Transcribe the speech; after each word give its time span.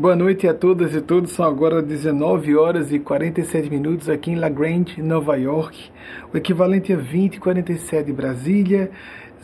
Boa 0.00 0.14
noite 0.14 0.46
a 0.46 0.54
todas 0.54 0.94
e 0.94 1.00
todos. 1.00 1.32
São 1.32 1.44
agora 1.44 1.82
19 1.82 2.54
horas 2.56 2.92
e 2.92 3.00
47 3.00 3.68
minutos 3.68 4.08
aqui 4.08 4.30
em 4.30 4.36
La 4.36 4.48
Grande, 4.48 5.02
Nova 5.02 5.34
York. 5.34 5.90
O 6.32 6.36
equivalente 6.36 6.92
a 6.92 6.96
20 6.96 7.34
e 7.34 7.40
47 7.40 8.06
de 8.06 8.12
Brasília, 8.12 8.92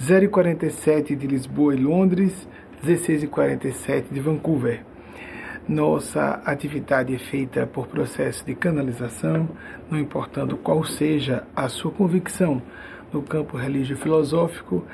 0 0.00 0.26
e 0.26 0.28
47 0.28 1.16
de 1.16 1.26
Lisboa 1.26 1.74
e 1.74 1.78
Londres, 1.78 2.48
16 2.84 3.24
e 3.24 3.26
47 3.26 4.14
de 4.14 4.20
Vancouver. 4.20 4.84
Nossa 5.68 6.40
atividade 6.44 7.12
é 7.12 7.18
feita 7.18 7.66
por 7.66 7.88
processo 7.88 8.46
de 8.46 8.54
canalização, 8.54 9.48
não 9.90 9.98
importando 9.98 10.56
qual 10.56 10.84
seja 10.84 11.42
a 11.56 11.68
sua 11.68 11.90
convicção 11.90 12.62
no 13.12 13.22
campo 13.22 13.56
religio-filosófico, 13.56 14.84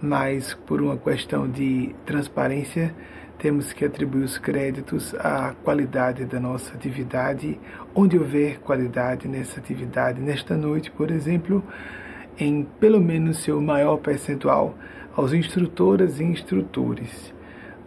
mas 0.00 0.54
por 0.66 0.80
uma 0.80 0.96
questão 0.96 1.46
de 1.46 1.94
transparência 2.06 2.94
temos 3.42 3.72
que 3.72 3.84
atribuir 3.84 4.22
os 4.22 4.38
créditos 4.38 5.12
à 5.16 5.52
qualidade 5.64 6.24
da 6.24 6.38
nossa 6.38 6.74
atividade, 6.74 7.58
onde 7.92 8.16
houver 8.16 8.60
qualidade 8.60 9.26
nessa 9.26 9.58
atividade. 9.58 10.20
Nesta 10.20 10.56
noite, 10.56 10.92
por 10.92 11.10
exemplo, 11.10 11.60
em 12.38 12.62
pelo 12.78 13.00
menos 13.00 13.42
seu 13.42 13.60
maior 13.60 13.96
percentual, 13.96 14.76
aos 15.16 15.32
instrutoras 15.32 16.20
e 16.20 16.24
instrutores 16.24 17.34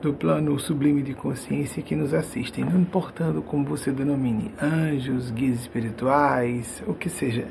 do 0.02 0.14
plano 0.14 0.60
sublime 0.60 1.02
de 1.02 1.14
consciência 1.14 1.82
que 1.82 1.96
nos 1.96 2.14
assistem, 2.14 2.66
não 2.66 2.82
importando 2.82 3.42
como 3.42 3.64
você 3.64 3.94
denomine, 3.94 4.52
anjos, 4.62 5.32
guias 5.32 5.62
espirituais, 5.62 6.84
o 6.86 6.94
que 6.94 7.10
seja. 7.10 7.48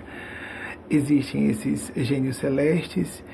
Existem 0.91 1.49
esses 1.49 1.91
gênios 1.97 2.37
celestes 2.37 3.25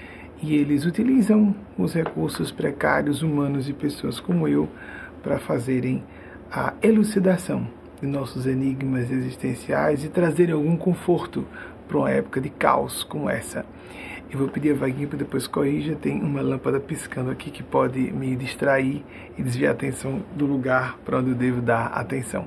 e 0.43 0.57
eles 0.57 0.85
utilizam 0.85 1.55
os 1.77 1.93
recursos 1.93 2.51
precários 2.51 3.23
humanos 3.23 3.67
de 3.67 3.73
pessoas 3.73 4.19
como 4.19 4.49
eu 4.49 4.69
para 5.23 5.39
fazerem 5.39 6.03
a 6.51 6.73
elucidação 6.83 7.67
de 8.01 8.07
nossos 8.07 8.47
enigmas 8.47 9.11
existenciais 9.11 10.05
e 10.05 10.09
trazerem 10.09 10.55
algum 10.55 10.77
conforto 10.77 11.47
para 11.87 11.99
uma 11.99 12.11
época 12.11 12.41
de 12.41 12.49
caos 12.49 13.05
como 13.05 13.29
essa. 13.29 13.65
Eu 14.31 14.39
vou 14.39 14.49
pedir 14.49 14.71
a 14.71 14.75
Vaguinha 14.75 15.09
para 15.09 15.19
depois 15.19 15.47
corrija, 15.47 15.97
tem 15.97 16.23
uma 16.23 16.41
lâmpada 16.41 16.79
piscando 16.79 17.31
aqui 17.31 17.51
que 17.51 17.63
pode 17.63 17.99
me 18.13 18.37
distrair 18.37 19.05
e 19.37 19.43
desviar 19.43 19.73
a 19.73 19.75
atenção 19.75 20.23
do 20.35 20.47
lugar 20.47 20.97
para 21.05 21.19
onde 21.19 21.31
eu 21.31 21.35
devo 21.35 21.61
dar 21.61 21.87
atenção. 21.87 22.47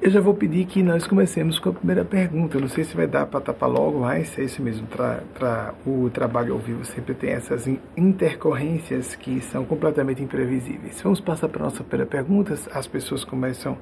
Eu 0.00 0.12
já 0.12 0.20
vou 0.20 0.32
pedir 0.32 0.64
que 0.64 0.80
nós 0.80 1.08
comecemos 1.08 1.58
com 1.58 1.70
a 1.70 1.72
primeira 1.72 2.04
pergunta. 2.04 2.56
Eu 2.56 2.60
não 2.60 2.68
sei 2.68 2.84
se 2.84 2.94
vai 2.94 3.08
dar 3.08 3.26
para 3.26 3.40
tapar 3.40 3.68
logo, 3.68 3.98
mas 3.98 4.38
é 4.38 4.44
isso 4.44 4.62
mesmo. 4.62 4.86
Para 4.86 5.74
o 5.84 6.08
trabalho 6.08 6.52
ao 6.52 6.58
vivo 6.60 6.84
sempre 6.84 7.14
tem 7.14 7.30
essas 7.30 7.66
intercorrências 7.96 9.16
que 9.16 9.40
são 9.40 9.64
completamente 9.64 10.22
imprevisíveis. 10.22 11.02
Vamos 11.02 11.20
passar 11.20 11.48
para 11.48 11.62
a 11.62 11.64
nossa 11.64 11.82
primeira 11.82 12.08
pergunta. 12.08 12.56
As 12.72 12.86
pessoas 12.86 13.24
começam 13.24 13.76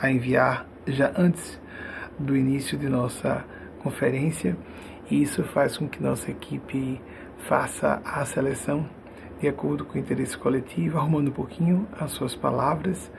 a 0.00 0.10
enviar 0.10 0.66
já 0.86 1.12
antes 1.14 1.60
do 2.18 2.34
início 2.34 2.78
de 2.78 2.88
nossa 2.88 3.44
conferência 3.82 4.56
e 5.10 5.20
isso 5.20 5.44
faz 5.44 5.76
com 5.76 5.86
que 5.86 6.02
nossa 6.02 6.30
equipe 6.30 6.98
faça 7.36 8.00
a 8.02 8.24
seleção 8.24 8.88
de 9.38 9.48
acordo 9.48 9.84
com 9.84 9.96
o 9.96 9.98
interesse 9.98 10.36
coletivo, 10.38 10.98
arrumando 10.98 11.28
um 11.28 11.32
pouquinho 11.32 11.86
as 11.98 12.12
suas 12.12 12.34
palavras 12.34 13.10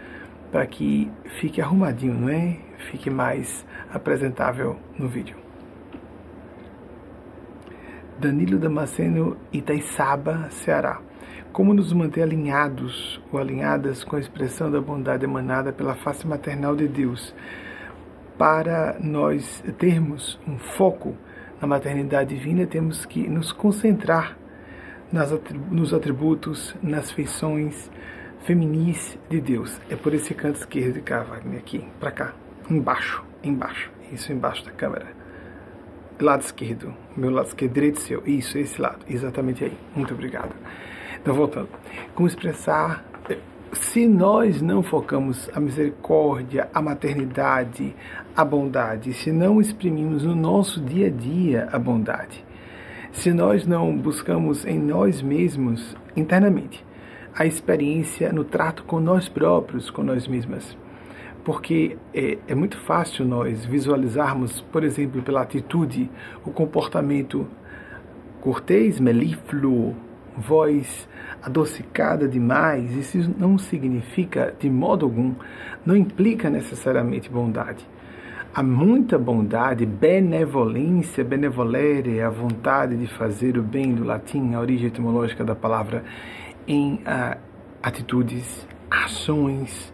para 0.51 0.65
que 0.67 1.09
fique 1.39 1.61
arrumadinho, 1.61 2.13
não 2.13 2.29
é? 2.29 2.57
Fique 2.89 3.09
mais 3.09 3.65
apresentável 3.91 4.77
no 4.97 5.07
vídeo. 5.07 5.37
Danilo 8.19 8.59
Damasceno, 8.59 9.37
Itaiçaba, 9.51 10.49
Ceará. 10.51 11.01
Como 11.51 11.73
nos 11.73 11.91
manter 11.91 12.21
alinhados 12.21 13.21
ou 13.31 13.39
alinhadas 13.39 14.03
com 14.03 14.15
a 14.15 14.19
expressão 14.19 14.69
da 14.69 14.79
bondade 14.79 15.25
emanada 15.25 15.73
pela 15.73 15.95
face 15.95 16.27
maternal 16.27 16.75
de 16.75 16.87
Deus, 16.87 17.33
para 18.37 18.97
nós 18.99 19.63
termos 19.77 20.39
um 20.47 20.57
foco 20.57 21.15
na 21.59 21.67
maternidade 21.67 22.35
divina, 22.35 22.65
temos 22.65 23.05
que 23.05 23.27
nos 23.27 23.51
concentrar 23.51 24.37
nas, 25.11 25.31
nos 25.69 25.93
atributos, 25.93 26.75
nas 26.81 27.11
feições, 27.11 27.91
feminis 28.43 29.17
de 29.29 29.39
Deus. 29.39 29.79
É 29.89 29.95
por 29.95 30.13
esse 30.13 30.33
canto 30.33 30.57
esquerdo 30.59 30.93
de 30.93 31.01
cá, 31.01 31.23
Wagner, 31.23 31.59
aqui, 31.59 31.83
para 31.99 32.11
cá, 32.11 32.33
embaixo, 32.69 33.23
embaixo, 33.43 33.91
isso 34.11 34.31
embaixo 34.31 34.65
da 34.65 34.71
câmera. 34.71 35.07
Lado 36.19 36.41
esquerdo, 36.41 36.93
meu 37.15 37.31
lado 37.31 37.47
esquerdo, 37.47 37.73
direito 37.73 37.99
seu, 37.99 38.21
isso, 38.25 38.57
esse 38.57 38.79
lado, 38.79 38.99
exatamente 39.07 39.63
aí. 39.63 39.77
Muito 39.95 40.13
obrigado. 40.13 40.53
Então, 41.19 41.33
voltando. 41.33 41.69
Como 42.13 42.27
expressar, 42.27 43.03
se 43.73 44.07
nós 44.07 44.61
não 44.61 44.83
focamos 44.83 45.49
a 45.53 45.59
misericórdia, 45.59 46.69
a 46.73 46.81
maternidade, 46.81 47.95
a 48.35 48.45
bondade, 48.45 49.13
se 49.13 49.31
não 49.31 49.61
exprimimos 49.61 50.23
no 50.23 50.35
nosso 50.35 50.81
dia 50.81 51.07
a 51.07 51.09
dia 51.09 51.69
a 51.71 51.79
bondade, 51.79 52.43
se 53.11 53.31
nós 53.33 53.65
não 53.65 53.95
buscamos 53.97 54.65
em 54.65 54.77
nós 54.79 55.21
mesmos 55.21 55.95
internamente 56.15 56.85
a 57.35 57.45
experiência 57.45 58.31
no 58.31 58.43
trato 58.43 58.83
com 58.83 58.99
nós 58.99 59.29
próprios, 59.29 59.89
com 59.89 60.03
nós 60.03 60.27
mesmas. 60.27 60.77
Porque 61.43 61.97
é, 62.13 62.37
é 62.47 62.55
muito 62.55 62.77
fácil 62.79 63.25
nós 63.25 63.65
visualizarmos, 63.65 64.61
por 64.71 64.83
exemplo, 64.83 65.21
pela 65.21 65.41
atitude, 65.41 66.09
o 66.45 66.51
comportamento 66.51 67.47
cortês, 68.41 68.99
melífluo, 68.99 69.95
voz 70.37 71.07
adocicada 71.41 72.27
demais, 72.27 72.95
isso 72.95 73.33
não 73.37 73.57
significa 73.57 74.53
de 74.59 74.69
modo 74.69 75.05
algum, 75.05 75.33
não 75.85 75.95
implica 75.95 76.49
necessariamente 76.49 77.29
bondade. 77.29 77.87
Há 78.53 78.61
muita 78.61 79.17
bondade, 79.17 79.85
benevolência, 79.85 81.23
benevolere, 81.23 82.21
a 82.21 82.29
vontade 82.29 82.97
de 82.97 83.07
fazer 83.07 83.57
o 83.57 83.63
bem 83.63 83.93
do 83.93 84.03
latim, 84.03 84.53
a 84.53 84.59
origem 84.59 84.87
etimológica 84.87 85.43
da 85.43 85.55
palavra 85.55 86.03
em 86.67 86.95
uh, 86.95 87.37
atitudes, 87.81 88.67
ações 88.89 89.93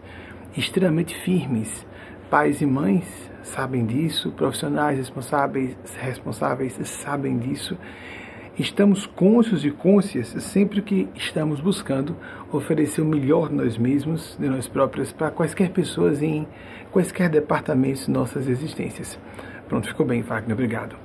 extremamente 0.56 1.14
firmes. 1.20 1.86
Pais 2.30 2.60
e 2.60 2.66
mães 2.66 3.06
sabem 3.42 3.86
disso, 3.86 4.30
profissionais 4.32 4.98
responsáveis, 4.98 5.76
responsáveis 5.98 6.74
sabem 6.84 7.38
disso. 7.38 7.76
Estamos 8.58 9.06
cônscios 9.06 9.64
e 9.64 9.70
cônscias 9.70 10.28
sempre 10.42 10.82
que 10.82 11.08
estamos 11.14 11.60
buscando 11.60 12.16
oferecer 12.52 13.00
o 13.00 13.04
melhor 13.04 13.48
de 13.48 13.54
nós 13.54 13.78
mesmos, 13.78 14.36
de 14.38 14.48
nós 14.48 14.66
próprios, 14.66 15.12
para 15.12 15.30
quaisquer 15.30 15.70
pessoas 15.70 16.20
em 16.22 16.46
quaisquer 16.90 17.30
departamentos 17.30 18.06
de 18.06 18.10
nossas 18.10 18.48
existências. 18.48 19.18
Pronto, 19.68 19.86
ficou 19.86 20.04
bem, 20.04 20.22
Wagner, 20.22 20.54
obrigado. 20.54 20.96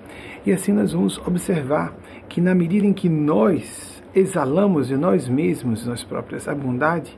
E 0.46 0.52
assim 0.52 0.72
nós 0.72 0.94
vamos 0.94 1.20
observar 1.20 1.94
que 2.28 2.42
na 2.42 2.56
medida 2.56 2.88
em 2.88 2.94
que 2.94 3.08
nós 3.08 3.93
exalamos 4.16 4.88
de 4.88 4.98
nós 4.98 5.28
mesmos, 5.28 5.86
nós 5.86 6.04
próprios, 6.04 6.48
a 6.48 6.54
bondade, 6.54 7.18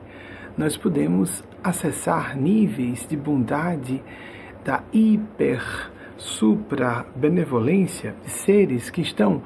nós 0.56 0.76
podemos 0.76 1.44
acessar 1.62 2.36
níveis 2.36 3.06
de 3.06 3.16
bondade 3.16 4.02
da 4.64 4.82
hiper, 4.92 5.62
supra 6.16 7.04
benevolência 7.14 8.14
de 8.24 8.30
seres 8.30 8.88
que 8.88 9.02
estão 9.02 9.42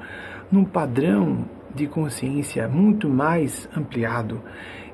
num 0.49 0.63
padrão 0.63 1.45
de 1.75 1.87
consciência 1.87 2.67
muito 2.69 3.09
mais 3.09 3.67
ampliado, 3.75 4.41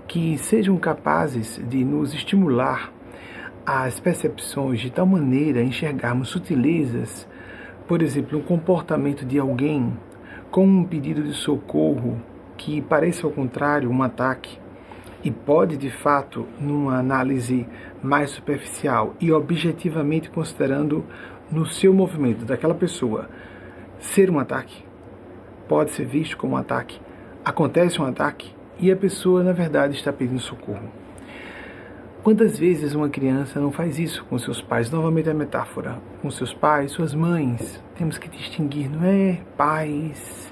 que 0.07 0.37
sejam 0.37 0.77
capazes 0.77 1.61
de 1.67 1.83
nos 1.83 2.13
estimular 2.13 2.91
as 3.65 3.99
percepções 3.99 4.79
de 4.79 4.89
tal 4.89 5.05
maneira 5.05 5.59
a 5.59 5.63
enxergarmos 5.63 6.29
sutilezas, 6.29 7.27
por 7.87 8.01
exemplo, 8.01 8.39
um 8.39 8.41
comportamento 8.41 9.25
de 9.25 9.37
alguém 9.37 9.93
com 10.49 10.65
um 10.65 10.83
pedido 10.83 11.21
de 11.21 11.33
socorro 11.33 12.19
que 12.57 12.81
pareça 12.81 13.25
ao 13.25 13.31
contrário 13.31 13.89
um 13.89 14.03
ataque 14.03 14.59
e 15.23 15.31
pode 15.31 15.77
de 15.77 15.89
fato, 15.89 16.47
numa 16.59 16.97
análise 16.97 17.67
mais 18.01 18.31
superficial 18.31 19.15
e 19.19 19.31
objetivamente 19.31 20.29
considerando 20.29 21.05
no 21.51 21.65
seu 21.65 21.93
movimento 21.93 22.45
daquela 22.45 22.75
pessoa 22.75 23.29
ser 23.99 24.29
um 24.29 24.39
ataque, 24.39 24.83
pode 25.67 25.91
ser 25.91 26.05
visto 26.05 26.37
como 26.37 26.53
um 26.53 26.57
ataque. 26.57 26.99
Acontece 27.43 28.01
um 28.01 28.05
ataque 28.05 28.53
e 28.79 28.91
a 28.91 28.95
pessoa 28.95 29.43
na 29.43 29.53
verdade 29.53 29.95
está 29.95 30.11
pedindo 30.11 30.39
socorro. 30.39 30.89
Quantas 32.23 32.59
vezes 32.59 32.93
uma 32.93 33.07
criança 33.07 33.59
não 33.59 33.71
faz 33.71 33.97
isso 33.97 34.25
com 34.25 34.37
seus 34.37 34.61
pais? 34.61 34.91
Novamente 34.91 35.29
a 35.29 35.33
metáfora, 35.33 35.97
com 36.21 36.29
seus 36.29 36.53
pais, 36.53 36.91
suas 36.91 37.13
mães. 37.13 37.81
Temos 37.95 38.17
que 38.17 38.27
distinguir, 38.27 38.89
não 38.89 39.03
é 39.03 39.39
pais, 39.55 40.46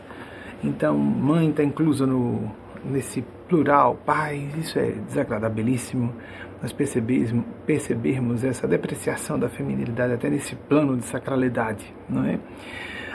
então, 0.63 0.97
mãe 0.97 1.49
está 1.49 1.63
inclusa 1.63 2.05
no, 2.05 2.51
nesse 2.83 3.23
plural, 3.47 3.95
pais, 4.05 4.55
isso 4.57 4.79
é 4.79 4.91
desagradabilíssimo. 4.91 6.13
Nós 6.61 6.71
percebermos, 6.71 7.45
percebermos 7.65 8.43
essa 8.43 8.67
depreciação 8.67 9.37
da 9.37 9.49
feminilidade 9.49 10.13
até 10.13 10.29
nesse 10.29 10.55
plano 10.55 10.97
de 10.97 11.05
sacralidade, 11.05 11.93
não 12.09 12.25
é? 12.25 12.39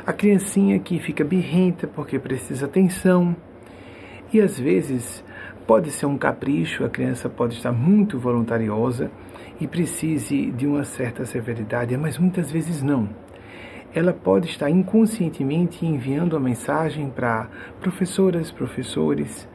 A 0.07 0.13
criancinha 0.13 0.79
que 0.79 0.99
fica 0.99 1.25
birrenta 1.25 1.87
porque 1.87 2.19
precisa 2.19 2.67
atenção 2.67 3.35
e 4.33 4.41
às 4.41 4.59
vezes 4.59 5.25
Pode 5.71 5.93
ser 5.93 6.07
um 6.07 6.19
capricho, 6.19 6.85
a 6.85 6.89
criança 6.89 7.29
pode 7.29 7.55
estar 7.55 7.71
muito 7.71 8.19
voluntariosa 8.19 9.09
e 9.61 9.69
precise 9.69 10.51
de 10.51 10.67
uma 10.67 10.83
certa 10.83 11.25
severidade, 11.25 11.97
mas 11.97 12.19
muitas 12.19 12.51
vezes 12.51 12.83
não. 12.83 13.09
Ela 13.93 14.13
pode 14.13 14.49
estar 14.49 14.71
inconscientemente 14.71 15.85
enviando 15.85 16.37
a 16.37 16.41
mensagem 16.41 17.11
para 17.11 17.49
professoras, 17.81 18.51
professores, 18.51 19.49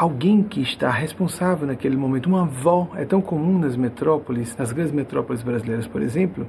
alguém 0.00 0.42
que 0.42 0.62
está 0.62 0.88
responsável 0.88 1.66
naquele 1.66 1.96
momento, 1.96 2.26
uma 2.26 2.42
avó, 2.44 2.88
é 2.94 3.04
tão 3.04 3.20
comum 3.20 3.58
nas 3.58 3.76
metrópoles, 3.76 4.56
nas 4.56 4.72
grandes 4.72 4.92
metrópoles 4.92 5.42
brasileiras, 5.42 5.86
por 5.86 6.00
exemplo, 6.00 6.48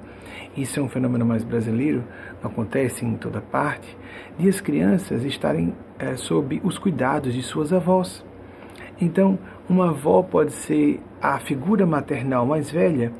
isso 0.55 0.79
é 0.79 0.83
um 0.83 0.87
fenômeno 0.87 1.25
mais 1.25 1.43
brasileiro, 1.43 2.03
não 2.41 2.49
acontece 2.49 3.03
em 3.03 3.17
toda 3.17 3.41
parte, 3.41 3.97
de 4.37 4.47
as 4.47 4.61
crianças 4.61 5.25
estarem 5.25 5.73
é, 5.99 6.15
sob 6.15 6.61
os 6.63 6.77
cuidados 6.77 7.33
de 7.33 7.41
suas 7.41 7.73
avós. 7.73 8.23
Então, 9.01 9.37
uma 9.67 9.89
avó 9.89 10.21
pode 10.21 10.53
ser 10.53 11.01
a 11.21 11.37
figura 11.39 11.85
maternal 11.85 12.45
mais 12.45 12.69
velha 12.71 13.11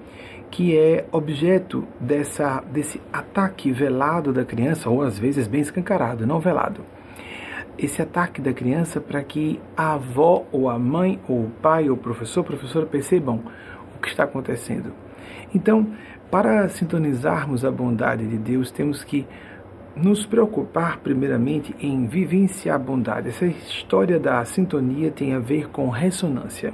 que 0.52 0.78
é 0.78 1.06
objeto 1.12 1.88
dessa, 2.00 2.62
desse 2.72 3.02
ataque 3.12 3.72
velado 3.72 4.32
da 4.32 4.46
criança, 4.46 4.90
ou 4.90 5.02
às 5.02 5.18
vezes 5.18 5.48
bem 5.48 5.62
escancarado, 5.62 6.28
não 6.28 6.40
velado 6.40 6.82
esse 7.78 8.02
ataque 8.02 8.42
da 8.42 8.54
criança 8.54 9.02
para 9.02 9.24
que 9.24 9.60
a 9.76 9.94
avó 9.94 10.46
ou 10.52 10.70
a 10.70 10.78
mãe 10.78 11.20
ou 11.28 11.46
o 11.46 11.52
pai 11.62 11.90
ou 11.90 11.96
o 11.96 12.00
professor, 12.00 12.44
professora 12.44 12.86
percebam 12.86 13.42
o 13.96 14.00
que 14.00 14.08
está 14.08 14.24
acontecendo. 14.24 14.94
Então, 15.54 15.88
para 16.30 16.70
sintonizarmos 16.70 17.66
a 17.66 17.72
bondade 17.72 18.28
de 18.28 18.38
Deus, 18.38 18.72
temos 18.72 19.04
que 19.04 19.28
nos 19.96 20.26
preocupar 20.26 21.00
primeiramente 21.00 21.76
em 21.80 22.08
vivenciar 22.08 22.76
a 22.76 22.80
bondade. 22.80 23.30
Essa 23.30 23.46
história 23.46 24.20
da 24.20 24.46
sintonia 24.46 25.12
tem 25.12 25.34
a 25.34 25.40
ver 25.40 25.70
com 25.70 25.90
ressonância. 25.90 26.74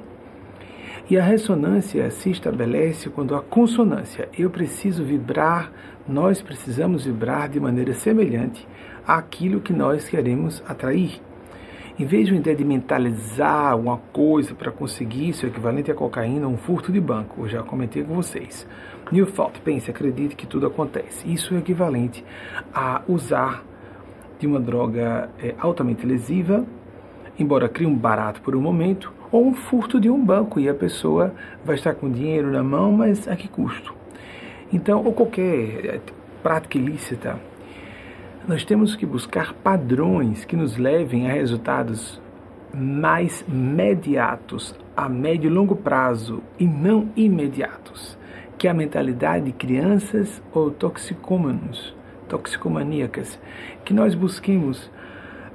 E 1.10 1.18
a 1.18 1.24
ressonância 1.24 2.12
se 2.12 2.30
estabelece 2.30 3.10
quando 3.10 3.34
a 3.34 3.42
consonância, 3.42 4.28
eu 4.38 4.50
preciso 4.50 5.06
vibrar, 5.06 5.72
nós 6.06 6.42
precisamos 6.42 7.06
vibrar 7.06 7.48
de 7.48 7.62
maneira 7.62 7.94
semelhante 7.94 8.68
àquilo 9.08 9.62
que 9.62 9.72
nós 9.72 10.10
queremos 10.10 10.62
atrair. 10.68 11.22
Em 11.98 12.06
vez 12.06 12.28
de 12.28 12.56
de 12.56 12.66
mentalizar 12.66 13.80
uma 13.80 13.98
coisa 13.98 14.54
para 14.54 14.70
conseguir 14.70 15.30
isso, 15.30 15.46
equivalente 15.46 15.90
a 15.90 15.96
cocaína, 15.96 16.46
um 16.46 16.58
furto 16.58 16.92
de 16.92 17.00
banco, 17.00 17.44
eu 17.44 17.48
já 17.48 17.64
comentei 17.64 18.04
com 18.04 18.14
vocês. 18.14 18.68
New 19.10 19.26
thought, 19.28 19.62
pense, 19.62 19.90
acredite 19.90 20.36
que 20.36 20.46
tudo 20.46 20.68
acontece. 20.68 21.26
Isso 21.32 21.56
é 21.56 21.60
equivalente 21.60 22.24
a 22.74 23.02
usar 23.08 23.64
de 24.38 24.46
uma 24.46 24.60
droga 24.60 25.30
é, 25.42 25.56
altamente 25.58 26.06
lesiva, 26.06 26.66
embora 27.40 27.70
crie 27.70 27.88
um 27.88 27.96
barato 27.96 28.42
por 28.42 28.58
um 28.58 28.62
momento, 28.62 29.12
ou 29.32 29.46
um 29.46 29.54
furto 29.54 30.00
de 30.00 30.10
um 30.10 30.24
banco 30.24 30.60
e 30.60 30.70
a 30.70 30.74
pessoa 30.74 31.34
vai 31.64 31.76
estar 31.76 31.96
com 31.96 32.10
dinheiro 32.10 32.52
na 32.52 32.64
mão, 32.64 32.92
mas 32.92 33.28
a 33.28 33.36
que 33.36 33.48
custo? 33.48 33.94
Então, 34.72 35.04
ou 35.04 35.14
qualquer 35.14 35.86
é, 35.86 36.02
prática 36.44 36.78
ilícita, 36.78 37.40
nós 38.48 38.64
temos 38.64 38.96
que 38.96 39.06
buscar 39.06 39.54
padrões 39.54 40.46
que 40.46 40.56
nos 40.56 40.78
levem 40.78 41.30
a 41.30 41.34
resultados 41.34 42.22
mais 42.74 43.44
imediatos, 43.48 44.76
a 44.96 45.10
médio 45.10 45.50
e 45.50 45.54
longo 45.54 45.76
prazo, 45.76 46.42
e 46.60 46.66
não 46.66 47.10
imediatos, 47.16 48.18
que 48.58 48.68
é 48.68 48.72
a 48.72 48.74
mentalidade 48.74 49.46
de 49.46 49.52
crianças 49.52 50.42
ou 50.54 50.72
toxicômanos, 50.72 51.96
toxicomaníacas, 52.28 53.40
que 53.84 53.94
nós 53.94 54.16
busquemos 54.16 54.90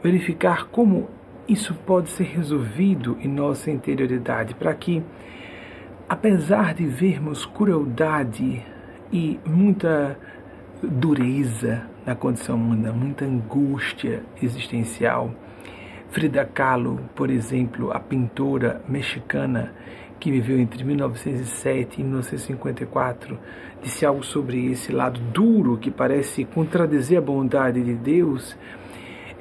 verificar 0.02 0.66
como 0.66 1.08
isso 1.48 1.74
pode 1.74 2.10
ser 2.10 2.24
resolvido 2.24 3.16
em 3.20 3.28
nossa 3.28 3.70
interioridade, 3.70 4.54
para 4.54 4.74
que, 4.74 5.02
apesar 6.08 6.74
de 6.74 6.86
vermos 6.86 7.44
crueldade 7.44 8.62
e 9.12 9.38
muita 9.44 10.18
dureza 10.82 11.82
na 12.04 12.14
condição 12.14 12.56
humana, 12.56 12.92
muita 12.92 13.24
angústia 13.24 14.22
existencial. 14.40 15.32
Frida 16.10 16.44
Kahlo, 16.44 17.00
por 17.14 17.30
exemplo, 17.30 17.90
a 17.92 17.98
pintora 17.98 18.82
mexicana 18.88 19.72
que 20.20 20.30
viveu 20.30 20.60
entre 20.60 20.84
1907 20.84 22.00
e 22.00 22.04
1954, 22.04 23.38
disse 23.82 24.06
algo 24.06 24.22
sobre 24.22 24.70
esse 24.70 24.92
lado 24.92 25.18
duro 25.32 25.76
que 25.78 25.90
parece 25.90 26.44
contradizer 26.44 27.18
a 27.18 27.20
bondade 27.20 27.82
de 27.82 27.94
Deus. 27.94 28.56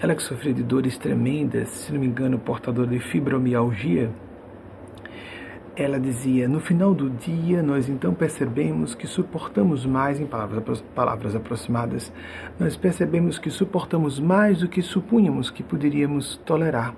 Ela 0.02 0.16
que 0.16 0.24
sofreu 0.24 0.52
de 0.52 0.64
dores 0.64 0.98
tremendas, 0.98 1.70
se 1.70 1.94
não 1.94 2.00
me 2.00 2.08
engano, 2.08 2.40
portadora 2.40 2.88
de 2.88 3.00
fibromialgia, 3.00 4.10
ela 5.76 6.00
dizia: 6.00 6.48
No 6.48 6.60
final 6.60 6.96
do 6.96 7.08
dia, 7.08 7.62
nós 7.62 7.88
então 7.88 8.12
percebemos 8.12 8.96
que 8.96 9.06
suportamos 9.06 9.86
mais, 9.86 10.20
em 10.20 10.26
palavras, 10.26 10.82
palavras 10.96 11.36
aproximadas, 11.36 12.12
nós 12.60 12.76
percebemos 12.76 13.38
que 13.38 13.52
suportamos 13.52 14.20
mais 14.20 14.62
do 14.62 14.68
que 14.68 14.82
supunhamos 14.82 15.52
que 15.52 15.62
poderíamos 15.62 16.36
tolerar. 16.46 16.96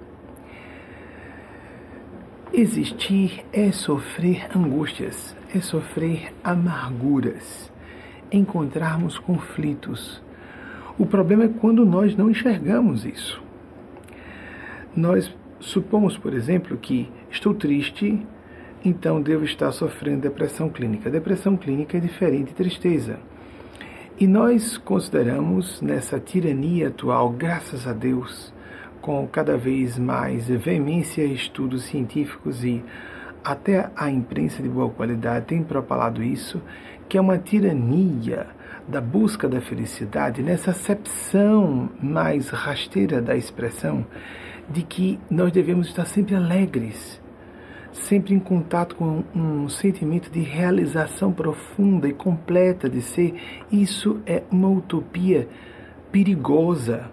Existir 2.54 3.44
é 3.52 3.70
sofrer 3.74 4.48
angústias, 4.56 5.36
é 5.54 5.60
sofrer 5.60 6.34
amarguras, 6.42 7.70
encontrarmos 8.32 9.20
conflitos. 9.20 10.24
O 10.98 11.06
problema 11.06 11.46
é 11.46 11.48
quando 11.48 11.86
nós 11.86 12.16
não 12.16 12.30
enxergamos 12.30 13.06
isso. 13.06 13.42
Nós 14.96 15.36
supomos, 15.60 16.18
por 16.18 16.34
exemplo, 16.34 16.78
que 16.78 17.10
estou 17.32 17.54
triste 17.54 18.26
então 18.86 19.22
devo 19.22 19.46
estar 19.46 19.72
sofrendo 19.72 20.22
depressão 20.22 20.70
clínica. 20.70 21.10
Depressão 21.10 21.56
clínica 21.56 21.98
é 21.98 22.02
diferente 22.02 22.50
de 22.50 22.54
tristeza. 22.54 23.18
E 24.20 24.28
nós 24.28 24.78
consideramos 24.78 25.82
nessa 25.82 26.20
tirania 26.20 26.90
atual, 26.90 27.30
graças 27.30 27.88
a 27.88 27.94
Deus, 27.94 28.54
com 29.02 29.26
cada 29.28 29.58
vez 29.58 29.98
mais 29.98 30.48
veemência 30.48 31.24
estudos 31.24 31.84
científicos 31.84 32.64
e 32.64 32.84
até 33.44 33.90
a 33.96 34.10
imprensa 34.10 34.62
de 34.62 34.70
boa 34.70 34.90
qualidade 34.90 35.48
tem 35.48 35.64
propalado 35.64 36.22
isso, 36.22 36.62
que 37.08 37.18
é 37.18 37.22
uma 37.22 37.38
tirania 37.38 38.48
da 38.88 39.00
busca 39.00 39.48
da 39.48 39.62
felicidade, 39.62 40.44
nessa 40.44 40.72
acepção 40.72 41.90
mais 42.02 42.50
rasteira 42.50 43.22
da 43.22 43.36
expressão 43.36 44.06
de 44.70 44.82
que 44.82 45.20
nós 45.30 45.52
devemos 45.52 45.88
estar 45.88 46.06
sempre 46.06 46.36
alegres 46.36 47.22
sempre 47.94 48.34
em 48.34 48.40
contato 48.40 48.96
com 48.96 49.24
um 49.36 49.70
sentimento 49.70 50.30
de 50.32 50.42
realização 50.42 51.32
profunda 51.32 52.08
e 52.08 52.14
completa 52.14 52.90
de 52.90 53.02
ser, 53.02 53.36
isso 53.72 54.20
é 54.26 54.44
uma 54.52 54.70
utopia 54.70 55.48
perigosa, 56.12 57.12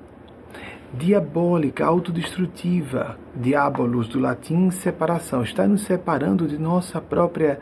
diabólica, 0.92 1.84
autodestrutiva. 1.84 3.18
Diabolos, 3.34 4.08
do 4.08 4.18
latim 4.18 4.70
separação, 4.70 5.42
está 5.42 5.66
nos 5.66 5.82
separando 5.82 6.48
de 6.48 6.58
nossa 6.58 7.00
própria 7.00 7.60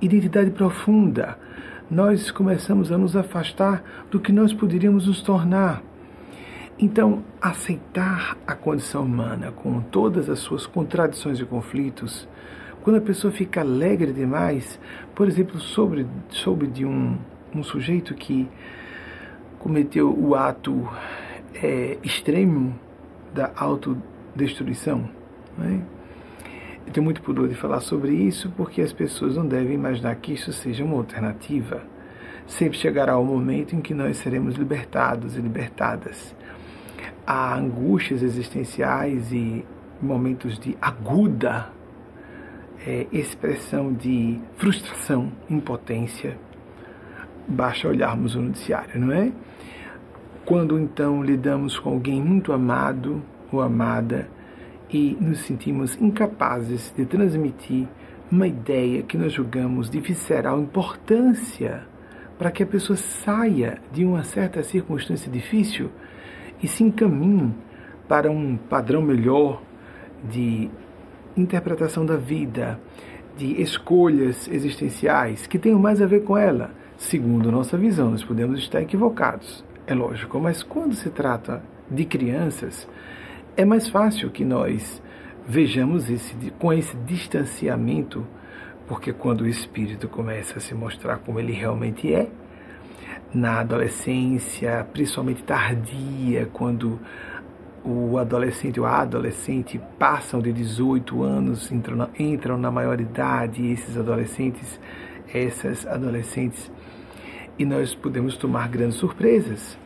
identidade 0.00 0.50
profunda. 0.50 1.38
Nós 1.90 2.30
começamos 2.30 2.92
a 2.92 2.98
nos 2.98 3.16
afastar 3.16 3.82
do 4.12 4.20
que 4.20 4.30
nós 4.30 4.52
poderíamos 4.52 5.08
nos 5.08 5.20
tornar. 5.22 5.82
Então, 6.78 7.24
aceitar 7.42 8.38
a 8.46 8.54
condição 8.54 9.02
humana 9.02 9.50
com 9.50 9.80
todas 9.80 10.30
as 10.30 10.38
suas 10.38 10.66
contradições 10.66 11.40
e 11.40 11.44
conflitos, 11.44 12.28
quando 12.82 12.96
a 12.96 13.00
pessoa 13.00 13.32
fica 13.32 13.62
alegre 13.62 14.12
demais, 14.12 14.78
por 15.16 15.26
exemplo, 15.26 15.58
sobre, 15.58 16.06
soube 16.28 16.68
de 16.68 16.86
um, 16.86 17.18
um 17.52 17.64
sujeito 17.64 18.14
que 18.14 18.48
cometeu 19.58 20.16
o 20.16 20.36
ato 20.36 20.88
é, 21.60 21.98
extremo 22.04 22.72
da 23.34 23.50
autodestruição. 23.56 25.10
Né? 25.58 25.82
Eu 26.90 26.94
tenho 26.94 27.04
muito 27.04 27.22
pudor 27.22 27.46
de 27.46 27.54
falar 27.54 27.78
sobre 27.78 28.10
isso 28.10 28.52
porque 28.56 28.82
as 28.82 28.92
pessoas 28.92 29.36
não 29.36 29.46
devem 29.46 29.74
imaginar 29.74 30.12
que 30.16 30.32
isso 30.32 30.52
seja 30.52 30.84
uma 30.84 30.96
alternativa. 30.96 31.84
Sempre 32.48 32.76
chegará 32.78 33.16
o 33.16 33.24
momento 33.24 33.76
em 33.76 33.80
que 33.80 33.94
nós 33.94 34.16
seremos 34.16 34.56
libertados 34.56 35.36
e 35.36 35.40
libertadas. 35.40 36.34
Há 37.24 37.54
angústias 37.54 38.24
existenciais 38.24 39.30
e 39.30 39.64
momentos 40.02 40.58
de 40.58 40.76
aguda 40.82 41.68
é, 42.84 43.06
expressão 43.12 43.92
de 43.92 44.40
frustração, 44.56 45.30
impotência. 45.48 46.36
Basta 47.46 47.86
olharmos 47.86 48.34
o 48.34 48.40
noticiário, 48.40 48.98
não 48.98 49.12
é? 49.12 49.30
Quando 50.44 50.76
então 50.76 51.22
lidamos 51.22 51.78
com 51.78 51.90
alguém 51.90 52.20
muito 52.20 52.52
amado 52.52 53.22
ou 53.52 53.62
amada 53.62 54.28
e 54.92 55.16
nos 55.20 55.40
sentimos 55.40 55.96
incapazes 56.00 56.92
de 56.96 57.04
transmitir 57.04 57.86
uma 58.30 58.46
ideia 58.46 59.02
que 59.02 59.16
nós 59.16 59.32
julgamos 59.32 59.90
de 59.90 60.00
visceral 60.00 60.60
importância 60.60 61.86
para 62.38 62.50
que 62.50 62.62
a 62.62 62.66
pessoa 62.66 62.96
saia 62.96 63.78
de 63.92 64.04
uma 64.04 64.22
certa 64.22 64.62
circunstância 64.62 65.30
difícil 65.30 65.90
e 66.62 66.68
se 66.68 66.82
encaminhe 66.82 67.54
para 68.08 68.30
um 68.30 68.56
padrão 68.56 69.02
melhor 69.02 69.62
de 70.24 70.70
interpretação 71.36 72.04
da 72.04 72.16
vida, 72.16 72.80
de 73.36 73.60
escolhas 73.60 74.48
existenciais 74.48 75.46
que 75.46 75.58
tenham 75.58 75.78
mais 75.78 76.00
a 76.02 76.06
ver 76.06 76.24
com 76.24 76.36
ela. 76.36 76.72
Segundo 76.96 77.50
nossa 77.50 77.76
visão, 77.78 78.10
nós 78.10 78.24
podemos 78.24 78.58
estar 78.60 78.82
equivocados, 78.82 79.64
é 79.86 79.94
lógico, 79.94 80.38
mas 80.38 80.62
quando 80.62 80.94
se 80.94 81.10
trata 81.10 81.62
de 81.90 82.04
crianças, 82.04 82.86
é 83.60 83.64
mais 83.64 83.88
fácil 83.88 84.30
que 84.30 84.42
nós 84.42 85.02
vejamos 85.46 86.08
esse, 86.08 86.34
com 86.58 86.72
esse 86.72 86.96
distanciamento, 86.96 88.26
porque 88.88 89.12
quando 89.12 89.42
o 89.42 89.46
espírito 89.46 90.08
começa 90.08 90.56
a 90.56 90.60
se 90.62 90.74
mostrar 90.74 91.18
como 91.18 91.38
ele 91.38 91.52
realmente 91.52 92.10
é, 92.10 92.30
na 93.34 93.60
adolescência, 93.60 94.86
principalmente 94.94 95.42
tardia, 95.42 96.48
quando 96.50 96.98
o 97.84 98.16
adolescente 98.16 98.80
ou 98.80 98.86
a 98.86 99.02
adolescente 99.02 99.78
passam 99.98 100.40
de 100.40 100.54
18 100.54 101.22
anos, 101.22 101.70
entram 101.70 101.96
na, 101.96 102.08
entram 102.18 102.56
na 102.56 102.70
maioridade, 102.70 103.70
esses 103.70 103.94
adolescentes, 103.94 104.80
essas 105.34 105.86
adolescentes, 105.86 106.72
e 107.58 107.66
nós 107.66 107.94
podemos 107.94 108.38
tomar 108.38 108.70
grandes 108.70 108.96
surpresas, 108.96 109.76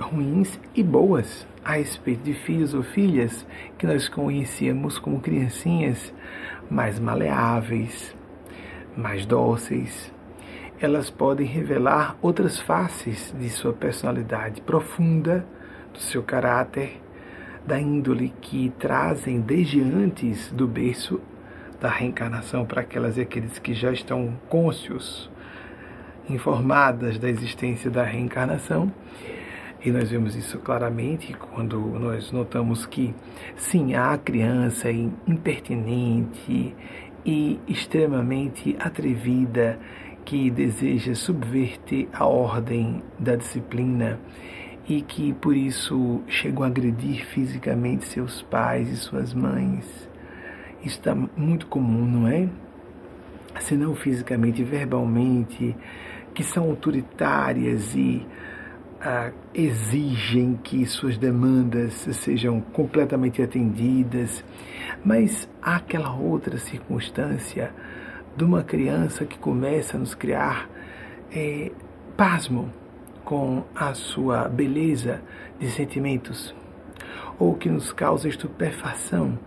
ruins 0.00 0.58
e 0.74 0.82
boas, 0.82 1.46
a 1.64 1.72
respeito 1.72 2.22
de 2.22 2.34
filhos 2.34 2.74
ou 2.74 2.82
filhas 2.82 3.46
que 3.78 3.86
nós 3.86 4.08
conhecíamos 4.08 4.98
como 4.98 5.20
criancinhas 5.20 6.12
mais 6.70 6.98
maleáveis, 6.98 8.14
mais 8.96 9.24
dóceis. 9.24 10.12
Elas 10.80 11.08
podem 11.08 11.46
revelar 11.46 12.16
outras 12.20 12.60
faces 12.60 13.34
de 13.38 13.48
sua 13.48 13.72
personalidade 13.72 14.60
profunda, 14.60 15.46
do 15.92 16.00
seu 16.00 16.22
caráter, 16.22 17.00
da 17.66 17.80
índole 17.80 18.32
que 18.40 18.72
trazem 18.78 19.40
desde 19.40 19.80
antes 19.80 20.50
do 20.52 20.66
berço 20.66 21.20
da 21.80 21.88
reencarnação 21.88 22.64
para 22.66 22.82
aquelas 22.82 23.16
e 23.16 23.22
aqueles 23.22 23.58
que 23.58 23.72
já 23.72 23.92
estão 23.92 24.38
cônscios, 24.48 25.30
informadas 26.28 27.18
da 27.18 27.28
existência 27.28 27.90
da 27.90 28.02
reencarnação. 28.02 28.92
E 29.84 29.90
nós 29.90 30.10
vemos 30.10 30.34
isso 30.34 30.58
claramente 30.60 31.34
quando 31.34 31.78
nós 31.78 32.32
notamos 32.32 32.86
que, 32.86 33.14
sim, 33.54 33.94
há 33.94 34.16
criança 34.16 34.90
impertinente 34.90 36.74
e 37.24 37.60
extremamente 37.68 38.74
atrevida 38.80 39.78
que 40.24 40.50
deseja 40.50 41.14
subverter 41.14 42.08
a 42.14 42.24
ordem 42.24 43.02
da 43.18 43.36
disciplina 43.36 44.18
e 44.88 45.02
que 45.02 45.34
por 45.34 45.54
isso 45.54 46.22
chegam 46.28 46.62
a 46.62 46.68
agredir 46.68 47.26
fisicamente 47.26 48.06
seus 48.06 48.40
pais 48.40 48.88
e 48.90 48.96
suas 48.96 49.34
mães. 49.34 50.08
Isso 50.82 50.98
está 50.98 51.14
muito 51.14 51.66
comum, 51.66 52.06
não 52.06 52.26
é? 52.26 52.48
Se 53.60 53.76
não 53.76 53.94
fisicamente, 53.94 54.64
verbalmente, 54.64 55.76
que 56.32 56.42
são 56.42 56.64
autoritárias 56.64 57.94
e 57.94 58.26
ah, 59.04 59.30
exigem 59.52 60.58
que 60.64 60.86
suas 60.86 61.18
demandas 61.18 61.92
sejam 61.92 62.58
completamente 62.58 63.42
atendidas, 63.42 64.42
mas 65.04 65.46
há 65.60 65.76
aquela 65.76 66.14
outra 66.14 66.56
circunstância 66.56 67.70
de 68.34 68.42
uma 68.42 68.64
criança 68.64 69.26
que 69.26 69.38
começa 69.38 69.98
a 69.98 70.00
nos 70.00 70.14
criar 70.14 70.70
é, 71.30 71.70
pasmo 72.16 72.72
com 73.26 73.62
a 73.74 73.92
sua 73.92 74.48
beleza 74.48 75.20
de 75.58 75.70
sentimentos, 75.70 76.54
ou 77.38 77.54
que 77.54 77.68
nos 77.68 77.92
causa 77.92 78.26
estupefação 78.26 79.38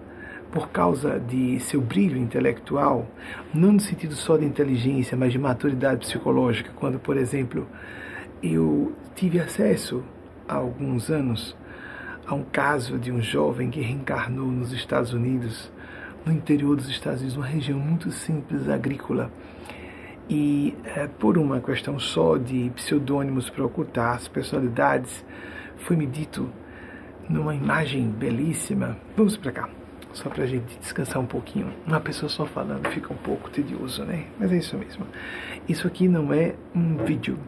por 0.52 0.70
causa 0.70 1.20
de 1.20 1.60
seu 1.62 1.82
brilho 1.82 2.18
intelectual, 2.18 3.08
não 3.54 3.74
no 3.74 3.80
sentido 3.80 4.14
só 4.14 4.38
de 4.38 4.46
inteligência, 4.46 5.18
mas 5.18 5.32
de 5.32 5.40
maturidade 5.40 6.02
psicológica, 6.02 6.70
quando, 6.76 7.00
por 7.00 7.18
exemplo, 7.18 7.68
eu 8.42 8.94
tive 9.18 9.40
acesso 9.40 10.04
há 10.48 10.54
alguns 10.54 11.10
anos 11.10 11.58
a 12.28 12.36
um 12.36 12.44
caso 12.44 13.00
de 13.00 13.12
um 13.12 13.20
jovem 13.20 13.72
que 13.72 13.82
reencarnou 13.82 14.46
nos 14.46 14.72
Estados 14.72 15.12
Unidos, 15.12 15.72
no 16.24 16.32
interior 16.32 16.76
dos 16.76 16.88
Estados 16.88 17.22
Unidos, 17.22 17.36
uma 17.36 17.48
região 17.48 17.80
muito 17.80 18.12
simples 18.12 18.70
agrícola, 18.70 19.32
e 20.30 20.76
é, 20.84 21.08
por 21.08 21.36
uma 21.36 21.60
questão 21.60 21.98
só 21.98 22.38
de 22.38 22.70
pseudônimos 22.76 23.50
para 23.50 23.66
ocultar 23.66 24.16
as 24.16 24.28
personalidades, 24.28 25.26
foi-me 25.78 26.06
dito 26.06 26.48
numa 27.28 27.56
imagem 27.56 28.08
belíssima. 28.10 28.98
Vamos 29.16 29.36
para 29.36 29.52
cá, 29.52 29.70
só 30.14 30.30
para 30.30 30.44
a 30.44 30.48
gente 30.48 30.78
descansar 30.78 31.20
um 31.20 31.26
pouquinho. 31.26 31.74
Uma 31.88 32.00
pessoa 32.00 32.30
só 32.30 32.46
falando 32.46 32.88
fica 32.90 33.12
um 33.12 33.18
pouco 33.18 33.50
tedioso, 33.50 34.04
né? 34.04 34.26
Mas 34.38 34.52
é 34.52 34.58
isso 34.58 34.78
mesmo. 34.78 35.08
Isso 35.68 35.88
aqui 35.88 36.08
não 36.08 36.32
é 36.32 36.54
um 36.76 36.98
vídeo, 36.98 37.40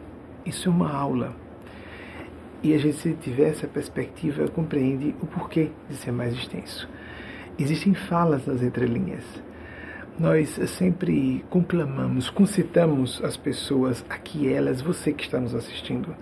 isso 0.44 0.68
é 0.68 0.72
uma 0.72 0.92
aula. 0.92 1.36
E 2.62 2.74
a 2.74 2.78
gente, 2.78 2.98
se 2.98 3.14
tiver 3.14 3.50
essa 3.50 3.68
perspectiva, 3.68 4.48
compreende 4.48 5.16
o 5.22 5.26
porquê 5.26 5.70
de 5.90 5.96
ser 5.96 6.12
mais 6.12 6.34
extenso. 6.34 6.90
Existem 7.58 7.94
falas 7.94 8.46
nas 8.46 8.62
entrelinhas 8.62 9.24
nós 10.20 10.50
sempre 10.78 11.46
conclamamos, 11.50 12.30
concitamos 12.30 13.24
as 13.24 13.38
pessoas 13.38 14.04
a 14.10 14.18
que 14.18 14.52
elas, 14.52 14.82
você 14.82 15.14
que 15.14 15.24
está 15.24 15.40
nos 15.40 15.56
assistindo, 15.56 16.14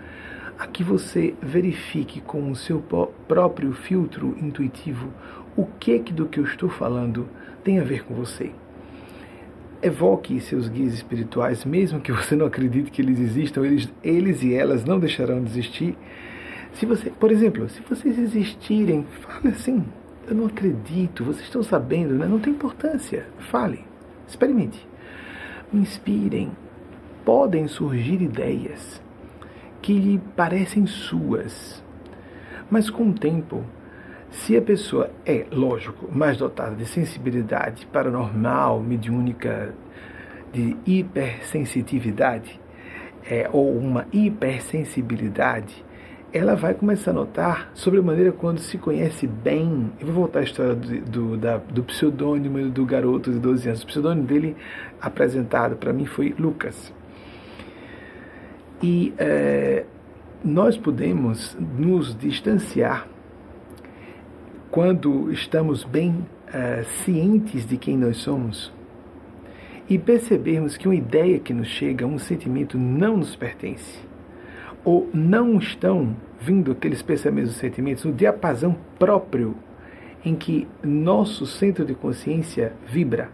a 0.60 0.68
que 0.68 0.84
você 0.84 1.34
verifique 1.42 2.22
com 2.22 2.52
o 2.52 2.56
seu 2.56 2.80
próprio 3.28 3.74
filtro 3.74 4.38
intuitivo 4.40 5.12
o 5.56 5.66
que, 5.66 5.98
que 5.98 6.14
do 6.14 6.28
que 6.28 6.40
eu 6.40 6.44
estou 6.44 6.70
falando 6.70 7.28
tem 7.64 7.80
a 7.80 7.84
ver 7.84 8.04
com 8.04 8.14
você. 8.14 8.52
Evoque 9.82 10.40
seus 10.42 10.68
guias 10.68 10.94
espirituais, 10.94 11.66
mesmo 11.66 12.00
que 12.00 12.12
você 12.12 12.36
não 12.36 12.46
acredite 12.46 12.92
que 12.92 13.02
eles 13.02 13.20
existam, 13.20 13.66
eles, 13.66 13.92
eles 14.04 14.44
e 14.44 14.54
elas 14.54 14.86
não 14.86 15.00
deixarão 15.00 15.44
de 15.44 15.50
existir. 15.50 15.98
Se 16.78 16.86
você, 16.86 17.10
por 17.10 17.32
exemplo, 17.32 17.68
se 17.70 17.82
vocês 17.82 18.20
existirem, 18.20 19.04
fale 19.22 19.48
assim, 19.48 19.84
eu 20.28 20.36
não 20.36 20.46
acredito, 20.46 21.24
vocês 21.24 21.46
estão 21.46 21.64
sabendo, 21.64 22.14
né? 22.14 22.28
não 22.28 22.38
tem 22.38 22.54
importância. 22.54 23.26
Fale, 23.50 23.84
experimente. 24.28 24.88
Inspirem. 25.74 26.52
Podem 27.26 27.68
surgir 27.68 28.22
ideias 28.22 29.02
que 29.82 29.92
lhe 29.98 30.20
parecem 30.36 30.86
suas, 30.86 31.84
mas 32.70 32.92
com 32.92 33.10
o 33.10 33.14
tempo, 33.14 33.66
se 34.30 34.56
a 34.56 34.62
pessoa 34.62 35.10
é, 35.26 35.48
lógico, 35.52 36.08
mais 36.16 36.38
dotada 36.38 36.76
de 36.76 36.86
sensibilidade 36.86 37.88
paranormal, 37.88 38.80
mediúnica, 38.82 39.74
de 40.54 40.78
hipersensitividade, 40.86 42.62
é, 43.30 43.50
ou 43.52 43.76
uma 43.76 44.06
hipersensibilidade, 44.14 45.87
ela 46.38 46.56
vai 46.56 46.76
começar 46.76 47.12
a 47.12 47.14
notar 47.16 47.72
sobre 47.74 48.00
a 48.00 48.04
maneira 48.04 48.32
quando 48.32 48.60
se 48.60 48.78
conhece 48.78 49.26
bem. 49.26 49.92
Eu 50.00 50.06
vou 50.06 50.16
voltar 50.16 50.42
à 50.42 50.44
história 50.44 50.76
do, 50.76 51.02
do, 51.02 51.38
da, 51.38 51.58
do 51.58 51.84
pseudônimo 51.84 52.70
do 52.70 52.86
garoto 52.86 53.32
de 53.32 53.40
12 53.40 53.68
anos. 53.68 53.84
O 53.84 53.88
pseudônimo 53.88 54.28
dele 54.28 54.56
apresentado 55.02 55.76
para 55.76 55.92
mim 55.92 56.06
foi 56.06 56.36
Lucas. 56.38 56.94
E 58.84 59.14
é, 59.18 59.86
nós 60.46 60.78
podemos 60.78 61.58
nos 61.60 62.16
distanciar 62.16 63.08
quando 64.70 65.32
estamos 65.32 65.84
bem 65.84 66.24
é, 66.54 66.84
cientes 67.04 67.66
de 67.66 67.78
quem 67.78 67.98
nós 67.98 68.18
somos 68.18 68.72
e 69.90 69.98
percebermos 69.98 70.78
que 70.78 70.88
uma 70.88 70.96
ideia 70.96 71.40
que 71.40 71.54
nos 71.54 71.70
chega, 71.70 72.06
um 72.06 72.20
sentimento 72.20 72.78
não 72.78 73.18
nos 73.18 73.36
pertence 73.36 74.07
ou 74.88 75.10
não 75.14 75.58
estão 75.58 76.16
vindo 76.40 76.72
aqueles 76.72 77.02
pensamentos 77.02 77.52
e 77.52 77.60
sentimentos 77.60 78.06
no 78.06 78.14
diapasão 78.14 78.74
próprio 78.98 79.54
em 80.24 80.34
que 80.34 80.66
nosso 80.82 81.46
centro 81.46 81.84
de 81.84 81.94
consciência 81.94 82.72
vibra. 82.88 83.30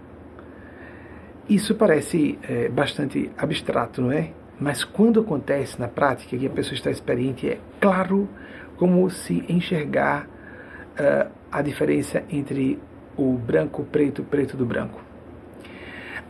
Isso 1.47 1.75
parece 1.75 2.39
é, 2.41 2.69
bastante 2.69 3.29
abstrato, 3.37 4.01
não 4.01 4.11
é? 4.11 4.31
Mas 4.59 4.83
quando 4.83 5.19
acontece 5.19 5.79
na 5.79 5.87
prática, 5.87 6.35
que 6.35 6.47
a 6.47 6.49
pessoa 6.49 6.73
está 6.73 6.89
experiente, 6.89 7.47
é 7.47 7.59
claro 7.79 8.27
como 8.75 9.07
se 9.11 9.45
enxergar 9.47 10.25
uh, 10.25 11.31
a 11.51 11.61
diferença 11.61 12.23
entre 12.31 12.79
o 13.15 13.33
branco, 13.33 13.83
preto, 13.83 14.23
preto 14.23 14.57
do 14.57 14.65
branco. 14.65 14.99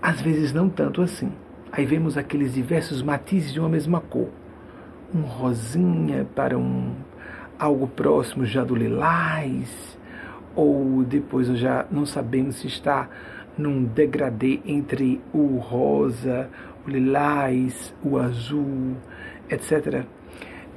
Às 0.01 0.20
vezes 0.20 0.51
não 0.51 0.68
tanto 0.68 1.01
assim. 1.01 1.32
Aí 1.72 1.86
vemos 1.86 2.18
aqueles 2.18 2.53
diversos 2.53 3.01
matizes 3.01 3.53
de 3.53 3.60
uma 3.62 3.70
mesma 3.70 4.01
cor 4.01 4.30
um 5.13 5.22
rosinha 5.22 6.25
para 6.36 6.58
um 6.58 6.93
algo 7.58 7.88
próximo 7.88 8.46
já 8.46 8.63
do 8.63 8.75
lilás, 8.75 9.98
ou 10.55 11.03
depois 11.03 11.48
já 11.58 11.86
não 11.91 12.05
sabemos 12.05 12.58
se 12.58 12.67
está 12.67 13.10
num 13.58 13.84
degradê 13.84 14.60
entre 14.65 15.22
o 15.34 15.58
rosa, 15.58 16.50
o 16.86 16.89
lilás, 16.89 17.93
o 18.03 18.17
azul, 18.17 18.96
etc. 19.50 20.03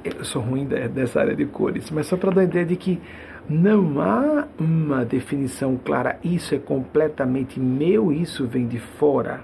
Eu 0.03 0.23
sou 0.23 0.41
ruim 0.41 0.65
dessa 0.65 1.19
área 1.19 1.35
de 1.35 1.45
cores, 1.45 1.89
mas 1.91 2.07
só 2.07 2.15
para 2.15 2.31
dar 2.31 2.41
a 2.41 2.43
ideia 2.45 2.65
de 2.65 2.75
que 2.75 3.01
Não 3.49 4.01
há 4.01 4.45
uma 4.59 5.05
definição 5.05 5.77
clara, 5.77 6.19
isso 6.21 6.53
é 6.53 6.59
completamente 6.59 7.61
meu, 7.61 8.11
isso 8.11 8.45
vem 8.45 8.67
de 8.67 8.77
fora. 8.77 9.39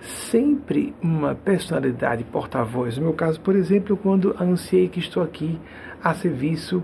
Sempre 0.00 0.94
uma 1.02 1.34
personalidade 1.34 2.24
porta-voz. 2.24 2.96
No 2.96 3.04
meu 3.04 3.12
caso, 3.12 3.40
por 3.40 3.56
exemplo, 3.56 3.96
quando 3.96 4.34
anunciei 4.38 4.88
que 4.88 5.00
estou 5.00 5.22
aqui 5.22 5.58
a 6.02 6.14
serviço 6.14 6.82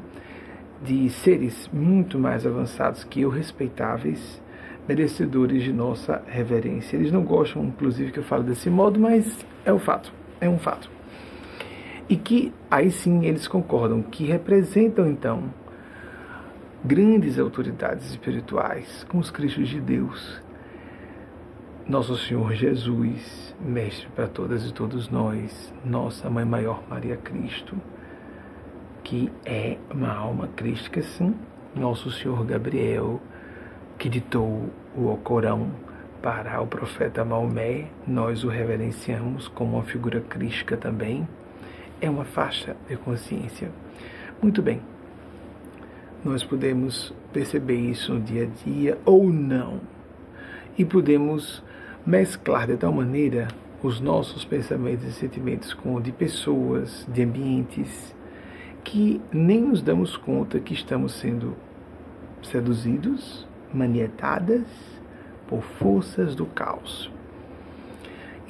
de 0.82 1.08
seres 1.10 1.70
muito 1.72 2.18
mais 2.18 2.46
avançados 2.46 3.04
que 3.04 3.20
eu, 3.20 3.30
respeitáveis, 3.30 4.42
merecedores 4.88 5.62
de 5.62 5.72
nossa 5.72 6.22
reverência. 6.26 6.96
Eles 6.96 7.12
não 7.12 7.22
gostam, 7.22 7.64
inclusive, 7.64 8.10
que 8.10 8.18
eu 8.18 8.24
falo 8.24 8.42
desse 8.42 8.68
modo, 8.68 8.98
mas 8.98 9.46
é 9.64 9.72
um 9.72 9.78
fato, 9.78 10.12
é 10.40 10.48
um 10.48 10.58
fato. 10.58 10.90
E 12.08 12.16
que 12.16 12.52
aí 12.70 12.90
sim 12.90 13.24
eles 13.24 13.46
concordam 13.46 14.02
que 14.02 14.24
representam 14.24 15.08
então 15.08 15.44
grandes 16.84 17.38
autoridades 17.38 18.10
espirituais, 18.10 19.06
como 19.08 19.22
os 19.22 19.30
Cristos 19.30 19.68
de 19.68 19.80
Deus, 19.80 20.41
nosso 21.92 22.16
Senhor 22.16 22.54
Jesus, 22.54 23.54
Mestre 23.60 24.08
para 24.16 24.26
todas 24.26 24.66
e 24.66 24.72
todos 24.72 25.10
nós, 25.10 25.74
nossa 25.84 26.30
Mãe 26.30 26.42
Maior 26.42 26.82
Maria 26.88 27.18
Cristo, 27.18 27.76
que 29.04 29.30
é 29.44 29.76
uma 29.90 30.10
alma 30.10 30.48
crística, 30.56 31.02
sim, 31.02 31.34
nosso 31.76 32.10
Senhor 32.10 32.46
Gabriel, 32.46 33.20
que 33.98 34.08
ditou 34.08 34.70
o 34.96 35.14
Corão 35.22 35.70
para 36.22 36.62
o 36.62 36.66
profeta 36.66 37.26
Maomé, 37.26 37.88
nós 38.06 38.42
o 38.42 38.48
reverenciamos 38.48 39.46
como 39.48 39.74
uma 39.74 39.82
figura 39.82 40.22
crística 40.22 40.78
também, 40.78 41.28
é 42.00 42.08
uma 42.08 42.24
faixa 42.24 42.74
de 42.88 42.96
consciência. 42.96 43.70
Muito 44.40 44.62
bem, 44.62 44.80
nós 46.24 46.42
podemos 46.42 47.14
perceber 47.34 47.76
isso 47.76 48.14
no 48.14 48.20
dia 48.22 48.44
a 48.44 48.64
dia 48.64 48.98
ou 49.04 49.30
não. 49.30 49.78
E 50.78 50.86
podemos 50.86 51.62
mesclar 52.04 52.66
de 52.66 52.76
tal 52.76 52.92
maneira 52.92 53.48
os 53.82 54.00
nossos 54.00 54.44
pensamentos 54.44 55.04
e 55.04 55.12
sentimentos 55.12 55.74
com 55.74 56.00
de 56.00 56.12
pessoas, 56.12 57.06
de 57.12 57.22
ambientes, 57.22 58.14
que 58.84 59.20
nem 59.32 59.60
nos 59.60 59.82
damos 59.82 60.16
conta 60.16 60.60
que 60.60 60.74
estamos 60.74 61.12
sendo 61.12 61.56
seduzidos, 62.42 63.46
manietadas 63.72 64.64
por 65.48 65.62
forças 65.62 66.34
do 66.34 66.46
caos. 66.46 67.10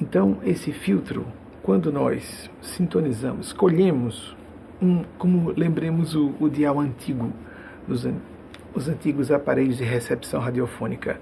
Então, 0.01 0.37
esse 0.43 0.71
filtro, 0.71 1.25
quando 1.61 1.91
nós 1.91 2.49
sintonizamos, 2.61 3.47
escolhemos 3.47 4.35
um, 4.81 5.03
como 5.17 5.51
lembremos 5.51 6.15
o, 6.15 6.33
o 6.39 6.49
dial 6.49 6.79
antigo, 6.79 7.31
os, 7.87 8.07
os 8.73 8.89
antigos 8.89 9.31
aparelhos 9.31 9.77
de 9.77 9.83
recepção 9.83 10.41
radiofônica, 10.41 11.19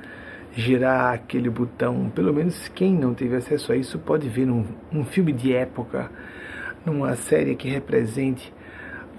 girar 0.53 1.13
aquele 1.13 1.49
botão, 1.49 2.09
pelo 2.09 2.33
menos 2.33 2.67
quem 2.69 2.93
não 2.93 3.13
teve 3.13 3.35
acesso 3.35 3.71
a 3.71 3.75
isso 3.75 3.97
pode 3.99 4.27
ver 4.27 4.45
num, 4.45 4.65
num 4.91 5.05
filme 5.05 5.31
de 5.31 5.53
época, 5.53 6.11
numa 6.85 7.15
série 7.15 7.55
que 7.55 7.69
represente 7.69 8.53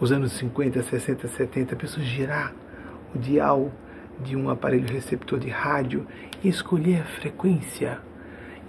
os 0.01 0.13
anos 0.13 0.33
50, 0.33 0.83
60, 0.83 1.29
70, 1.29 1.75
a 1.75 1.79
pessoa 1.79 2.05
girar 2.05 2.53
o 3.15 3.19
dial 3.19 3.71
de 4.21 4.37
um 4.37 4.51
aparelho 4.51 4.93
receptor 4.93 5.39
de 5.39 5.49
rádio 5.49 6.07
e 6.43 6.49
escolher 6.49 7.01
a 7.01 7.05
frequência 7.05 8.01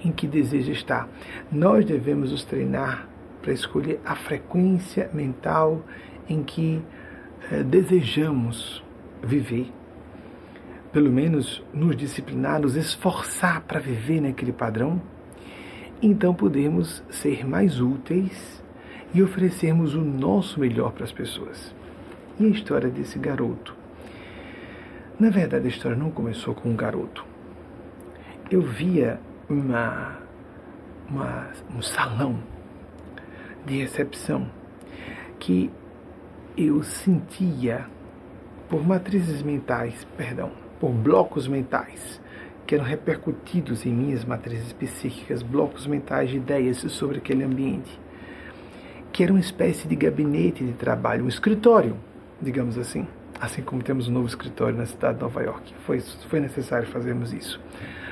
em 0.03 0.11
que 0.11 0.27
deseja 0.27 0.71
estar. 0.71 1.09
Nós 1.51 1.85
devemos 1.85 2.31
nos 2.31 2.43
treinar 2.43 3.07
para 3.41 3.51
escolher 3.51 3.99
a 4.05 4.15
frequência 4.15 5.09
mental 5.13 5.83
em 6.29 6.43
que 6.43 6.81
eh, 7.51 7.63
desejamos 7.63 8.83
viver, 9.21 9.71
pelo 10.93 11.11
menos 11.11 11.63
nos 11.73 11.97
disciplinar, 11.97 12.61
nos 12.61 12.75
esforçar 12.75 13.61
para 13.61 13.79
viver 13.79 14.21
naquele 14.21 14.53
padrão, 14.53 15.01
então 15.99 16.35
podemos 16.35 17.03
ser 17.09 17.45
mais 17.47 17.81
úteis 17.81 18.63
e 19.11 19.23
oferecermos 19.23 19.95
o 19.95 20.01
nosso 20.01 20.59
melhor 20.59 20.91
para 20.91 21.03
as 21.03 21.11
pessoas. 21.11 21.73
E 22.39 22.45
a 22.45 22.49
história 22.49 22.89
desse 22.89 23.17
garoto? 23.17 23.75
Na 25.19 25.31
verdade, 25.31 25.65
a 25.65 25.69
história 25.69 25.97
não 25.97 26.11
começou 26.11 26.53
com 26.53 26.69
um 26.69 26.75
garoto. 26.75 27.25
Eu 28.51 28.61
via 28.61 29.19
uma, 29.49 30.19
uma, 31.09 31.47
um 31.75 31.81
salão 31.81 32.39
de 33.65 33.77
recepção 33.77 34.47
que 35.39 35.71
eu 36.55 36.83
sentia 36.83 37.87
por 38.69 38.85
matrizes 38.85 39.41
mentais, 39.41 40.05
perdão, 40.17 40.62
por 40.83 40.91
blocos 40.91 41.47
mentais 41.47 42.21
que 42.67 42.75
eram 42.75 42.83
repercutidos 42.83 43.85
em 43.85 43.93
minhas 43.93 44.25
matrizes 44.25 44.73
psíquicas, 44.73 45.41
blocos 45.41 45.87
mentais 45.87 46.29
de 46.29 46.35
ideias 46.35 46.79
sobre 46.91 47.19
aquele 47.19 47.41
ambiente, 47.41 47.97
que 49.13 49.23
era 49.23 49.31
uma 49.31 49.39
espécie 49.39 49.87
de 49.87 49.95
gabinete 49.95 50.61
de 50.61 50.73
trabalho, 50.73 51.23
um 51.23 51.29
escritório, 51.29 51.95
digamos 52.41 52.77
assim, 52.77 53.07
assim 53.39 53.61
como 53.61 53.81
temos 53.81 54.09
um 54.09 54.11
novo 54.11 54.27
escritório 54.27 54.77
na 54.77 54.85
cidade 54.85 55.19
de 55.19 55.21
Nova 55.23 55.41
York. 55.41 55.73
Foi, 55.85 56.01
foi 56.01 56.41
necessário 56.41 56.85
fazermos 56.89 57.31
isso. 57.31 57.61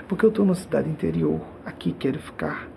Porque 0.07 0.23
eu 0.23 0.29
estou 0.29 0.45
numa 0.45 0.55
cidade 0.55 0.89
interior, 0.89 1.41
aqui 1.65 1.91
quero 1.91 2.19
ficar 2.19 2.69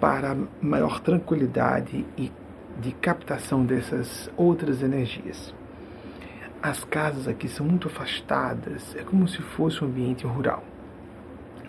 para 0.00 0.34
maior 0.62 0.98
tranquilidade 1.00 2.06
e 2.16 2.32
de 2.80 2.92
captação 2.92 3.66
dessas 3.66 4.30
outras 4.34 4.82
energias. 4.82 5.59
As 6.62 6.84
casas 6.84 7.26
aqui 7.26 7.48
são 7.48 7.64
muito 7.64 7.88
afastadas, 7.88 8.94
é 8.94 9.02
como 9.02 9.26
se 9.26 9.40
fosse 9.40 9.82
um 9.82 9.86
ambiente 9.86 10.26
rural. 10.26 10.62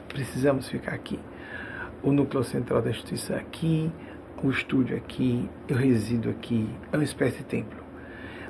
Precisamos 0.10 0.68
ficar 0.68 0.92
aqui. 0.92 1.18
O 2.04 2.12
núcleo 2.12 2.44
central 2.44 2.82
da 2.82 2.90
instituição 2.90 3.38
é 3.38 3.40
aqui, 3.40 3.90
o 4.44 4.50
estúdio 4.50 4.96
é 4.96 4.98
aqui, 4.98 5.50
eu 5.70 5.78
resido 5.78 6.30
aqui, 6.30 6.70
é 6.92 6.98
uma 6.98 7.06
espécie 7.06 7.38
de 7.38 7.46
templo. 7.46 7.80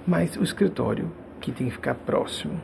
Mas 0.08 0.36
o 0.36 0.42
escritório, 0.42 1.12
que 1.40 1.52
tem 1.52 1.68
que 1.68 1.74
ficar 1.74 1.94
próximo 1.94 2.60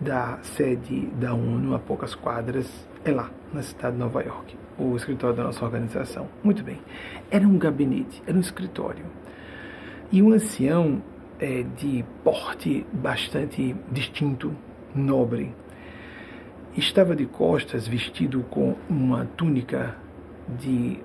da 0.00 0.38
sede 0.42 1.08
da 1.08 1.34
ONU, 1.34 1.74
a 1.74 1.78
poucas 1.78 2.14
quadras, 2.14 2.88
é 3.04 3.10
lá, 3.10 3.30
na 3.52 3.60
cidade 3.60 3.92
de 3.92 3.98
Nova 3.98 4.22
York, 4.22 4.56
o 4.78 4.96
escritório 4.96 5.36
da 5.36 5.42
nossa 5.42 5.62
organização. 5.62 6.28
Muito 6.42 6.64
bem. 6.64 6.80
Era 7.30 7.46
um 7.46 7.58
gabinete, 7.58 8.22
era 8.26 8.34
um 8.34 8.40
escritório. 8.40 9.04
E 10.10 10.22
um 10.22 10.32
ancião 10.32 11.02
é, 11.42 11.64
de 11.76 12.04
porte 12.22 12.86
bastante 12.92 13.74
distinto, 13.90 14.54
nobre, 14.94 15.52
estava 16.76 17.16
de 17.16 17.26
costas, 17.26 17.88
vestido 17.88 18.44
com 18.44 18.76
uma 18.88 19.26
túnica 19.36 19.96
de 20.60 21.00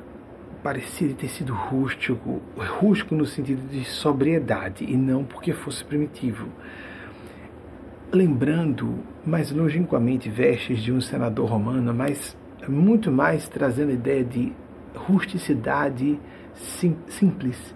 parecia 0.62 1.14
ter 1.14 1.30
sido 1.30 1.54
rústico, 1.54 2.42
rústico 2.56 3.16
no 3.16 3.26
sentido 3.26 3.68
de 3.68 3.84
sobriedade 3.84 4.84
e 4.84 4.96
não 4.96 5.24
porque 5.24 5.54
fosse 5.54 5.84
primitivo 5.84 6.48
lembrando 8.12 9.00
mais 9.26 9.52
longínquamente 9.52 10.30
vestes 10.30 10.82
de 10.82 10.92
um 10.92 11.02
senador 11.02 11.50
romano, 11.50 11.94
mas 11.94 12.38
muito 12.68 13.12
mais 13.12 13.50
trazendo 13.50 13.90
a 13.90 13.94
ideia 13.94 14.24
de 14.24 14.54
rusticidade 14.96 16.20
sim, 16.54 16.96
simples. 17.08 17.76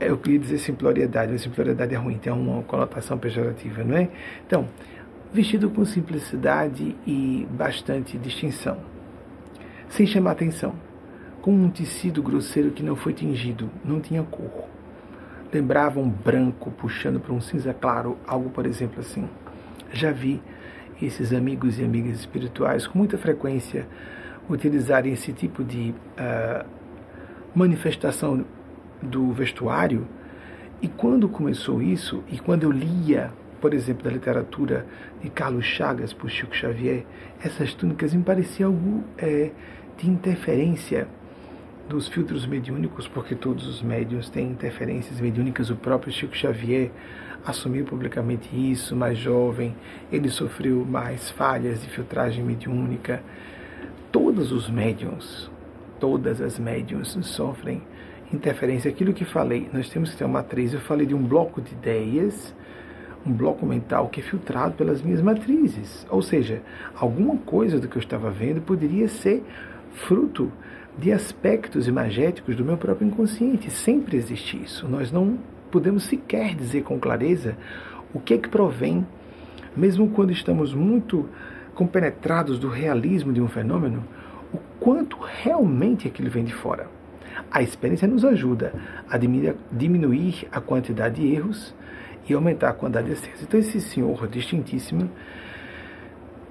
Eu 0.00 0.16
queria 0.16 0.38
dizer 0.38 0.58
simploriedade, 0.58 1.32
mas 1.32 1.42
simploriedade 1.42 1.94
é 1.94 1.98
ruim, 1.98 2.18
tem 2.18 2.32
uma 2.32 2.62
conotação 2.62 3.18
pejorativa, 3.18 3.82
não 3.82 3.96
é? 3.96 4.08
Então, 4.46 4.68
vestido 5.32 5.70
com 5.70 5.84
simplicidade 5.84 6.96
e 7.06 7.46
bastante 7.50 8.16
distinção, 8.16 8.78
sem 9.88 10.06
chamar 10.06 10.32
atenção, 10.32 10.74
com 11.42 11.52
um 11.52 11.68
tecido 11.70 12.22
grosseiro 12.22 12.70
que 12.70 12.82
não 12.82 12.94
foi 12.94 13.12
tingido, 13.12 13.70
não 13.84 14.00
tinha 14.00 14.22
cor 14.22 14.68
lembrava 15.52 15.98
um 15.98 16.08
branco 16.08 16.70
puxando 16.70 17.20
para 17.20 17.32
um 17.32 17.40
cinza 17.40 17.72
claro, 17.72 18.18
algo, 18.26 18.50
por 18.50 18.66
exemplo, 18.66 19.00
assim. 19.00 19.28
Já 19.92 20.12
vi 20.12 20.42
esses 21.00 21.32
amigos 21.32 21.78
e 21.78 21.84
amigas 21.84 22.18
espirituais 22.18 22.86
com 22.86 22.98
muita 22.98 23.16
frequência 23.16 23.86
utilizarem 24.48 25.12
esse 25.12 25.32
tipo 25.32 25.62
de 25.64 25.94
uh, 26.18 26.66
manifestação 27.54 28.44
do 29.02 29.32
vestuário. 29.32 30.06
E 30.80 30.88
quando 30.88 31.28
começou 31.28 31.82
isso, 31.82 32.22
e 32.30 32.38
quando 32.38 32.62
eu 32.62 32.70
lia, 32.70 33.32
por 33.60 33.74
exemplo, 33.74 34.04
da 34.04 34.10
literatura 34.10 34.86
de 35.20 35.28
Carlos 35.28 35.64
Chagas 35.64 36.12
por 36.12 36.30
Chico 36.30 36.54
Xavier, 36.54 37.04
essas 37.42 37.74
túnicas 37.74 38.14
me 38.14 38.22
parecia 38.22 38.66
algo 38.66 39.02
é, 39.18 39.50
de 39.96 40.08
interferência 40.08 41.08
dos 41.88 42.06
filtros 42.06 42.46
mediúnicos, 42.46 43.08
porque 43.08 43.34
todos 43.34 43.66
os 43.66 43.82
médiuns 43.82 44.28
têm 44.28 44.50
interferências 44.50 45.20
mediúnicas. 45.20 45.70
O 45.70 45.76
próprio 45.76 46.12
Chico 46.12 46.36
Xavier 46.36 46.90
assumiu 47.44 47.84
publicamente 47.84 48.48
isso, 48.52 48.94
mais 48.94 49.18
jovem, 49.18 49.74
ele 50.12 50.28
sofreu 50.28 50.84
mais 50.84 51.30
falhas 51.30 51.80
de 51.80 51.88
filtragem 51.88 52.44
mediúnica. 52.44 53.22
Todos 54.12 54.52
os 54.52 54.68
médiums, 54.68 55.50
todas 55.98 56.40
as 56.40 56.58
médiums 56.58 57.16
sofrem 57.22 57.82
interferência, 58.32 58.90
aquilo 58.90 59.12
que 59.12 59.24
falei, 59.24 59.68
nós 59.72 59.88
temos 59.88 60.10
que 60.10 60.16
ter 60.16 60.24
uma 60.24 60.40
matriz. 60.40 60.72
Eu 60.72 60.80
falei 60.80 61.06
de 61.06 61.14
um 61.14 61.22
bloco 61.22 61.60
de 61.60 61.72
ideias, 61.72 62.54
um 63.26 63.32
bloco 63.32 63.64
mental 63.66 64.08
que 64.08 64.20
é 64.20 64.22
filtrado 64.22 64.74
pelas 64.74 65.02
minhas 65.02 65.20
matrizes. 65.20 66.06
Ou 66.10 66.22
seja, 66.22 66.62
alguma 66.94 67.36
coisa 67.38 67.78
do 67.78 67.88
que 67.88 67.96
eu 67.96 68.02
estava 68.02 68.30
vendo 68.30 68.60
poderia 68.60 69.08
ser 69.08 69.42
fruto 69.92 70.52
de 70.98 71.12
aspectos 71.12 71.86
imagéticos 71.86 72.56
do 72.56 72.64
meu 72.64 72.76
próprio 72.76 73.06
inconsciente. 73.06 73.70
Sempre 73.70 74.16
existe 74.16 74.60
isso. 74.62 74.88
Nós 74.88 75.12
não 75.12 75.38
podemos 75.70 76.04
sequer 76.04 76.54
dizer 76.54 76.82
com 76.82 76.98
clareza 76.98 77.56
o 78.12 78.20
que 78.20 78.34
é 78.34 78.38
que 78.38 78.48
provém, 78.48 79.06
mesmo 79.76 80.10
quando 80.10 80.32
estamos 80.32 80.74
muito 80.74 81.28
compenetrados 81.74 82.58
do 82.58 82.68
realismo 82.68 83.32
de 83.32 83.40
um 83.40 83.48
fenômeno, 83.48 84.02
o 84.52 84.58
quanto 84.80 85.16
realmente 85.18 86.08
aquilo 86.08 86.30
vem 86.30 86.44
de 86.44 86.54
fora. 86.54 86.97
A 87.50 87.62
experiência 87.62 88.06
nos 88.06 88.24
ajuda 88.24 88.72
a 89.08 89.16
diminuir 89.16 90.46
a 90.52 90.60
quantidade 90.60 91.20
de 91.20 91.34
erros 91.34 91.74
e 92.28 92.34
aumentar 92.34 92.70
a 92.70 92.72
quantidade 92.72 93.06
de 93.06 93.12
acertos. 93.14 93.42
Então, 93.42 93.58
esse 93.58 93.80
senhor 93.80 94.28
distintíssimo 94.28 95.10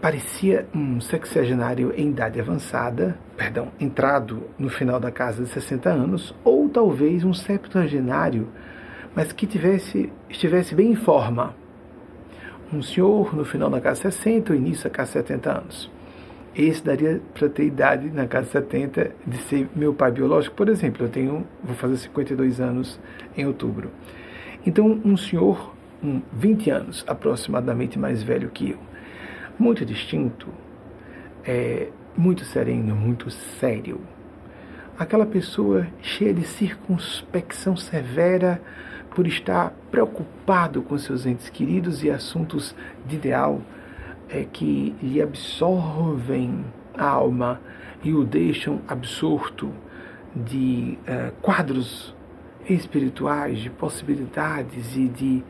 parecia 0.01 0.67
um 0.73 1.01
sexagenário 1.01 1.93
em 1.95 2.09
idade 2.09 2.39
avançada, 2.39 3.17
perdão, 3.35 3.71
entrado 3.79 4.43
no 4.57 4.69
final 4.69 4.99
da 4.99 5.11
casa 5.11 5.43
de 5.43 5.49
60 5.49 5.89
anos, 5.89 6.35
ou 6.43 6.69
talvez 6.69 7.23
um 7.23 7.33
septuagenário, 7.33 8.47
mas 9.15 9.31
que 9.31 9.47
tivesse, 9.47 10.11
estivesse 10.29 10.75
bem 10.75 10.91
em 10.91 10.95
forma. 10.95 11.55
Um 12.71 12.81
senhor 12.81 13.35
no 13.35 13.45
final 13.45 13.69
da 13.69 13.79
casa 13.79 14.11
60 14.11 14.51
ou 14.53 14.59
início 14.59 14.83
da 14.83 14.89
casa 14.89 15.13
70 15.13 15.51
anos. 15.51 15.96
Esse 16.57 16.83
daria 16.83 17.21
para 17.35 17.47
ter 17.47 17.65
idade 17.65 18.09
na 18.09 18.25
casa 18.25 18.49
70 18.49 19.11
de 19.27 19.37
ser 19.43 19.69
meu 19.75 19.93
pai 19.93 20.11
biológico, 20.11 20.55
por 20.55 20.67
exemplo. 20.69 21.05
Eu 21.05 21.09
tenho, 21.09 21.45
vou 21.63 21.75
fazer 21.75 21.97
52 21.97 22.59
anos 22.59 22.99
em 23.37 23.45
outubro. 23.45 23.91
Então, 24.65 24.99
um 25.05 25.15
senhor, 25.15 25.75
um 26.03 26.19
20 26.33 26.69
anos 26.71 27.05
aproximadamente 27.07 27.99
mais 27.99 28.23
velho 28.23 28.49
que 28.49 28.71
eu, 28.71 28.79
muito 29.59 29.85
distinto, 29.85 30.47
é, 31.45 31.89
muito 32.17 32.43
sereno, 32.43 32.95
muito 32.95 33.29
sério. 33.29 34.01
Aquela 34.97 35.27
pessoa 35.27 35.85
cheia 36.01 36.33
de 36.33 36.41
circunspecção 36.41 37.77
severa 37.77 38.59
por 39.11 39.27
estar 39.27 39.73
preocupado 39.91 40.81
com 40.81 40.97
seus 40.97 41.27
entes 41.27 41.49
queridos 41.49 42.03
e 42.03 42.09
assuntos 42.09 42.75
de 43.05 43.15
ideal 43.15 43.61
é, 44.29 44.43
que 44.43 44.95
lhe 45.01 45.21
absorvem 45.21 46.65
a 46.93 47.05
alma 47.05 47.61
e 48.03 48.13
o 48.13 48.23
deixam 48.23 48.81
absorto 48.87 49.71
de 50.35 50.97
é, 51.05 51.31
quadros 51.41 52.15
espirituais, 52.69 53.59
de 53.59 53.69
possibilidades 53.69 54.95
e 54.95 55.07
de 55.07 55.43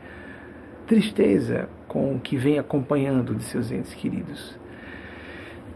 tristeza 0.86 1.68
com 1.86 2.14
o 2.14 2.20
que 2.20 2.36
vem 2.36 2.58
acompanhando 2.58 3.34
de 3.34 3.44
seus 3.44 3.70
entes 3.70 3.94
queridos. 3.94 4.58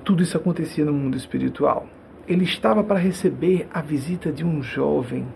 Tudo 0.04 0.22
isso 0.22 0.36
acontecia 0.36 0.84
no 0.84 0.92
mundo 0.92 1.16
espiritual. 1.16 1.86
Ele 2.26 2.44
estava 2.44 2.82
para 2.82 2.98
receber 2.98 3.68
a 3.72 3.80
visita 3.80 4.32
de 4.32 4.44
um 4.44 4.62
jovem 4.62 5.26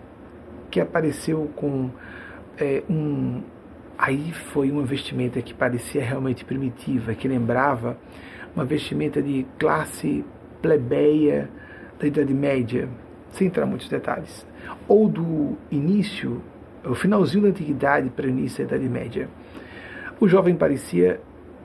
que 0.69 0.79
apareceu 0.79 1.49
com 1.55 1.89
é, 2.57 2.83
um. 2.89 3.41
Aí 3.97 4.31
foi 4.31 4.69
uma 4.69 4.83
vestimenta 4.83 5.41
que 5.41 5.53
parecia 5.53 6.03
realmente 6.03 6.45
primitiva, 6.45 7.15
que 7.15 7.27
lembrava 7.27 7.97
uma 8.55 8.63
vestimenta 8.63 9.21
de 9.21 9.45
classe 9.57 10.23
plebeia 10.61 11.49
da 11.99 12.07
Idade 12.07 12.33
Média, 12.33 12.87
sem 13.31 13.47
entrar 13.47 13.65
muitos 13.65 13.89
detalhes, 13.89 14.45
ou 14.87 15.09
do 15.09 15.57
início, 15.71 16.41
o 16.85 16.93
finalzinho 16.93 17.43
da 17.43 17.49
Antiguidade 17.49 18.09
para 18.09 18.27
o 18.27 18.29
início 18.29 18.65
da 18.65 18.75
Idade 18.75 18.89
Média. 18.89 19.29
O 20.19 20.27
jovem 20.27 20.55
parecia 20.55 21.19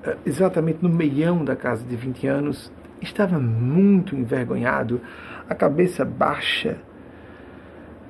eh, 0.05 0.17
exatamente 0.25 0.83
no 0.83 0.89
meião 0.89 1.45
da 1.45 1.55
casa 1.55 1.85
de 1.85 1.97
20 1.97 2.27
anos, 2.27 2.73
estava 3.01 3.39
muito 3.39 4.17
envergonhado, 4.17 5.01
a 5.49 5.55
cabeça 5.55 6.05
baixa, 6.05 6.79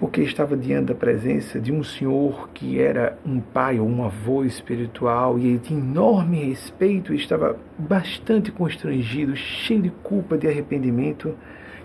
porque 0.03 0.21
estava 0.21 0.57
diante 0.57 0.87
da 0.87 0.97
presença 0.97 1.61
de 1.61 1.71
um 1.71 1.85
senhor 1.85 2.49
que 2.53 2.81
era 2.81 3.17
um 3.25 3.39
pai 3.39 3.79
ou 3.79 3.87
um 3.89 4.05
avô 4.05 4.43
espiritual 4.43 5.39
e 5.39 5.47
ele 5.47 5.61
tinha 5.61 5.79
enorme 5.79 6.43
respeito 6.43 7.15
e 7.15 7.17
estava 7.17 7.57
bastante 7.79 8.51
constrangido, 8.51 9.37
cheio 9.37 9.81
de 9.81 9.91
culpa, 9.91 10.37
de 10.37 10.49
arrependimento, 10.49 11.37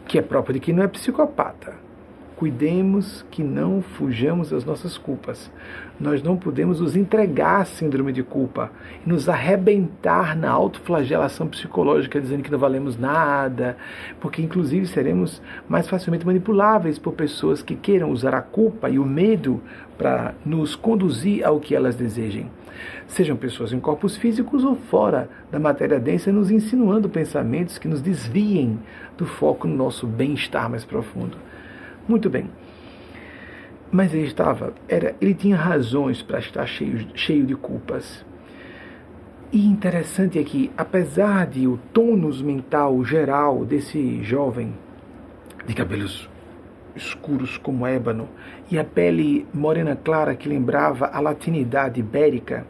que 0.08 0.18
é 0.18 0.22
próprio 0.24 0.56
de 0.56 0.60
quem 0.60 0.74
não 0.74 0.82
é 0.82 0.88
psicopata. 0.88 1.76
Cuidemos 2.38 3.26
que 3.32 3.44
não 3.44 3.82
fujamos 3.82 4.52
das 4.52 4.64
nossas 4.64 4.96
culpas. 4.96 5.52
Nós 6.00 6.22
não 6.22 6.38
podemos 6.38 6.80
nos 6.80 6.96
entregar 6.96 7.62
à 7.62 7.66
síndrome 7.66 8.14
de 8.14 8.22
culpa 8.22 8.72
e 9.04 9.10
nos 9.10 9.28
arrebentar 9.28 10.38
na 10.38 10.52
autoflagelação 10.52 11.48
psicológica, 11.48 12.22
dizendo 12.22 12.44
que 12.44 12.52
não 12.52 12.60
valemos 12.60 12.96
nada, 12.96 13.76
porque 14.22 14.40
inclusive 14.40 14.86
seremos 14.86 15.42
mais 15.68 15.90
facilmente 15.90 16.28
manipuláveis 16.28 17.00
por 17.00 17.14
pessoas 17.14 17.64
que 17.64 17.76
queiram 17.76 18.12
usar 18.12 18.36
a 18.36 18.42
culpa 18.44 18.88
e 18.88 19.00
o 19.00 19.06
medo 19.06 19.60
para 19.98 20.36
nos 20.46 20.76
conduzir 20.76 21.44
ao 21.44 21.60
que 21.60 21.74
elas 21.74 21.96
desejem. 21.96 22.52
Sejam 23.08 23.36
pessoas 23.36 23.74
em 23.74 23.80
corpos 23.80 24.16
físicos 24.16 24.64
ou 24.64 24.76
fora 24.76 25.28
da 25.52 25.58
matéria 25.58 26.00
densa, 26.00 26.32
nos 26.32 26.52
insinuando 26.52 27.10
pensamentos 27.10 27.80
que 27.80 27.88
nos 27.88 28.00
desviem 28.00 28.78
do 29.18 29.26
foco 29.26 29.68
no 29.68 29.76
nosso 29.76 30.06
bem-estar 30.06 30.70
mais 30.70 30.86
profundo. 30.86 31.36
Muito 32.08 32.30
bem. 32.30 32.50
Mas 33.92 34.14
ele 34.14 34.28
estava, 34.28 34.74
era, 34.88 35.16
ele 35.20 35.34
tinha 35.34 35.56
razões 35.56 36.22
para 36.22 36.40
estar 36.40 36.66
cheio, 36.66 37.08
cheio 37.16 37.46
de 37.46 37.56
culpas. 37.56 38.26
E 39.52 39.66
interessante 39.66 40.38
é 40.38 40.44
que, 40.44 40.72
apesar 40.78 41.48
de 41.48 41.68
o 41.68 41.80
tônus 41.94 42.42
mental 42.42 43.04
geral 43.06 43.64
desse 43.64 44.22
jovem, 44.24 44.74
de 45.66 45.74
cabelos 45.74 46.30
escuros 46.96 47.58
como 47.58 47.88
ébano, 47.88 48.28
e 48.70 48.78
a 48.78 48.84
pele 48.84 49.46
morena 49.54 49.96
clara 49.96 50.36
que 50.36 50.50
lembrava 50.50 51.08
a 51.08 51.20
latinidade 51.20 52.00
ibérica, 52.00 52.66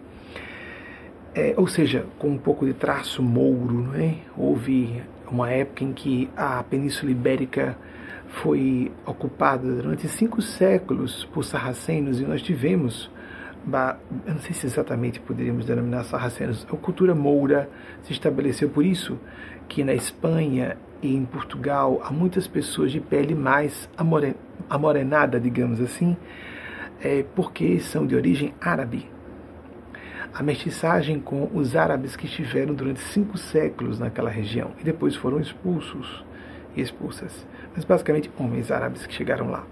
é, 1.33 1.53
ou 1.57 1.67
seja, 1.67 2.05
com 2.17 2.29
um 2.29 2.37
pouco 2.37 2.65
de 2.65 2.73
traço 2.73 3.21
mouro, 3.21 3.91
é? 3.95 4.15
Houve 4.35 5.01
uma 5.31 5.49
época 5.49 5.83
em 5.83 5.93
que 5.93 6.29
a 6.35 6.63
Península 6.63 7.11
Ibérica 7.11 7.77
foi 8.27 8.91
ocupada 9.05 9.67
durante 9.81 10.07
cinco 10.07 10.41
séculos 10.41 11.25
por 11.25 11.43
sarracenos 11.43 12.19
e 12.19 12.23
nós 12.23 12.41
tivemos, 12.41 13.09
eu 14.25 14.33
não 14.33 14.39
sei 14.39 14.53
se 14.53 14.65
exatamente 14.65 15.19
poderíamos 15.19 15.65
denominar 15.65 16.03
sarracenos, 16.03 16.65
a 16.71 16.75
cultura 16.75 17.15
moura 17.15 17.69
se 18.03 18.11
estabeleceu 18.11 18.69
por 18.69 18.85
isso 18.85 19.17
que 19.67 19.83
na 19.83 19.93
Espanha 19.93 20.77
e 21.01 21.15
em 21.15 21.25
Portugal 21.25 22.01
há 22.03 22.11
muitas 22.11 22.47
pessoas 22.47 22.91
de 22.91 22.99
pele 22.99 23.35
mais 23.35 23.89
amorenada, 24.69 25.39
digamos 25.39 25.79
assim, 25.79 26.17
é, 27.01 27.23
porque 27.35 27.79
são 27.79 28.05
de 28.05 28.15
origem 28.15 28.53
árabe. 28.59 29.09
A 30.33 30.43
mestiçagem 30.43 31.19
com 31.19 31.49
os 31.53 31.75
árabes 31.75 32.15
que 32.15 32.25
estiveram 32.25 32.73
durante 32.73 32.99
cinco 32.99 33.37
séculos 33.37 33.99
naquela 33.99 34.29
região 34.29 34.71
e 34.79 34.83
depois 34.83 35.15
foram 35.15 35.39
expulsos 35.39 36.23
e 36.75 36.81
expulsas 36.81 37.45
mas 37.77 37.85
basicamente 37.85 38.31
homens 38.39 38.71
árabes 38.71 39.05
que 39.05 39.13
chegaram 39.13 39.51
lá. 39.51 39.63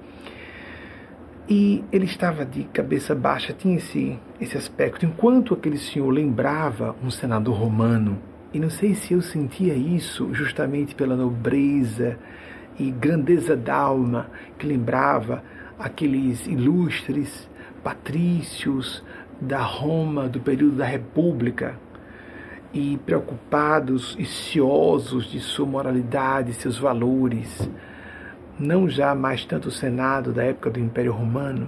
E 1.49 1.83
ele 1.91 2.05
estava 2.05 2.45
de 2.45 2.63
cabeça 2.65 3.15
baixa, 3.15 3.51
tinha 3.51 3.77
esse, 3.77 4.17
esse 4.39 4.55
aspecto, 4.55 5.05
enquanto 5.07 5.55
aquele 5.55 5.79
senhor 5.79 6.09
lembrava 6.11 6.95
um 7.03 7.09
senador 7.09 7.55
romano, 7.55 8.19
e 8.53 8.59
não 8.59 8.69
sei 8.69 8.93
se 8.93 9.13
eu 9.13 9.21
sentia 9.21 9.73
isso 9.73 10.31
justamente 10.33 10.93
pela 10.93 11.15
nobreza 11.15 12.17
e 12.79 12.91
grandeza 12.91 13.55
da 13.55 13.75
alma 13.75 14.29
que 14.59 14.67
lembrava 14.67 15.43
aqueles 15.79 16.45
ilustres 16.45 17.49
patrícios 17.83 19.03
da 19.41 19.61
Roma 19.61 20.29
do 20.29 20.39
período 20.39 20.77
da 20.77 20.85
República, 20.85 21.75
e 22.75 22.97
preocupados 23.05 24.17
e 24.19 24.25
ciosos 24.25 25.31
de 25.31 25.39
sua 25.39 25.65
moralidade, 25.65 26.53
seus 26.53 26.77
valores, 26.77 27.69
não 28.59 28.89
já 28.89 29.13
mais 29.13 29.45
tanto 29.45 29.69
o 29.69 29.71
Senado 29.71 30.31
da 30.31 30.43
época 30.43 30.69
do 30.69 30.79
Império 30.79 31.11
Romano. 31.11 31.67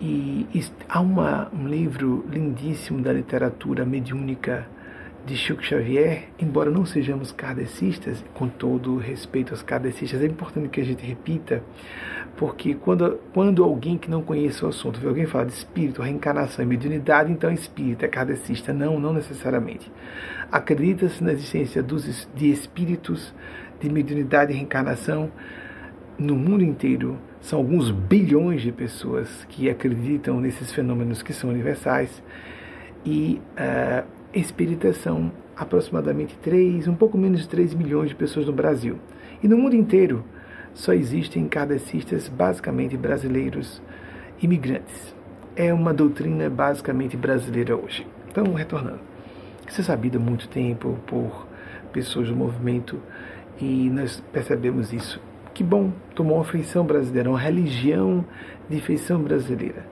E, 0.00 0.46
e 0.54 0.64
há 0.88 1.00
uma, 1.00 1.50
um 1.52 1.66
livro 1.66 2.24
lindíssimo 2.30 3.00
da 3.00 3.12
literatura 3.12 3.84
mediúnica 3.84 4.66
de 5.26 5.36
Chico 5.36 5.62
Xavier, 5.62 6.28
embora 6.38 6.70
não 6.70 6.86
sejamos 6.86 7.32
kardecistas, 7.32 8.24
com 8.32 8.46
todo 8.46 8.96
respeito 8.96 9.52
aos 9.52 9.62
kardecistas, 9.62 10.22
é 10.22 10.26
importante 10.26 10.68
que 10.68 10.80
a 10.80 10.84
gente 10.84 11.04
repita, 11.04 11.64
porque 12.36 12.74
quando, 12.74 13.18
quando 13.34 13.64
alguém 13.64 13.98
que 13.98 14.08
não 14.08 14.22
conhece 14.22 14.64
o 14.64 14.68
assunto 14.68 15.00
vê 15.00 15.08
alguém 15.08 15.26
falar 15.26 15.46
de 15.46 15.52
espírito, 15.52 16.00
reencarnação 16.00 16.64
e 16.64 16.68
mediunidade, 16.68 17.32
então 17.32 17.50
é 17.50 17.54
é 17.54 18.08
kardecista. 18.08 18.72
Não, 18.72 19.00
não 19.00 19.12
necessariamente. 19.12 19.90
Acredita-se 20.52 21.24
na 21.24 21.32
existência 21.32 21.82
dos, 21.82 22.28
de 22.36 22.50
espíritos 22.50 23.34
de 23.80 23.90
mediunidade 23.90 24.52
e 24.52 24.56
reencarnação 24.56 25.30
no 26.18 26.34
mundo 26.34 26.64
inteiro 26.64 27.18
são 27.40 27.58
alguns 27.58 27.90
bilhões 27.90 28.62
de 28.62 28.72
pessoas 28.72 29.44
que 29.48 29.68
acreditam 29.68 30.40
nesses 30.40 30.72
fenômenos 30.72 31.22
que 31.22 31.32
são 31.32 31.50
universais 31.50 32.22
e 33.04 33.40
uh, 33.52 34.06
espíritas 34.32 34.96
são 34.96 35.30
aproximadamente 35.56 36.36
3, 36.38 36.88
um 36.88 36.94
pouco 36.94 37.16
menos 37.16 37.40
de 37.40 37.48
3 37.48 37.74
milhões 37.74 38.10
de 38.10 38.14
pessoas 38.14 38.46
no 38.46 38.52
Brasil. 38.52 38.98
E 39.42 39.48
no 39.48 39.56
mundo 39.56 39.76
inteiro 39.76 40.24
só 40.74 40.92
existem 40.92 41.48
kardecistas 41.48 42.28
basicamente 42.28 42.96
brasileiros 42.96 43.80
imigrantes. 44.42 45.14
É 45.54 45.72
uma 45.72 45.94
doutrina 45.94 46.50
basicamente 46.50 47.16
brasileira 47.16 47.76
hoje. 47.76 48.06
Então, 48.28 48.52
retornando. 48.52 49.00
Isso 49.66 49.80
é 49.80 49.84
sabido 49.84 50.18
há 50.18 50.20
muito 50.20 50.48
tempo 50.48 50.98
por 51.06 51.46
pessoas 51.92 52.28
do 52.28 52.36
movimento 52.36 53.00
e 53.60 53.90
nós 53.90 54.22
percebemos 54.32 54.92
isso. 54.92 55.20
Que 55.54 55.64
bom, 55.64 55.90
tomou 56.14 56.36
uma 56.36 56.44
feição 56.44 56.84
brasileira, 56.84 57.30
uma 57.30 57.38
religião 57.38 58.24
de 58.68 58.80
feição 58.80 59.22
brasileira. 59.22 59.86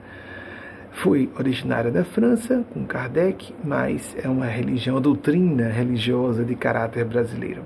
Foi 0.91 1.29
originária 1.37 1.91
da 1.91 2.05
França, 2.05 2.63
com 2.71 2.85
Kardec, 2.85 3.53
mas 3.63 4.15
é 4.21 4.29
uma 4.29 4.45
religião, 4.45 4.95
uma 4.95 5.01
doutrina 5.01 5.67
religiosa 5.69 6.45
de 6.45 6.55
caráter 6.55 7.03
brasileiro. 7.03 7.63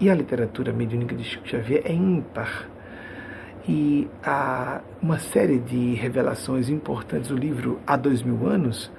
E 0.00 0.10
a 0.10 0.14
literatura 0.14 0.72
mediúnica 0.72 1.14
de 1.14 1.24
Chico 1.24 1.48
Xavier 1.48 1.82
é 1.84 1.92
ímpar. 1.92 2.68
E 3.66 4.08
há 4.22 4.80
uma 5.00 5.18
série 5.18 5.60
de 5.60 5.94
revelações 5.94 6.68
importantes. 6.68 7.30
O 7.30 7.36
livro 7.36 7.78
Há 7.86 7.96
Dois 7.96 8.20
Mil 8.22 8.46
Anos 8.46 8.90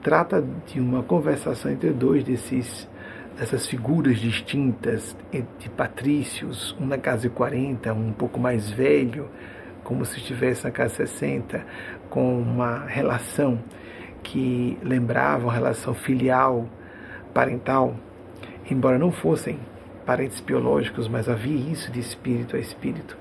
trata 0.00 0.42
de 0.66 0.78
uma 0.78 1.02
conversação 1.02 1.72
entre 1.72 1.90
dois 1.90 2.22
desses 2.22 2.88
dessas 3.38 3.66
figuras 3.66 4.18
distintas 4.18 5.16
de 5.58 5.68
patrícios, 5.70 6.76
um 6.80 6.86
na 6.86 6.98
casa 6.98 7.22
de 7.22 7.30
40, 7.30 7.92
um 7.92 8.12
pouco 8.12 8.38
mais 8.38 8.70
velho, 8.70 9.28
como 9.82 10.04
se 10.04 10.18
estivesse 10.18 10.64
na 10.64 10.70
casa 10.70 10.94
60, 10.94 11.64
com 12.08 12.40
uma 12.40 12.84
relação 12.86 13.58
que 14.22 14.78
lembrava 14.82 15.44
uma 15.44 15.52
relação 15.52 15.94
filial, 15.94 16.68
parental, 17.34 17.94
embora 18.70 18.98
não 18.98 19.10
fossem 19.10 19.58
parentes 20.06 20.40
biológicos, 20.40 21.08
mas 21.08 21.28
havia 21.28 21.70
isso 21.70 21.90
de 21.90 22.00
espírito 22.00 22.56
a 22.56 22.58
espírito. 22.58 23.16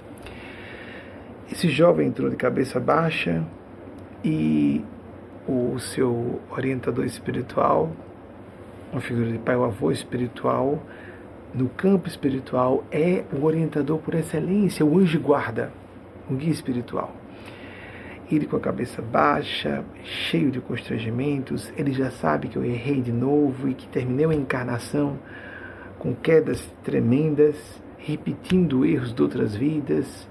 Esse 1.52 1.70
jovem 1.70 2.08
entrou 2.08 2.30
de 2.30 2.36
cabeça 2.36 2.80
baixa 2.80 3.44
e 4.24 4.84
o 5.48 5.78
seu 5.78 6.42
orientador 6.50 7.06
espiritual, 7.06 7.92
uma 8.94 9.02
figura 9.02 9.32
de 9.32 9.40
pai 9.40 9.56
ou 9.56 9.66
avô 9.66 9.92
espiritual, 9.92 10.82
no 11.54 11.68
campo 11.68 12.08
espiritual, 12.08 12.84
é 12.92 13.24
o 13.34 13.44
orientador 13.44 13.98
por 13.98 14.14
excelência, 14.14 14.86
o 14.86 15.00
anjo 15.00 15.20
guarda, 15.20 15.72
o 16.30 16.36
guia 16.36 16.52
espiritual. 16.52 17.12
Ele 18.32 18.46
com 18.46 18.56
a 18.56 18.60
cabeça 18.60 19.02
baixa, 19.02 19.84
cheio 20.04 20.52
de 20.52 20.62
constrangimentos, 20.62 21.74
ele 21.76 21.92
já 21.92 22.12
sabe 22.12 22.48
que 22.48 22.56
eu 22.56 22.64
errei 22.64 23.02
de 23.02 23.12
novo 23.12 23.68
e 23.68 23.74
que 23.74 23.88
terminei 23.88 24.26
a 24.26 24.34
encarnação 24.34 25.18
com 25.98 26.14
quedas 26.14 26.72
tremendas, 26.84 27.56
repetindo 27.98 28.86
erros 28.86 29.14
de 29.14 29.22
outras 29.22 29.56
vidas. 29.56 30.28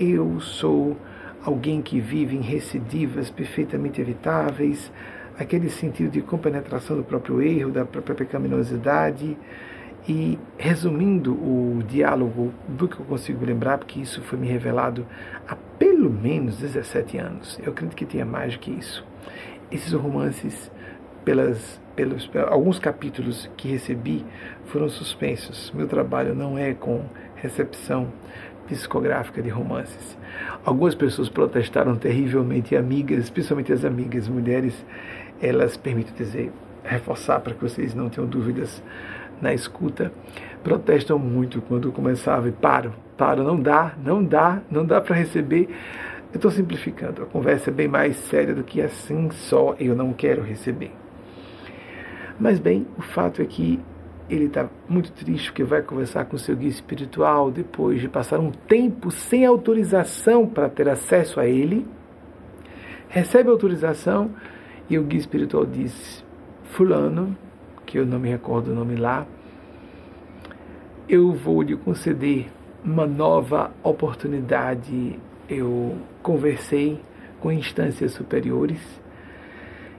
Eu 0.00 0.40
sou 0.40 0.96
alguém 1.44 1.82
que 1.82 2.00
vive 2.00 2.36
em 2.36 2.40
recidivas 2.40 3.30
perfeitamente 3.30 4.00
evitáveis, 4.00 4.90
aquele 5.38 5.68
sentido 5.70 6.10
de 6.10 6.22
compenetração 6.22 6.96
do 6.96 7.04
próprio 7.04 7.42
erro, 7.42 7.70
da 7.70 7.84
própria 7.84 8.14
pecaminosidade. 8.14 9.36
E 10.08 10.38
resumindo 10.56 11.32
o 11.32 11.82
diálogo 11.82 12.52
do 12.68 12.86
que 12.86 13.00
eu 13.00 13.04
consigo 13.04 13.44
lembrar, 13.44 13.78
porque 13.78 13.98
isso 13.98 14.22
foi 14.22 14.38
me 14.38 14.46
revelado 14.46 15.04
há 15.48 15.56
pelo 15.78 16.08
menos 16.08 16.58
17 16.58 17.18
anos, 17.18 17.58
eu 17.62 17.72
acredito 17.72 17.96
que 17.96 18.06
tenha 18.06 18.24
mais 18.24 18.52
do 18.52 18.60
que 18.60 18.70
isso. 18.70 19.04
Esses 19.68 19.92
romances 19.92 20.70
pelas, 21.24 21.80
pelos 21.96 22.30
alguns 22.48 22.78
capítulos 22.78 23.50
que 23.56 23.66
recebi 23.66 24.24
foram 24.66 24.88
suspensos. 24.88 25.72
Meu 25.74 25.88
trabalho 25.88 26.36
não 26.36 26.56
é 26.56 26.72
com 26.72 27.04
recepção 27.34 28.12
psicográfica 28.68 29.42
de 29.42 29.48
romances. 29.48 30.16
Algumas 30.64 30.94
pessoas 30.94 31.28
protestaram 31.28 31.96
terrivelmente, 31.96 32.76
amigas, 32.76 33.24
especialmente 33.24 33.72
as 33.72 33.84
amigas 33.84 34.28
mulheres, 34.28 34.84
elas 35.40 35.76
permitem 35.76 36.14
dizer, 36.14 36.52
reforçar 36.84 37.40
para 37.40 37.54
que 37.54 37.62
vocês 37.62 37.94
não 37.94 38.08
tenham 38.08 38.28
dúvidas 38.28 38.82
na 39.40 39.52
escuta, 39.52 40.12
protestam 40.62 41.18
muito 41.18 41.60
quando 41.62 41.92
começava 41.92 42.48
e 42.48 42.52
paro, 42.52 42.92
paro, 43.16 43.42
não 43.42 43.60
dá, 43.60 43.94
não 44.02 44.24
dá, 44.24 44.60
não 44.70 44.84
dá 44.84 45.00
para 45.00 45.16
receber. 45.16 45.68
Eu 46.32 46.36
estou 46.36 46.50
simplificando, 46.50 47.22
a 47.22 47.26
conversa 47.26 47.70
é 47.70 47.72
bem 47.72 47.88
mais 47.88 48.16
séria 48.16 48.54
do 48.54 48.64
que 48.64 48.80
assim 48.80 49.30
só 49.30 49.74
eu 49.78 49.94
não 49.94 50.12
quero 50.12 50.42
receber. 50.42 50.92
Mas 52.38 52.58
bem, 52.58 52.86
o 52.98 53.02
fato 53.02 53.40
é 53.40 53.44
que 53.46 53.80
ele 54.28 54.46
está 54.46 54.68
muito 54.88 55.12
triste 55.12 55.50
porque 55.50 55.64
vai 55.64 55.82
conversar 55.82 56.24
com 56.24 56.36
seu 56.36 56.56
guia 56.56 56.68
espiritual 56.68 57.50
depois 57.50 58.00
de 58.00 58.08
passar 58.08 58.40
um 58.40 58.50
tempo 58.50 59.10
sem 59.10 59.46
autorização 59.46 60.46
para 60.46 60.68
ter 60.68 60.88
acesso 60.88 61.38
a 61.38 61.46
ele. 61.46 61.86
Recebe 63.08 63.48
autorização 63.48 64.32
e 64.88 64.98
o 64.98 65.02
guia 65.02 65.18
espiritual 65.18 65.66
diz: 65.66 66.24
Fulano, 66.64 67.36
que 67.84 67.98
eu 67.98 68.06
não 68.06 68.18
me 68.18 68.28
recordo 68.28 68.72
o 68.72 68.74
nome 68.74 68.96
lá, 68.96 69.26
eu 71.08 71.32
vou 71.32 71.62
lhe 71.62 71.76
conceder 71.76 72.46
uma 72.84 73.06
nova 73.06 73.70
oportunidade. 73.82 75.18
Eu 75.48 75.96
conversei 76.22 77.00
com 77.40 77.52
instâncias 77.52 78.12
superiores 78.12 78.80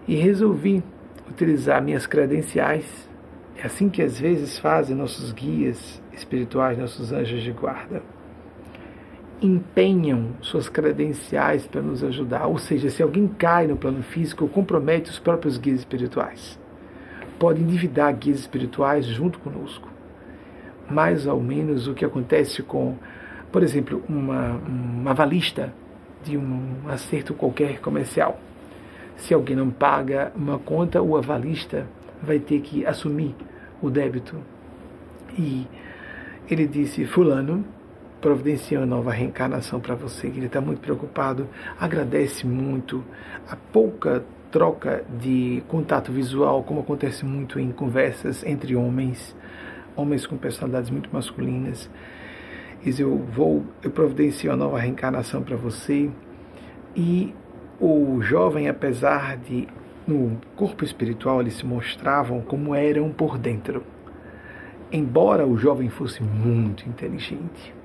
e 0.08 0.16
resolvi 0.16 0.84
utilizar 1.30 1.82
minhas 1.82 2.06
credenciais. 2.06 3.10
É 3.58 3.66
assim 3.66 3.90
que 3.90 4.02
às 4.02 4.20
vezes 4.20 4.58
fazem 4.60 4.96
nossos 4.96 5.32
guias 5.32 6.02
espirituais, 6.14 6.78
nossos 6.78 7.12
anjos 7.12 7.42
de 7.42 7.52
guarda. 7.52 8.02
Empenham 9.42 10.32
suas 10.42 10.68
credenciais 10.68 11.68
para 11.68 11.82
nos 11.82 12.04
ajudar. 12.04 12.48
Ou 12.48 12.58
seja, 12.58 12.90
se 12.90 13.04
alguém 13.04 13.28
cai 13.28 13.68
no 13.68 13.78
plano 13.78 14.02
físico, 14.02 14.48
compromete 14.48 15.10
os 15.10 15.20
próprios 15.20 15.58
guias 15.58 15.80
espirituais. 15.80 16.60
Pode 17.38 17.62
endividar 17.62 18.16
guias 18.16 18.40
espirituais 18.40 19.06
junto 19.06 19.40
conosco. 19.40 19.88
Mais 20.90 21.28
ou 21.28 21.42
menos 21.42 21.88
o 21.88 21.94
que 21.94 22.06
acontece 22.06 22.64
com, 22.64 22.96
por 23.52 23.62
exemplo, 23.62 24.04
uma, 24.10 24.54
uma 24.54 25.12
avalista 25.12 25.74
de 26.24 26.38
um 26.38 26.82
acerto 26.88 27.34
qualquer 27.34 27.80
comercial 27.80 28.40
se 29.18 29.34
alguém 29.34 29.56
não 29.56 29.70
paga 29.70 30.32
uma 30.36 30.60
conta, 30.60 31.02
o 31.02 31.18
avalista 31.18 31.88
vai 32.22 32.40
ter 32.40 32.62
que 32.62 32.86
assumir 32.86 33.36
o 33.82 33.90
débito. 33.90 34.36
E 35.38 35.68
ele 36.50 36.68
disse: 36.68 37.06
Fulano, 37.06 37.66
providencia 38.22 38.80
uma 38.80 38.86
nova 38.86 39.12
reencarnação 39.12 39.80
para 39.80 39.96
você, 39.96 40.28
ele 40.28 40.48
está 40.48 40.60
muito 40.60 40.80
preocupado, 40.80 41.48
agradece 41.80 42.46
muito 42.46 43.04
a 43.50 43.56
pouca 43.56 44.24
troca 44.52 45.04
de 45.20 45.64
contato 45.68 46.12
visual, 46.12 46.64
como 46.64 46.80
acontece 46.80 47.26
muito 47.26 47.60
em 47.60 47.72
conversas 47.72 48.44
entre 48.44 48.76
homens, 48.76 49.36
homens 49.96 50.26
com 50.26 50.38
personalidades 50.38 50.90
muito 50.90 51.10
masculinas. 51.12 51.90
Diz: 52.84 53.00
Eu 53.00 53.18
vou, 53.18 53.66
eu 53.84 53.92
providencio 53.92 54.50
uma 54.50 54.58
nova 54.58 54.80
reencarnação 54.80 55.44
para 55.44 55.56
você. 55.56 56.10
E 56.96 57.34
o 57.80 58.22
jovem, 58.22 58.70
apesar 58.70 59.38
de 59.38 59.68
no 60.08 60.40
corpo 60.56 60.86
espiritual 60.86 61.42
eles 61.42 61.56
se 61.56 61.66
mostravam 61.66 62.42
como 62.42 62.74
eram 62.74 63.12
por 63.12 63.38
dentro. 63.38 63.84
Embora 64.92 65.46
o 65.46 65.58
jovem 65.58 65.90
fosse 65.90 66.24
muito 66.24 66.88
inteligente, 66.88 67.76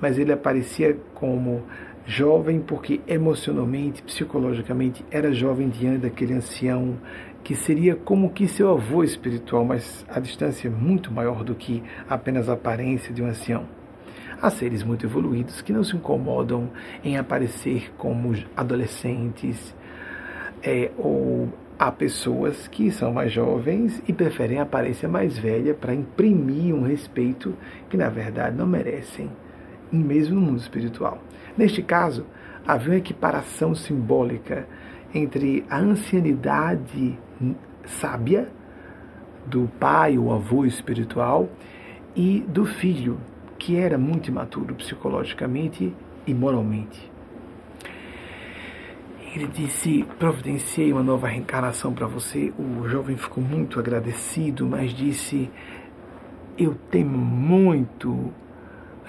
mas 0.00 0.18
ele 0.18 0.32
aparecia 0.32 0.96
como 1.14 1.62
jovem 2.06 2.60
porque 2.60 3.00
emocionalmente, 3.06 4.02
psicologicamente 4.02 5.04
era 5.10 5.32
jovem 5.32 5.68
diante 5.68 5.98
daquele 5.98 6.34
ancião 6.34 6.98
que 7.44 7.54
seria 7.54 7.94
como 7.94 8.30
que 8.30 8.46
seu 8.46 8.70
avô 8.70 9.02
espiritual, 9.02 9.64
mas 9.64 10.04
a 10.08 10.20
distância 10.20 10.68
é 10.68 10.70
muito 10.70 11.12
maior 11.12 11.42
do 11.42 11.54
que 11.54 11.82
apenas 12.08 12.48
a 12.48 12.52
aparência 12.52 13.14
de 13.14 13.22
um 13.22 13.26
ancião. 13.26 13.66
Há 14.42 14.50
seres 14.50 14.82
muito 14.82 15.06
evoluídos 15.06 15.60
que 15.60 15.72
não 15.72 15.84
se 15.84 15.96
incomodam 15.96 16.70
em 17.04 17.16
aparecer 17.16 17.92
como 17.96 18.34
adolescentes, 18.56 19.74
é, 20.62 20.90
ou 20.96 21.48
há 21.78 21.90
pessoas 21.90 22.68
que 22.68 22.90
são 22.90 23.12
mais 23.12 23.32
jovens 23.32 24.02
e 24.06 24.12
preferem 24.12 24.58
a 24.58 24.62
aparência 24.62 25.08
mais 25.08 25.38
velha 25.38 25.74
para 25.74 25.94
imprimir 25.94 26.74
um 26.74 26.82
respeito 26.82 27.54
que 27.88 27.96
na 27.96 28.08
verdade 28.08 28.56
não 28.56 28.66
merecem, 28.66 29.30
mesmo 29.92 30.34
no 30.34 30.40
mundo 30.40 30.58
espiritual. 30.58 31.22
Neste 31.56 31.82
caso, 31.82 32.26
havia 32.66 32.90
uma 32.90 32.98
equiparação 32.98 33.74
simbólica 33.74 34.66
entre 35.14 35.64
a 35.68 35.78
ancianidade 35.78 37.18
sábia 37.84 38.48
do 39.46 39.70
pai 39.80 40.18
ou 40.18 40.32
avô 40.32 40.64
espiritual 40.64 41.48
e 42.14 42.44
do 42.48 42.64
filho 42.64 43.18
que 43.58 43.76
era 43.76 43.98
muito 43.98 44.28
imaturo 44.28 44.74
psicologicamente 44.74 45.94
e 46.26 46.34
moralmente. 46.34 47.10
Ele 49.34 49.46
disse: 49.46 50.04
Providenciei 50.18 50.92
uma 50.92 51.02
nova 51.02 51.28
reencarnação 51.28 51.92
para 51.92 52.06
você. 52.06 52.52
O 52.58 52.88
jovem 52.88 53.16
ficou 53.16 53.42
muito 53.42 53.78
agradecido, 53.78 54.66
mas 54.66 54.92
disse: 54.92 55.48
Eu 56.58 56.74
temo 56.90 57.16
muito 57.16 58.32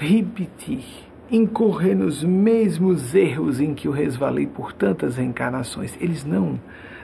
repetir, 0.01 0.83
incorrer 1.29 1.95
nos 1.95 2.23
mesmos 2.23 3.13
erros 3.13 3.59
em 3.59 3.75
que 3.75 3.87
eu 3.87 3.91
resvalei 3.91 4.47
por 4.47 4.73
tantas 4.73 5.17
reencarnações. 5.17 5.95
Eles 6.01 6.25
não 6.25 6.59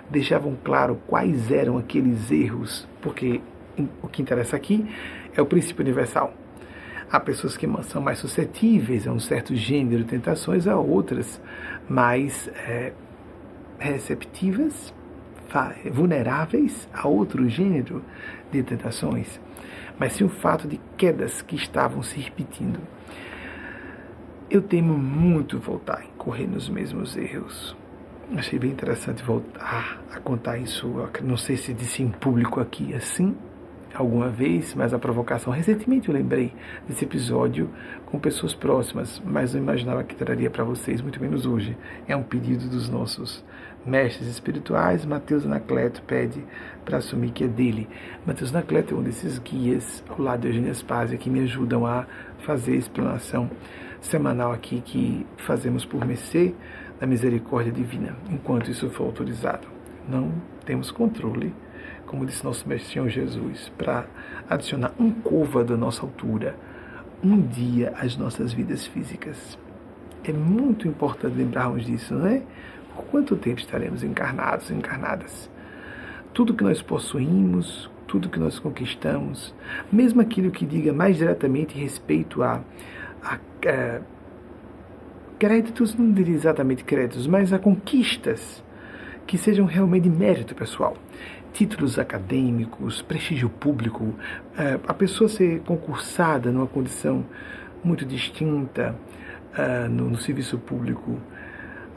deixavam 0.10 0.58
claro 0.64 1.00
quais 1.06 1.52
eram 1.52 1.78
aqueles 1.78 2.32
erros, 2.32 2.88
porque 3.00 3.40
o 4.02 4.08
que 4.08 4.24
interessa 4.24 4.56
aqui 4.56 4.84
é 5.36 5.42
o 5.42 5.46
princípio 5.46 5.84
universal. 5.84 6.34
Há 7.12 7.20
pessoas 7.20 7.56
que 7.56 7.68
são 7.84 8.02
mais 8.02 8.18
suscetíveis 8.18 9.08
a 9.08 9.12
um 9.12 9.20
certo 9.20 9.56
gênero 9.56 10.04
de 10.04 10.10
tentações, 10.10 10.66
há 10.66 10.76
outras 10.76 11.40
mais 11.88 12.50
é, 12.68 12.94
receptivas, 13.78 14.92
vulneráveis 15.92 16.90
a 16.92 17.08
outro 17.08 17.48
gênero 17.48 18.04
de 18.52 18.64
tentações, 18.64 19.40
mas 20.00 20.14
sim 20.14 20.24
o 20.24 20.30
fato 20.30 20.68
de 20.68 20.80
quedas 20.98 21.42
que 21.42 21.56
estavam 21.56 22.02
se 22.04 22.20
repetindo. 22.20 22.80
Eu 24.50 24.62
temo 24.62 24.98
muito 24.98 25.60
voltar 25.60 26.00
a 26.00 26.08
correr 26.18 26.48
nos 26.48 26.70
mesmos 26.70 27.18
erros. 27.18 27.76
Achei 28.36 28.60
bem 28.60 28.72
interessante 28.72 29.24
voltar 29.24 30.02
a 30.12 30.20
contar 30.20 30.58
isso. 30.58 30.88
Não 31.24 31.38
sei 31.38 31.58
se 31.58 31.74
disse 31.74 32.04
em 32.04 32.10
público 32.10 32.60
aqui 32.60 32.94
assim, 32.94 33.36
alguma 33.98 34.30
vez, 34.30 34.76
mas 34.76 34.94
a 34.94 35.00
provocação. 35.00 35.52
Recentemente 35.52 36.08
eu 36.08 36.14
lembrei 36.14 36.54
desse 36.88 37.04
episódio 37.04 37.70
com 38.06 38.20
pessoas 38.20 38.54
próximas, 38.54 39.22
mas 39.26 39.54
não 39.54 39.62
imaginava 39.62 40.04
que 40.04 40.16
traria 40.16 40.50
para 40.50 40.64
vocês, 40.64 41.02
muito 41.02 41.20
menos 41.20 41.46
hoje. 41.46 41.76
É 42.08 42.16
um 42.16 42.24
pedido 42.24 42.70
dos 42.70 42.88
nossos 42.88 43.44
mestres 43.86 44.28
espirituais. 44.28 45.06
Mateus 45.06 45.46
Anacleto 45.46 46.02
pede 46.04 46.44
para 46.86 46.98
assumir 46.98 47.32
que 47.32 47.46
é 47.46 47.48
dele. 47.48 47.90
Mateus 48.26 48.54
Anacleto 48.54 48.94
é 48.94 48.98
um 48.98 49.02
desses 49.02 49.40
guias 49.40 50.04
ao 50.08 50.22
lado 50.22 50.42
de 50.42 50.48
Eugênia 50.48 50.74
Spazia 50.74 51.18
que 51.18 51.30
me 51.30 51.40
ajudam 51.42 51.86
a 51.86 52.06
fazer 52.46 52.74
a 52.74 52.78
explanação 52.78 53.50
semanal 54.00 54.52
aqui 54.52 54.82
que 54.82 55.26
fazemos 55.38 55.84
por 55.84 56.06
mercê 56.06 56.54
da 57.00 57.08
misericórdia 57.08 57.72
divina, 57.72 58.16
enquanto 58.30 58.70
isso 58.70 58.90
for 58.90 59.06
autorizado. 59.06 59.68
Não 60.08 60.32
temos 60.66 60.92
controle 60.92 61.54
como 62.08 62.26
disse 62.26 62.44
nosso 62.44 62.68
Mestre 62.68 62.94
Senhor 62.94 63.10
Jesus, 63.10 63.70
para 63.78 64.06
adicionar 64.50 64.94
um 64.98 65.12
côvado 65.12 65.74
da 65.74 65.78
nossa 65.78 66.02
altura, 66.02 66.56
um 67.24 67.40
dia 67.40 67.94
às 68.00 68.18
nossas 68.18 68.54
vidas 68.54 68.88
físicas. 68.88 69.60
É 70.24 70.32
muito 70.32 70.88
importante 70.88 71.36
lembrarmos 71.36 71.86
disso, 71.86 72.16
não 72.16 72.26
é? 72.26 72.42
Por 72.96 73.06
quanto 73.06 73.36
tempo 73.36 73.60
estaremos 73.60 74.04
encarnados, 74.04 74.72
encarnadas? 74.72 75.50
Tudo 76.34 76.54
que 76.54 76.64
nós 76.64 76.82
possuímos, 76.82 77.90
tudo 78.08 78.30
que 78.30 78.40
nós 78.40 78.58
conquistamos, 78.58 79.54
mesmo 79.92 80.22
aquilo 80.22 80.50
que 80.50 80.66
diga 80.66 80.94
mais 80.94 81.18
diretamente 81.18 81.78
respeito 81.78 82.42
a, 82.42 82.62
a, 83.22 83.36
a 83.36 84.02
créditos, 85.38 85.94
não 85.94 86.12
diria 86.12 86.36
exatamente 86.36 86.84
créditos, 86.84 87.28
mas 87.28 87.52
a 87.52 87.60
conquistas 87.60 88.64
que 89.26 89.38
sejam 89.38 89.66
realmente 89.66 90.10
mérito 90.10 90.56
pessoal 90.56 90.96
títulos 91.58 91.98
acadêmicos, 91.98 93.02
prestígio 93.02 93.50
público, 93.50 94.14
é, 94.56 94.80
a 94.88 94.94
pessoa 94.94 95.28
ser 95.28 95.62
concursada 95.62 96.52
numa 96.52 96.68
condição 96.68 97.26
muito 97.84 98.06
distinta 98.06 98.96
é, 99.58 99.88
no, 99.88 100.08
no 100.08 100.18
serviço 100.18 100.60
público, 100.60 101.18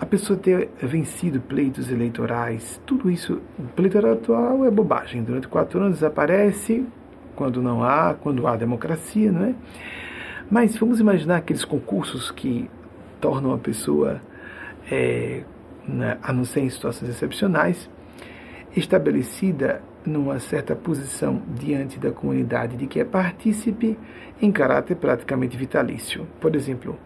a 0.01 0.07
pessoa 0.07 0.39
ter 0.39 0.71
vencido 0.81 1.43
pleitos 1.43 1.91
eleitorais, 1.91 2.81
tudo 2.87 3.11
isso, 3.11 3.43
o 3.59 3.65
pleito 3.65 3.99
eleitoral 3.99 4.65
é 4.65 4.71
bobagem. 4.71 5.23
Durante 5.23 5.47
quatro 5.47 5.79
anos 5.79 5.97
desaparece, 5.97 6.87
quando 7.37 7.61
não 7.61 7.85
há, 7.85 8.15
quando 8.15 8.47
há 8.47 8.57
democracia, 8.57 9.31
não 9.31 9.45
é? 9.45 9.55
Mas 10.51 10.75
vamos 10.79 11.01
imaginar 11.01 11.37
aqueles 11.37 11.67
concursos 11.67 12.31
que 12.31 12.71
tornam 13.21 13.53
a 13.53 13.59
pessoa, 13.59 14.23
é, 14.91 15.43
né, 15.87 16.17
a 16.23 16.33
não 16.33 16.47
ser 16.47 16.61
em 16.61 16.71
situações 16.71 17.11
excepcionais, 17.11 17.91
estabelecida 18.77 19.83
numa 20.05 20.39
certa 20.39 20.75
posição 20.75 21.43
diante 21.59 21.99
da 21.99 22.11
comunidade 22.11 22.77
de 22.77 22.87
que 22.87 23.01
é 23.01 23.05
partícipe 23.05 23.99
em 24.41 24.51
caráter 24.51 24.97
praticamente 24.97 25.57
vitalício. 25.57 26.27
Por 26.41 26.55
exemplo, 26.55 26.99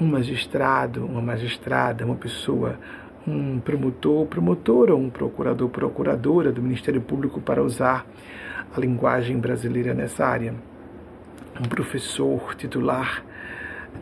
um 0.00 0.06
magistrado, 0.06 1.04
uma 1.04 1.20
magistrada, 1.20 2.04
uma 2.04 2.16
pessoa, 2.16 2.78
um 3.26 3.60
promotor, 3.60 4.26
promotora, 4.26 4.96
um 4.96 5.08
procurador, 5.08 5.68
procuradora 5.68 6.50
do 6.50 6.60
Ministério 6.60 7.00
Público 7.00 7.40
para 7.40 7.62
usar 7.62 8.06
a 8.74 8.80
linguagem 8.80 9.38
brasileira 9.38 9.94
nessa 9.94 10.26
área, 10.26 10.54
um 11.60 11.68
professor 11.68 12.54
titular 12.56 13.22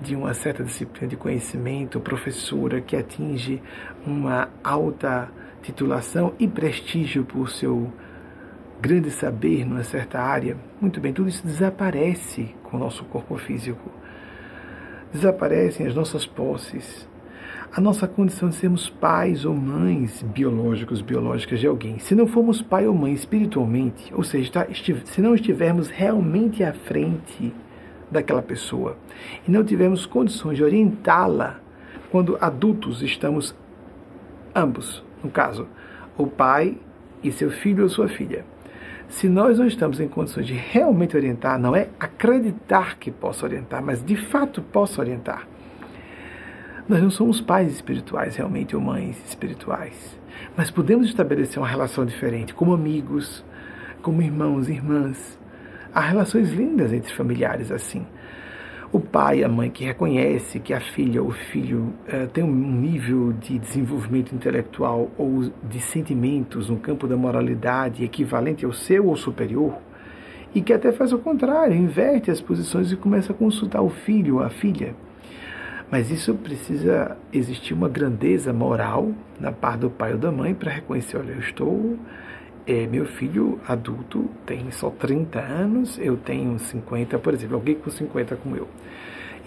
de 0.00 0.16
uma 0.16 0.32
certa 0.32 0.64
disciplina 0.64 1.06
de 1.06 1.16
conhecimento, 1.16 2.00
professora 2.00 2.80
que 2.80 2.96
atinge 2.96 3.62
uma 4.06 4.48
alta 4.64 5.28
titulação 5.62 6.34
e 6.38 6.46
prestígio 6.48 7.24
por 7.24 7.48
seu 7.48 7.92
grande 8.80 9.10
saber 9.10 9.64
numa 9.64 9.84
certa 9.84 10.20
área, 10.20 10.56
muito 10.80 11.00
bem, 11.00 11.12
tudo 11.12 11.28
isso 11.28 11.46
desaparece 11.46 12.52
com 12.64 12.76
o 12.76 12.80
nosso 12.80 13.04
corpo 13.04 13.36
físico. 13.38 13.90
Desaparecem 15.12 15.86
as 15.86 15.94
nossas 15.94 16.26
posses, 16.26 17.08
a 17.72 17.80
nossa 17.80 18.08
condição 18.08 18.48
de 18.48 18.56
sermos 18.56 18.90
pais 18.90 19.44
ou 19.44 19.54
mães 19.54 20.22
biológicos, 20.22 21.00
biológicas 21.00 21.60
de 21.60 21.66
alguém. 21.66 21.98
Se 22.00 22.14
não 22.14 22.26
formos 22.26 22.60
pai 22.60 22.88
ou 22.88 22.94
mãe 22.94 23.12
espiritualmente, 23.12 24.12
ou 24.12 24.24
seja, 24.24 24.66
se 25.04 25.20
não 25.20 25.34
estivermos 25.34 25.88
realmente 25.88 26.64
à 26.64 26.72
frente 26.72 27.54
daquela 28.10 28.42
pessoa 28.42 28.98
e 29.46 29.50
não 29.50 29.62
tivermos 29.62 30.06
condições 30.06 30.56
de 30.56 30.64
orientá-la 30.64 31.60
quando 32.10 32.36
adultos 32.40 33.00
estamos 33.00 33.54
ambos 34.54 35.02
no 35.22 35.30
caso, 35.30 35.66
o 36.16 36.26
pai 36.26 36.76
e 37.22 37.30
seu 37.30 37.50
filho 37.50 37.84
ou 37.84 37.88
sua 37.88 38.08
filha. 38.08 38.44
Se 39.08 39.28
nós 39.28 39.58
não 39.58 39.66
estamos 39.66 40.00
em 40.00 40.08
condições 40.08 40.46
de 40.46 40.54
realmente 40.54 41.16
orientar, 41.16 41.58
não 41.58 41.76
é 41.76 41.88
acreditar 42.00 42.96
que 42.98 43.10
possa 43.10 43.44
orientar, 43.44 43.82
mas 43.82 44.02
de 44.02 44.16
fato 44.16 44.62
possa 44.62 45.00
orientar. 45.00 45.46
Nós 46.88 47.02
não 47.02 47.10
somos 47.10 47.40
pais 47.40 47.72
espirituais 47.72 48.36
realmente 48.36 48.74
ou 48.74 48.82
mães 48.82 49.22
espirituais, 49.26 50.18
mas 50.56 50.70
podemos 50.70 51.08
estabelecer 51.08 51.58
uma 51.58 51.68
relação 51.68 52.04
diferente, 52.04 52.54
como 52.54 52.72
amigos, 52.72 53.44
como 54.00 54.22
irmãos 54.22 54.68
e 54.68 54.72
irmãs. 54.72 55.38
Há 55.94 56.00
relações 56.00 56.50
lindas 56.50 56.92
entre 56.92 57.12
familiares 57.14 57.70
assim 57.70 58.06
o 58.92 59.00
pai 59.00 59.42
a 59.42 59.48
mãe 59.48 59.70
que 59.70 59.84
reconhece 59.84 60.60
que 60.60 60.74
a 60.74 60.80
filha 60.80 61.22
ou 61.22 61.28
o 61.28 61.32
filho 61.32 61.94
eh, 62.06 62.26
tem 62.26 62.44
um 62.44 62.52
nível 62.52 63.32
de 63.32 63.58
desenvolvimento 63.58 64.34
intelectual 64.34 65.10
ou 65.16 65.50
de 65.62 65.80
sentimentos 65.80 66.68
no 66.68 66.76
campo 66.76 67.08
da 67.08 67.16
moralidade 67.16 68.04
equivalente 68.04 68.66
ao 68.66 68.72
seu 68.72 69.06
ou 69.06 69.16
superior, 69.16 69.78
e 70.54 70.60
que 70.60 70.74
até 70.74 70.92
faz 70.92 71.10
o 71.10 71.18
contrário, 71.18 71.74
inverte 71.74 72.30
as 72.30 72.42
posições 72.42 72.92
e 72.92 72.96
começa 72.96 73.32
a 73.32 73.34
consultar 73.34 73.80
o 73.80 73.88
filho 73.88 74.36
ou 74.36 74.42
a 74.42 74.50
filha. 74.50 74.94
Mas 75.90 76.10
isso 76.10 76.34
precisa 76.34 77.16
existir 77.32 77.72
uma 77.72 77.88
grandeza 77.88 78.52
moral 78.52 79.12
na 79.40 79.50
parte 79.50 79.80
do 79.80 79.90
pai 79.90 80.12
ou 80.12 80.18
da 80.18 80.30
mãe 80.30 80.52
para 80.52 80.70
reconhecer, 80.70 81.16
olha, 81.16 81.32
eu 81.32 81.40
estou 81.40 81.98
é, 82.66 82.86
meu 82.86 83.04
filho 83.04 83.60
adulto 83.66 84.30
tem 84.46 84.70
só 84.70 84.90
30 84.90 85.40
anos, 85.40 85.98
eu 85.98 86.16
tenho 86.16 86.58
50, 86.58 87.18
por 87.18 87.34
exemplo, 87.34 87.56
alguém 87.56 87.74
com 87.74 87.90
50 87.90 88.36
como 88.36 88.56
eu. 88.56 88.68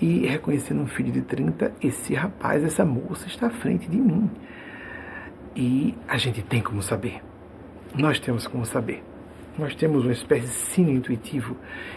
E 0.02 0.26
reconhecendo 0.26 0.82
um 0.82 0.88
filho 0.88 1.12
de 1.12 1.22
30, 1.22 1.74
esse 1.82 2.14
rapaz, 2.14 2.64
essa 2.64 2.84
moça 2.84 3.28
está 3.28 3.48
à 3.48 3.50
frente 3.50 3.88
de 3.90 3.98
mim. 3.98 4.30
E 5.56 5.96
a 6.08 6.18
gente 6.18 6.42
tem 6.42 6.62
como 6.62 6.82
saber. 6.82 7.22
Nós 7.98 8.20
temos 8.20 8.46
como 8.46 8.66
saber. 8.66 9.02
Nós 9.58 9.74
temos 9.74 10.04
uma 10.04 10.12
espécie 10.12 10.48
de 10.48 10.54
sino 10.54 10.92
intuitivo 10.92 11.56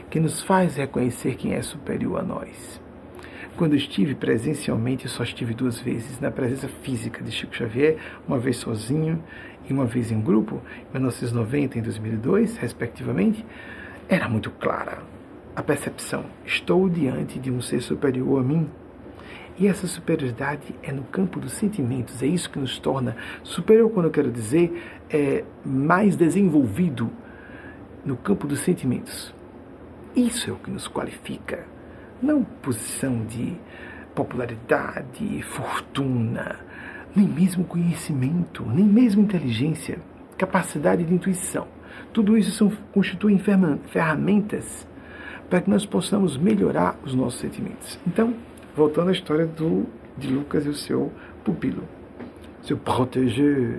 que 0.08 0.20
nos 0.20 0.40
faz 0.42 0.76
reconhecer 0.76 1.34
quem 1.34 1.54
é 1.54 1.62
superior 1.62 2.20
a 2.20 2.22
nós. 2.22 2.80
Quando 3.56 3.74
estive 3.74 4.14
presencialmente, 4.14 5.08
só 5.08 5.24
estive 5.24 5.52
duas 5.52 5.80
vezes, 5.80 6.20
na 6.20 6.30
presença 6.30 6.68
física 6.68 7.24
de 7.24 7.32
Chico 7.32 7.56
Xavier, 7.56 7.96
uma 8.28 8.38
vez 8.38 8.58
sozinho 8.58 9.20
e 9.70 9.74
uma 9.74 9.84
vez 9.84 10.10
em 10.10 10.20
grupo, 10.20 10.60
em 10.90 10.92
1990 10.92 11.76
e 11.76 11.80
em 11.80 11.82
2002, 11.82 12.56
respectivamente, 12.56 13.44
era 14.08 14.28
muito 14.28 14.50
clara 14.50 14.98
a 15.54 15.62
percepção: 15.62 16.24
estou 16.44 16.88
diante 16.88 17.38
de 17.38 17.50
um 17.50 17.60
ser 17.60 17.80
superior 17.80 18.40
a 18.40 18.42
mim. 18.42 18.68
E 19.58 19.66
essa 19.66 19.88
superioridade 19.88 20.72
é 20.84 20.92
no 20.92 21.02
campo 21.02 21.40
dos 21.40 21.52
sentimentos, 21.52 22.22
é 22.22 22.26
isso 22.26 22.48
que 22.48 22.60
nos 22.60 22.78
torna 22.78 23.16
superior, 23.42 23.90
quando 23.90 24.06
eu 24.06 24.12
quero 24.12 24.30
dizer, 24.30 24.72
é 25.10 25.42
mais 25.64 26.14
desenvolvido 26.14 27.10
no 28.04 28.16
campo 28.16 28.46
dos 28.46 28.60
sentimentos. 28.60 29.34
Isso 30.14 30.48
é 30.48 30.52
o 30.52 30.56
que 30.56 30.70
nos 30.70 30.86
qualifica 30.86 31.66
não 32.22 32.42
posição 32.42 33.24
de 33.24 33.56
popularidade, 34.14 35.42
fortuna, 35.42 36.58
nem 37.14 37.26
mesmo 37.26 37.64
conhecimento, 37.64 38.64
nem 38.66 38.84
mesmo 38.84 39.22
inteligência, 39.22 39.98
capacidade 40.36 41.04
de 41.04 41.14
intuição. 41.14 41.66
Tudo 42.12 42.36
isso 42.36 42.52
são, 42.52 42.70
constituem 42.92 43.38
ferramentas 43.38 44.86
para 45.48 45.60
que 45.60 45.70
nós 45.70 45.84
possamos 45.86 46.36
melhorar 46.36 46.96
os 47.04 47.14
nossos 47.14 47.40
sentimentos. 47.40 47.98
Então, 48.06 48.34
voltando 48.76 49.08
à 49.08 49.12
história 49.12 49.46
do, 49.46 49.86
de 50.16 50.28
Lucas 50.28 50.66
e 50.66 50.68
o 50.68 50.74
seu 50.74 51.12
pupilo, 51.44 51.82
seu 52.62 52.76
protégé, 52.76 53.78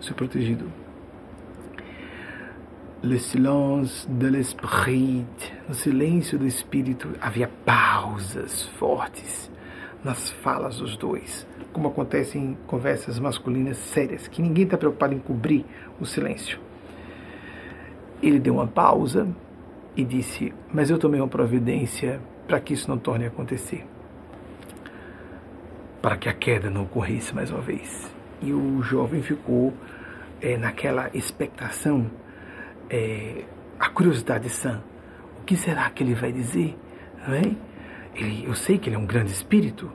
seu 0.00 0.14
protegido. 0.14 0.66
Le 3.02 3.18
silence 3.18 4.08
de 4.08 4.30
l'esprit, 4.30 5.26
no 5.68 5.74
silêncio 5.74 6.38
do 6.38 6.46
espírito 6.46 7.08
havia 7.20 7.50
pausas 7.64 8.62
fortes 8.78 9.51
nas 10.04 10.30
falas 10.30 10.78
dos 10.78 10.96
dois, 10.96 11.46
como 11.72 11.88
acontece 11.88 12.38
em 12.38 12.56
conversas 12.66 13.18
masculinas 13.18 13.76
sérias, 13.76 14.26
que 14.28 14.42
ninguém 14.42 14.64
está 14.64 14.76
preocupado 14.76 15.14
em 15.14 15.18
cobrir 15.18 15.64
o 16.00 16.04
silêncio. 16.04 16.58
Ele 18.22 18.38
deu 18.38 18.54
uma 18.54 18.66
pausa 18.66 19.28
e 19.96 20.04
disse: 20.04 20.52
Mas 20.72 20.90
eu 20.90 20.98
tomei 20.98 21.20
uma 21.20 21.28
providência 21.28 22.20
para 22.46 22.60
que 22.60 22.74
isso 22.74 22.88
não 22.88 22.98
torne 22.98 23.24
a 23.24 23.28
acontecer, 23.28 23.84
para 26.00 26.16
que 26.16 26.28
a 26.28 26.32
queda 26.32 26.70
não 26.70 26.82
ocorresse 26.82 27.34
mais 27.34 27.50
uma 27.50 27.60
vez. 27.60 28.10
E 28.40 28.52
o 28.52 28.82
jovem 28.82 29.22
ficou 29.22 29.72
é, 30.40 30.56
naquela 30.56 31.10
expectação, 31.14 32.10
é, 32.90 33.44
a 33.78 33.88
curiosidade 33.88 34.48
sã. 34.48 34.82
O 35.40 35.44
que 35.44 35.56
será 35.56 35.88
que 35.90 36.02
ele 36.02 36.14
vai 36.14 36.32
dizer? 36.32 36.76
Não 37.26 37.34
é? 37.34 37.71
Ele, 38.14 38.44
eu 38.46 38.54
sei 38.54 38.78
que 38.78 38.88
ele 38.88 38.96
é 38.96 38.98
um 38.98 39.06
grande 39.06 39.32
espírito. 39.32 39.90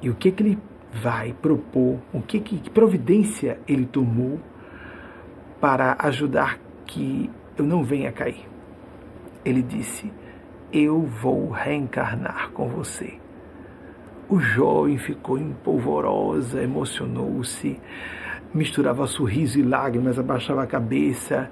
E 0.00 0.10
o 0.10 0.14
que, 0.14 0.30
que 0.30 0.42
ele 0.42 0.58
vai 0.92 1.32
propor? 1.32 1.98
O 2.12 2.20
que, 2.20 2.40
que 2.40 2.70
providência 2.70 3.58
ele 3.66 3.86
tomou 3.86 4.40
para 5.60 5.96
ajudar 6.00 6.58
que 6.86 7.30
eu 7.56 7.64
não 7.64 7.82
venha 7.82 8.12
cair? 8.12 8.48
Ele 9.44 9.62
disse: 9.62 10.12
Eu 10.72 11.02
vou 11.02 11.50
reencarnar 11.50 12.50
com 12.50 12.68
você. 12.68 13.18
O 14.28 14.40
jovem 14.40 14.98
ficou 14.98 15.38
empolvorosa, 15.38 16.60
emocionou-se, 16.60 17.80
misturava 18.52 19.06
sorriso 19.06 19.58
e 19.58 19.62
lágrimas, 19.62 20.18
abaixava 20.18 20.64
a 20.64 20.66
cabeça. 20.66 21.48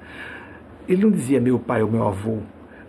Ele 0.89 1.03
não 1.03 1.11
dizia 1.11 1.41
meu 1.41 1.59
pai 1.59 1.83
ou 1.83 1.91
meu 1.91 2.07
avô, 2.07 2.41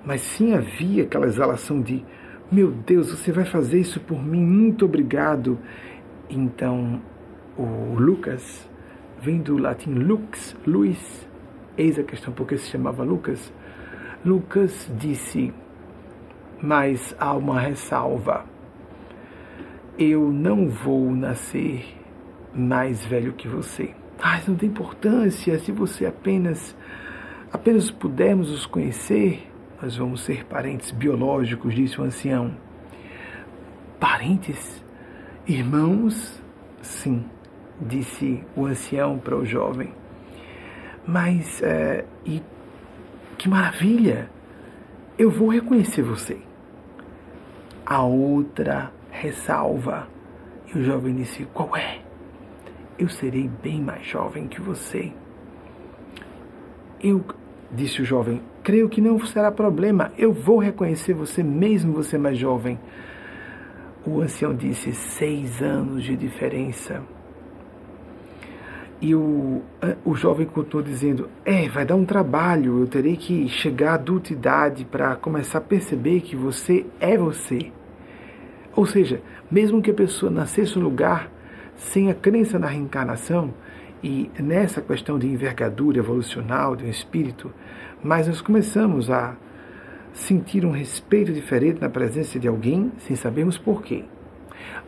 mas 0.03 0.21
sim 0.21 0.53
havia 0.53 1.03
aquela 1.03 1.27
exalação 1.27 1.81
de 1.81 2.03
meu 2.51 2.71
Deus, 2.71 3.11
você 3.11 3.31
vai 3.31 3.45
fazer 3.45 3.79
isso 3.79 3.99
por 3.99 4.23
mim, 4.23 4.45
muito 4.45 4.85
obrigado. 4.85 5.57
Então, 6.29 7.01
o 7.57 7.95
Lucas, 7.97 8.69
vem 9.19 9.39
do 9.39 9.57
latim 9.57 9.93
lux, 9.93 10.55
luz, 10.65 11.27
eis 11.77 11.97
a 11.97 12.03
questão 12.03 12.33
porque 12.33 12.57
se 12.57 12.69
chamava 12.69 13.03
Lucas. 13.03 13.51
Lucas 14.23 14.91
disse, 14.97 15.53
mas 16.61 17.15
há 17.19 17.33
uma 17.33 17.59
ressalva. 17.59 18.45
Eu 19.97 20.31
não 20.31 20.67
vou 20.67 21.11
nascer 21.11 21.85
mais 22.53 23.05
velho 23.05 23.33
que 23.33 23.47
você. 23.47 23.93
Mas 24.21 24.47
não 24.47 24.55
tem 24.55 24.69
importância 24.69 25.57
se 25.59 25.71
você 25.71 26.05
apenas 26.05 26.75
apenas 27.51 27.89
pudermos 27.89 28.51
os 28.51 28.65
conhecer 28.65 29.47
nós 29.81 29.97
vamos 29.97 30.21
ser 30.21 30.45
parentes 30.45 30.91
biológicos, 30.91 31.73
disse 31.73 31.99
o 31.99 32.03
ancião. 32.03 32.55
Parentes? 33.99 34.83
Irmãos? 35.47 36.41
Sim, 36.81 37.25
disse 37.79 38.43
o 38.55 38.65
ancião 38.65 39.17
para 39.17 39.35
o 39.35 39.45
jovem. 39.45 39.93
Mas, 41.05 41.61
é, 41.61 42.05
e 42.25 42.41
que 43.37 43.49
maravilha! 43.49 44.29
Eu 45.17 45.29
vou 45.29 45.49
reconhecer 45.49 46.01
você. 46.01 46.41
A 47.85 48.03
outra 48.03 48.91
ressalva. 49.11 50.07
E 50.67 50.77
o 50.77 50.83
jovem 50.83 51.15
disse: 51.15 51.45
Qual 51.53 51.75
é? 51.75 52.01
Eu 52.97 53.07
serei 53.07 53.47
bem 53.47 53.81
mais 53.81 54.05
jovem 54.05 54.47
que 54.47 54.59
você. 54.59 55.13
Eu, 57.01 57.23
disse 57.71 58.01
o 58.01 58.05
jovem, 58.05 58.41
creio 58.63 58.89
que 58.89 59.01
não 59.01 59.19
será 59.25 59.51
problema. 59.51 60.11
Eu 60.17 60.31
vou 60.31 60.57
reconhecer 60.57 61.13
você, 61.13 61.43
mesmo 61.43 61.93
você 61.93 62.17
mais 62.17 62.37
jovem. 62.37 62.79
O 64.05 64.21
ancião 64.21 64.53
disse: 64.53 64.93
seis 64.93 65.61
anos 65.61 66.03
de 66.03 66.15
diferença. 66.15 67.01
E 69.01 69.13
o, 69.13 69.61
o 70.03 70.15
jovem 70.15 70.45
continuou 70.45 70.83
dizendo: 70.83 71.29
É, 71.43 71.67
vai 71.67 71.85
dar 71.85 71.95
um 71.95 72.05
trabalho, 72.05 72.79
eu 72.79 72.87
terei 72.87 73.17
que 73.17 73.47
chegar 73.47 73.91
à 73.91 73.95
adultidade 73.95 74.85
para 74.85 75.15
começar 75.15 75.57
a 75.57 75.61
perceber 75.61 76.21
que 76.21 76.35
você 76.35 76.85
é 76.99 77.17
você. 77.17 77.71
Ou 78.75 78.85
seja, 78.85 79.21
mesmo 79.49 79.81
que 79.81 79.91
a 79.91 79.93
pessoa 79.93 80.31
nascesse 80.31 80.77
no 80.77 80.83
lugar 80.83 81.31
sem 81.75 82.09
a 82.09 82.13
crença 82.13 82.57
na 82.57 82.67
reencarnação, 82.67 83.53
e 84.03 84.29
nessa 84.39 84.81
questão 84.81 85.17
de 85.17 85.27
envergadura 85.27 85.97
evolucional 85.97 86.75
de 86.75 86.85
um 86.85 86.89
espírito, 86.89 87.51
mas 88.03 88.27
nós 88.27 88.41
começamos 88.41 89.09
a 89.09 89.35
sentir 90.13 90.65
um 90.65 90.71
respeito 90.71 91.33
diferente 91.33 91.81
na 91.81 91.89
presença 91.89 92.39
de 92.39 92.47
alguém 92.47 92.91
sem 92.99 93.15
sabermos 93.15 93.57
por 93.57 93.81
quê. 93.81 94.05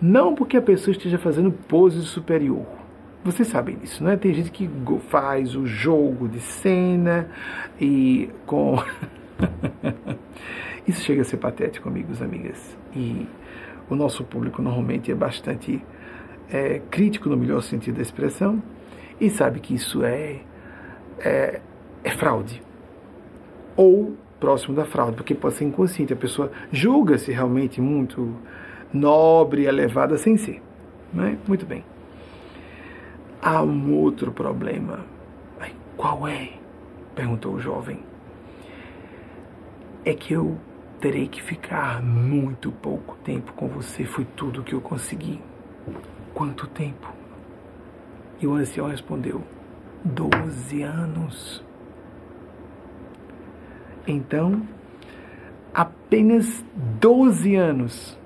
Não 0.02 0.36
porque 0.36 0.58
a 0.58 0.62
pessoa 0.62 0.92
esteja 0.92 1.18
fazendo 1.18 1.52
pose 1.52 2.02
superior. 2.04 2.66
Vocês 3.24 3.48
sabem 3.48 3.76
disso, 3.76 4.04
não 4.04 4.12
é? 4.12 4.16
Tem 4.16 4.34
gente 4.34 4.52
que 4.52 4.70
faz 5.10 5.56
o 5.56 5.66
jogo 5.66 6.30
de 6.30 6.40
cena 6.40 7.30
e 7.80 8.30
com. 8.46 8.78
Isso 10.88 11.02
chega 11.02 11.22
a 11.22 11.26
ser 11.26 11.38
patético, 11.38 11.90
amigos, 11.90 12.22
amigas. 12.22 12.78
E 12.96 13.28
o 13.90 13.96
nosso 13.96 14.24
público 14.24 14.62
normalmente 14.62 15.12
é 15.12 15.16
bastante 15.16 15.84
é, 16.50 16.80
crítico 16.90 17.28
no 17.28 17.36
melhor 17.36 17.62
sentido 17.62 17.96
da 17.96 18.02
expressão 18.02 18.64
e 19.20 19.30
sabe 19.30 19.60
que 19.60 19.74
isso 19.74 20.04
é, 20.04 20.40
é, 21.20 21.62
é 22.04 22.12
fraude 22.12 22.62
ou 23.76 24.16
próximo 24.40 24.76
da 24.76 24.86
fraude, 24.86 25.16
porque 25.16 25.34
pode 25.34 25.56
ser 25.56 25.66
inconsciente. 25.66 26.14
A 26.14 26.16
pessoa 26.16 26.52
julga-se 26.72 27.32
realmente 27.32 27.82
muito 27.82 28.36
nobre, 28.94 29.66
elevada, 29.66 30.18
sem 30.18 30.38
ser. 30.38 30.62
Né? 31.14 31.38
Muito 31.48 31.66
bem. 31.66 31.84
Há 33.42 33.64
um 33.64 33.94
outro 33.94 34.32
problema. 34.32 35.06
Qual 35.98 36.28
é? 36.28 36.50
perguntou 37.16 37.56
o 37.56 37.60
jovem. 37.60 38.00
É 40.06 40.14
que 40.14 40.34
eu 40.34 40.56
terei 41.02 41.28
que 41.28 41.42
ficar 41.42 42.02
muito 42.04 42.72
pouco 42.72 43.16
tempo 43.24 43.52
com 43.54 43.68
você. 43.68 44.06
Foi 44.06 44.24
tudo 44.24 44.62
que 44.62 44.74
eu 44.74 44.82
consegui. 44.82 45.42
Quanto 46.36 46.68
tempo? 46.68 47.17
E 48.40 48.48
o 48.48 48.54
ancião 48.54 48.88
respondeu: 48.88 49.42
Doze 50.04 50.82
anos. 50.84 51.64
Então, 54.08 54.62
apenas 55.74 56.64
12 57.00 57.56
anos, 57.56 58.18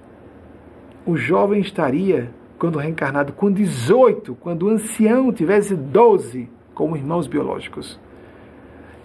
o 1.05 1.17
jovem 1.17 1.61
estaria, 1.61 2.31
quando 2.59 2.77
reencarnado, 2.77 3.33
com 3.33 3.51
18, 3.51 4.35
quando 4.35 4.63
o 4.63 4.69
ancião 4.69 5.33
tivesse 5.33 5.75
12, 5.75 6.47
como 6.75 6.95
irmãos 6.95 7.25
biológicos, 7.25 7.99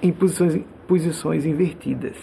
em 0.02 0.12
posições, 0.12 0.62
posições 0.86 1.46
invertidas. 1.46 2.16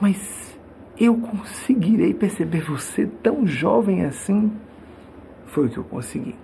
Mas 0.00 0.58
eu 0.98 1.16
conseguirei 1.16 2.12
perceber 2.12 2.62
você 2.62 3.06
tão 3.06 3.46
jovem 3.46 4.04
assim? 4.04 4.52
Foi 5.46 5.66
o 5.66 5.68
que 5.68 5.78
eu 5.78 5.84
consegui. 5.84 6.34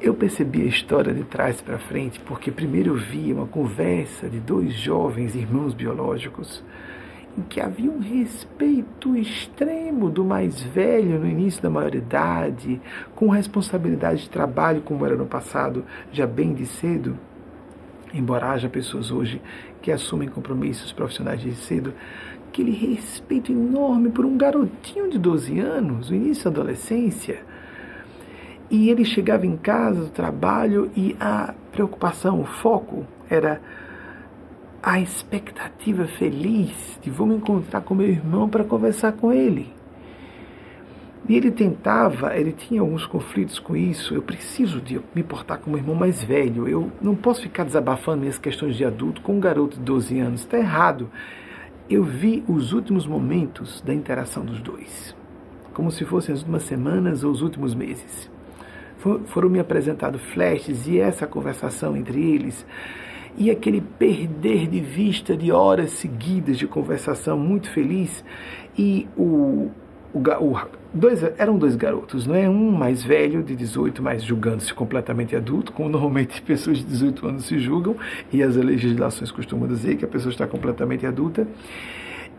Eu 0.00 0.14
percebi 0.14 0.62
a 0.62 0.66
história 0.66 1.12
de 1.12 1.24
trás 1.24 1.60
para 1.60 1.76
frente 1.76 2.20
porque 2.20 2.52
primeiro 2.52 2.90
eu 2.90 2.94
vi 2.94 3.32
uma 3.32 3.48
conversa 3.48 4.28
de 4.28 4.38
dois 4.38 4.72
jovens 4.74 5.34
irmãos 5.34 5.74
biológicos 5.74 6.62
em 7.36 7.42
que 7.42 7.60
havia 7.60 7.90
um 7.90 7.98
respeito 7.98 9.16
extremo 9.16 10.08
do 10.08 10.24
mais 10.24 10.62
velho 10.62 11.18
no 11.18 11.26
início 11.26 11.60
da 11.60 11.68
maioridade, 11.68 12.80
com 13.16 13.28
responsabilidade 13.28 14.22
de 14.22 14.30
trabalho 14.30 14.82
como 14.82 15.04
era 15.04 15.16
no 15.16 15.26
passado, 15.26 15.84
já 16.12 16.28
bem 16.28 16.54
de 16.54 16.66
cedo. 16.66 17.18
Embora 18.14 18.52
haja 18.52 18.68
pessoas 18.68 19.10
hoje 19.10 19.42
que 19.82 19.90
assumem 19.90 20.28
compromissos 20.28 20.92
profissionais 20.92 21.40
de 21.40 21.52
cedo, 21.56 21.92
aquele 22.48 22.70
respeito 22.70 23.50
enorme 23.50 24.10
por 24.10 24.24
um 24.24 24.36
garotinho 24.36 25.10
de 25.10 25.18
12 25.18 25.58
anos, 25.58 26.10
no 26.10 26.16
início 26.16 26.44
da 26.44 26.60
adolescência 26.60 27.40
e 28.70 28.90
ele 28.90 29.04
chegava 29.04 29.46
em 29.46 29.56
casa 29.56 30.00
do 30.00 30.10
trabalho 30.10 30.90
e 30.96 31.16
a 31.18 31.54
preocupação, 31.72 32.40
o 32.40 32.44
foco 32.44 33.06
era 33.30 33.60
a 34.82 35.00
expectativa 35.00 36.06
feliz 36.06 36.98
de 37.02 37.10
vou 37.10 37.26
me 37.26 37.34
encontrar 37.36 37.80
com 37.80 37.94
meu 37.94 38.08
irmão 38.08 38.48
para 38.48 38.64
conversar 38.64 39.12
com 39.12 39.32
ele. 39.32 39.72
E 41.28 41.36
ele 41.36 41.50
tentava, 41.50 42.34
ele 42.36 42.52
tinha 42.52 42.80
alguns 42.80 43.04
conflitos 43.04 43.58
com 43.58 43.76
isso. 43.76 44.14
Eu 44.14 44.22
preciso 44.22 44.80
de 44.80 44.98
me 45.14 45.22
portar 45.22 45.58
como 45.58 45.76
irmão 45.76 45.94
mais 45.94 46.24
velho. 46.24 46.66
Eu 46.66 46.90
não 47.02 47.14
posso 47.14 47.42
ficar 47.42 47.64
desabafando 47.64 48.20
minhas 48.20 48.38
questões 48.38 48.76
de 48.76 48.84
adulto 48.84 49.20
com 49.20 49.34
um 49.34 49.40
garoto 49.40 49.76
de 49.76 49.82
12 49.82 50.18
anos. 50.20 50.40
Está 50.40 50.58
errado. 50.58 51.10
Eu 51.90 52.02
vi 52.02 52.42
os 52.48 52.72
últimos 52.72 53.06
momentos 53.06 53.82
da 53.82 53.92
interação 53.92 54.44
dos 54.44 54.60
dois, 54.60 55.14
como 55.74 55.90
se 55.90 56.04
fossem 56.04 56.34
as 56.34 56.40
últimas 56.40 56.62
semanas 56.62 57.24
ou 57.24 57.30
os 57.30 57.42
últimos 57.42 57.74
meses. 57.74 58.30
Foram 59.26 59.48
me 59.48 59.60
apresentados 59.60 60.20
flashes 60.32 60.86
e 60.86 60.98
essa 60.98 61.26
conversação 61.26 61.96
entre 61.96 62.20
eles 62.20 62.66
e 63.38 63.50
aquele 63.50 63.80
perder 63.80 64.66
de 64.66 64.80
vista 64.80 65.36
de 65.36 65.52
horas 65.52 65.92
seguidas 65.92 66.58
de 66.58 66.66
conversação 66.66 67.38
muito 67.38 67.70
feliz 67.70 68.24
e 68.76 69.06
o, 69.16 69.70
o, 70.12 70.18
o 70.18 70.56
dois, 70.92 71.22
eram 71.38 71.56
dois 71.56 71.76
garotos, 71.76 72.26
não 72.26 72.34
é? 72.34 72.48
Um 72.48 72.72
mais 72.72 73.02
velho, 73.04 73.42
de 73.42 73.54
18, 73.54 74.02
mas 74.02 74.24
julgando-se 74.24 74.74
completamente 74.74 75.36
adulto, 75.36 75.72
como 75.72 75.88
normalmente 75.88 76.40
pessoas 76.42 76.78
de 76.78 76.84
18 76.84 77.28
anos 77.28 77.44
se 77.46 77.58
julgam, 77.58 77.96
e 78.32 78.42
as 78.42 78.56
legislações 78.56 79.30
costumam 79.30 79.68
dizer 79.68 79.96
que 79.96 80.04
a 80.04 80.08
pessoa 80.08 80.32
está 80.32 80.46
completamente 80.46 81.06
adulta, 81.06 81.46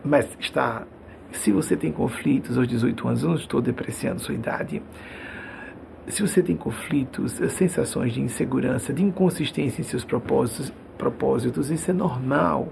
mas 0.04 0.28
está. 0.38 0.86
Se 1.32 1.52
você 1.52 1.76
tem 1.76 1.92
conflitos 1.92 2.58
aos 2.58 2.66
18 2.66 3.06
anos, 3.06 3.22
eu 3.22 3.28
não 3.28 3.36
estou 3.36 3.62
depreciando 3.62 4.20
sua 4.20 4.34
idade, 4.34 4.82
se 6.10 6.22
você 6.22 6.42
tem 6.42 6.56
conflitos, 6.56 7.32
sensações 7.50 8.12
de 8.12 8.20
insegurança, 8.20 8.92
de 8.92 9.02
inconsistência 9.02 9.80
em 9.80 9.84
seus 9.84 10.04
propósitos, 10.04 10.72
propósitos, 10.98 11.70
isso 11.70 11.90
é 11.90 11.94
normal. 11.94 12.68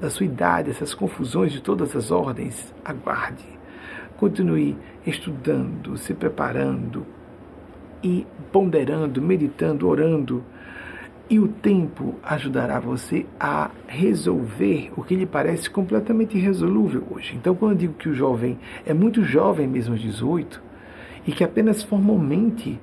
Da 0.00 0.10
sua 0.10 0.26
idade, 0.26 0.70
essas 0.70 0.94
confusões 0.94 1.52
de 1.52 1.62
todas 1.62 1.96
as 1.96 2.10
ordens, 2.10 2.74
aguarde. 2.84 3.44
Continue 4.18 4.76
estudando, 5.06 5.96
se 5.96 6.12
preparando 6.12 7.06
e 8.02 8.26
ponderando, 8.52 9.22
meditando, 9.22 9.88
orando. 9.88 10.44
E 11.28 11.38
o 11.38 11.48
tempo 11.48 12.14
ajudará 12.22 12.78
você 12.78 13.26
a 13.40 13.70
resolver 13.86 14.92
o 14.96 15.02
que 15.02 15.16
lhe 15.16 15.26
parece 15.26 15.68
completamente 15.68 16.36
irresolúvel 16.36 17.02
hoje. 17.10 17.34
Então, 17.34 17.54
quando 17.54 17.72
eu 17.72 17.78
digo 17.78 17.94
que 17.94 18.08
o 18.08 18.14
jovem 18.14 18.58
é 18.84 18.94
muito 18.94 19.24
jovem, 19.24 19.66
mesmo 19.66 19.94
aos 19.94 20.02
18, 20.02 20.62
e 21.26 21.32
que 21.32 21.42
apenas 21.42 21.82
formalmente, 21.82 22.80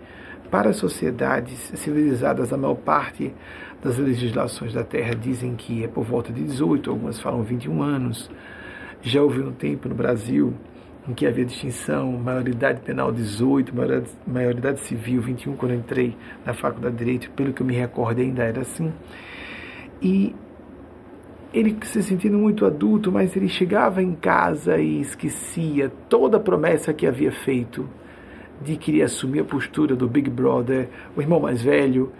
para 0.51 0.69
as 0.69 0.75
sociedades 0.75 1.71
civilizadas, 1.75 2.51
a 2.51 2.57
maior 2.57 2.75
parte 2.75 3.33
das 3.81 3.97
legislações 3.97 4.73
da 4.73 4.83
Terra 4.83 5.15
dizem 5.15 5.55
que 5.55 5.83
é 5.83 5.87
por 5.87 6.03
volta 6.03 6.31
de 6.31 6.43
18, 6.43 6.89
algumas 6.89 7.19
falam 7.19 7.41
21 7.41 7.81
anos. 7.81 8.29
Já 9.01 9.21
houve 9.21 9.41
um 9.41 9.51
tempo 9.51 9.89
no 9.89 9.95
Brasil 9.95 10.53
em 11.07 11.13
que 11.13 11.25
havia 11.25 11.43
distinção, 11.43 12.11
maioridade 12.13 12.81
penal 12.81 13.11
18, 13.11 13.73
maioridade, 14.25 14.79
civil 14.81 15.21
21, 15.21 15.55
quando 15.55 15.71
eu 15.71 15.77
entrei 15.77 16.15
na 16.45 16.53
Faculdade 16.53 16.95
de 16.95 17.03
Direito, 17.03 17.31
pelo 17.31 17.51
que 17.51 17.61
eu 17.61 17.65
me 17.65 17.73
recordo 17.73 18.21
ainda 18.21 18.43
era 18.43 18.61
assim. 18.61 18.93
E 20.01 20.33
ele 21.53 21.77
se 21.83 22.01
sentindo 22.01 22.37
muito 22.37 22.65
adulto, 22.65 23.11
mas 23.11 23.35
ele 23.35 23.49
chegava 23.49 24.01
em 24.01 24.13
casa 24.13 24.77
e 24.77 25.01
esquecia 25.01 25.91
toda 26.07 26.37
a 26.37 26.39
promessa 26.39 26.93
que 26.93 27.05
havia 27.05 27.31
feito 27.31 27.87
de 28.63 28.77
que 28.77 28.91
iria 28.91 29.05
assumir 29.05 29.41
a 29.41 29.45
postura 29.45 29.95
do 29.95 30.07
Big 30.07 30.29
Brother, 30.29 30.89
o 31.15 31.21
irmão 31.21 31.39
mais 31.39 31.61
velho, 31.61 32.11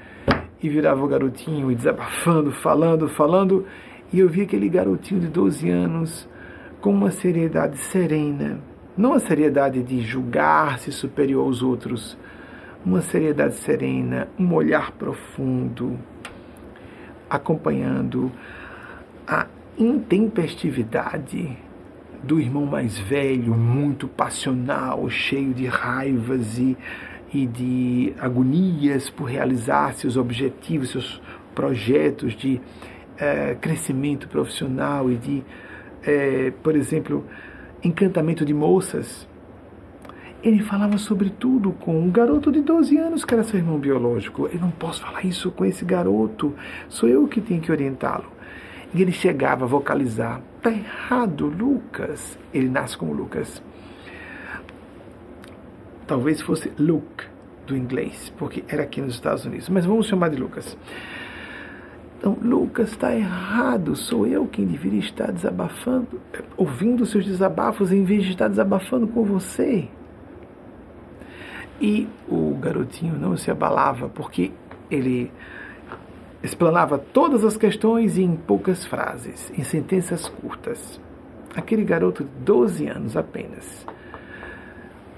e 0.62 0.70
virava 0.70 1.04
o 1.04 1.08
garotinho 1.08 1.72
e 1.72 1.76
desabafando, 1.76 2.52
falando, 2.52 3.08
falando, 3.10 3.66
e 4.12 4.20
eu 4.20 4.30
vi 4.30 4.42
aquele 4.42 4.70
garotinho 4.70 5.20
de 5.20 5.28
12 5.28 5.70
anos 5.70 6.30
com 6.80 6.92
uma 6.92 7.12
seriedade 7.12 7.78
serena, 7.78 8.60
não 8.96 9.14
a 9.14 9.20
seriedade 9.20 9.82
de 9.82 10.02
julgar-se 10.02 10.92
superior 10.92 11.46
aos 11.46 11.64
outros, 11.64 12.18
uma 12.86 13.02
seriedade 13.02 13.56
serena, 13.56 14.28
um 14.38 14.54
olhar 14.54 14.92
profundo, 14.92 15.98
acompanhando 17.30 18.32
a 19.28 19.48
intempestividade 19.78 21.58
do 22.24 22.40
irmão 22.40 22.66
mais 22.66 22.98
velho, 22.98 23.54
muito 23.54 24.08
passional, 24.08 25.10
cheio 25.10 25.54
de 25.54 25.66
raivas 25.66 26.58
e 26.58 26.78
e 27.34 27.48
de 27.48 28.14
agonias 28.20 29.10
por 29.10 29.26
realizar 29.26 29.94
seus 29.94 30.16
objetivos, 30.16 30.92
seus 30.92 31.22
projetos 31.56 32.36
de 32.36 32.62
é, 33.18 33.56
crescimento 33.56 34.28
profissional 34.28 35.10
e 35.10 35.16
de, 35.16 35.44
é, 36.04 36.52
por 36.62 36.76
exemplo, 36.76 37.26
encantamento 37.84 38.46
de 38.46 38.54
moças. 38.54 39.28
Ele 40.44 40.62
falava 40.62 40.98
sobre 40.98 41.30
tudo 41.30 41.72
com 41.72 41.98
um 42.00 42.12
garoto 42.12 42.52
de 42.52 42.62
12 42.62 42.98
anos 42.98 43.26
que 43.26 43.34
era 43.34 43.44
seu 43.44 43.58
irmão 43.58 43.80
biológico. 43.80 44.48
Eu 44.52 44.60
não 44.60 44.70
posso 44.70 45.02
falar 45.02 45.26
isso 45.26 45.50
com 45.50 45.66
esse 45.66 45.84
garoto, 45.84 46.54
sou 46.88 47.10
eu 47.10 47.28
que 47.28 47.42
tenho 47.42 47.62
que 47.62 47.72
orientá-lo. 47.72 48.32
E 48.94 49.02
ele 49.02 49.12
chegava 49.12 49.66
a 49.66 49.68
vocalizar: 49.68 50.42
está 50.70 50.72
errado, 50.72 51.48
Lucas. 51.48 52.38
Ele 52.54 52.70
nasce 52.70 52.98
como 52.98 53.14
Lucas 53.14 53.62
Talvez 56.06 56.42
fosse 56.42 56.72
Luke, 56.78 57.26
do 57.66 57.78
inglês, 57.78 58.32
porque 58.38 58.64
era 58.68 58.84
aqui 58.84 59.02
nos 59.02 59.16
Estados 59.16 59.46
Unidos. 59.46 59.70
Mas 59.70 59.86
vamos 59.86 60.08
chamar 60.08 60.30
de 60.30 60.36
Lucas. 60.36 60.78
Então, 62.18 62.38
Lucas 62.42 62.90
está 62.90 63.16
errado. 63.16 63.96
Sou 63.96 64.28
eu 64.28 64.46
quem 64.46 64.66
deveria 64.66 65.00
estar 65.00 65.32
desabafando, 65.32 66.22
ouvindo 66.58 67.06
seus 67.06 67.26
desabafos, 67.26 67.92
em 67.92 68.04
vez 68.04 68.24
de 68.24 68.32
estar 68.32 68.50
desabafando 68.50 69.08
com 69.08 69.24
você. 69.24 69.88
E 71.80 72.08
o 72.28 72.56
garotinho 72.56 73.18
não 73.18 73.36
se 73.38 73.50
abalava, 73.50 74.10
porque 74.10 74.52
ele 74.92 75.32
explanava 76.44 76.98
todas 76.98 77.46
as 77.46 77.56
questões 77.56 78.18
em 78.18 78.36
poucas 78.36 78.86
frases, 78.86 79.52
em 79.58 79.64
sentenças 79.64 80.28
curtas. 80.28 81.00
Aquele 81.56 81.86
garoto 81.86 82.26
de 82.26 82.30
12 82.44 82.88
anos 82.88 83.16
apenas 83.16 83.86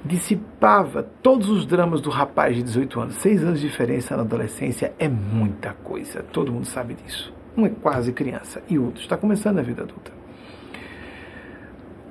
dissipava 0.05 1.01
todos 1.01 1.49
os 1.49 1.65
dramas 1.65 1.99
do 1.99 2.11
rapaz 2.11 2.55
de 2.55 2.61
18 2.61 2.99
anos. 2.99 3.15
Seis 3.15 3.43
anos 3.43 3.59
de 3.59 3.67
diferença 3.67 4.15
na 4.15 4.21
adolescência 4.21 4.93
é 4.99 5.09
muita 5.09 5.73
coisa, 5.73 6.21
todo 6.21 6.51
mundo 6.51 6.65
sabe 6.65 6.93
disso. 6.93 7.33
Um 7.57 7.65
é 7.65 7.69
quase 7.69 8.13
criança 8.13 8.61
e 8.69 8.77
outro 8.77 9.01
está 9.01 9.17
começando 9.17 9.57
a 9.57 9.63
vida 9.63 9.81
adulta. 9.81 10.11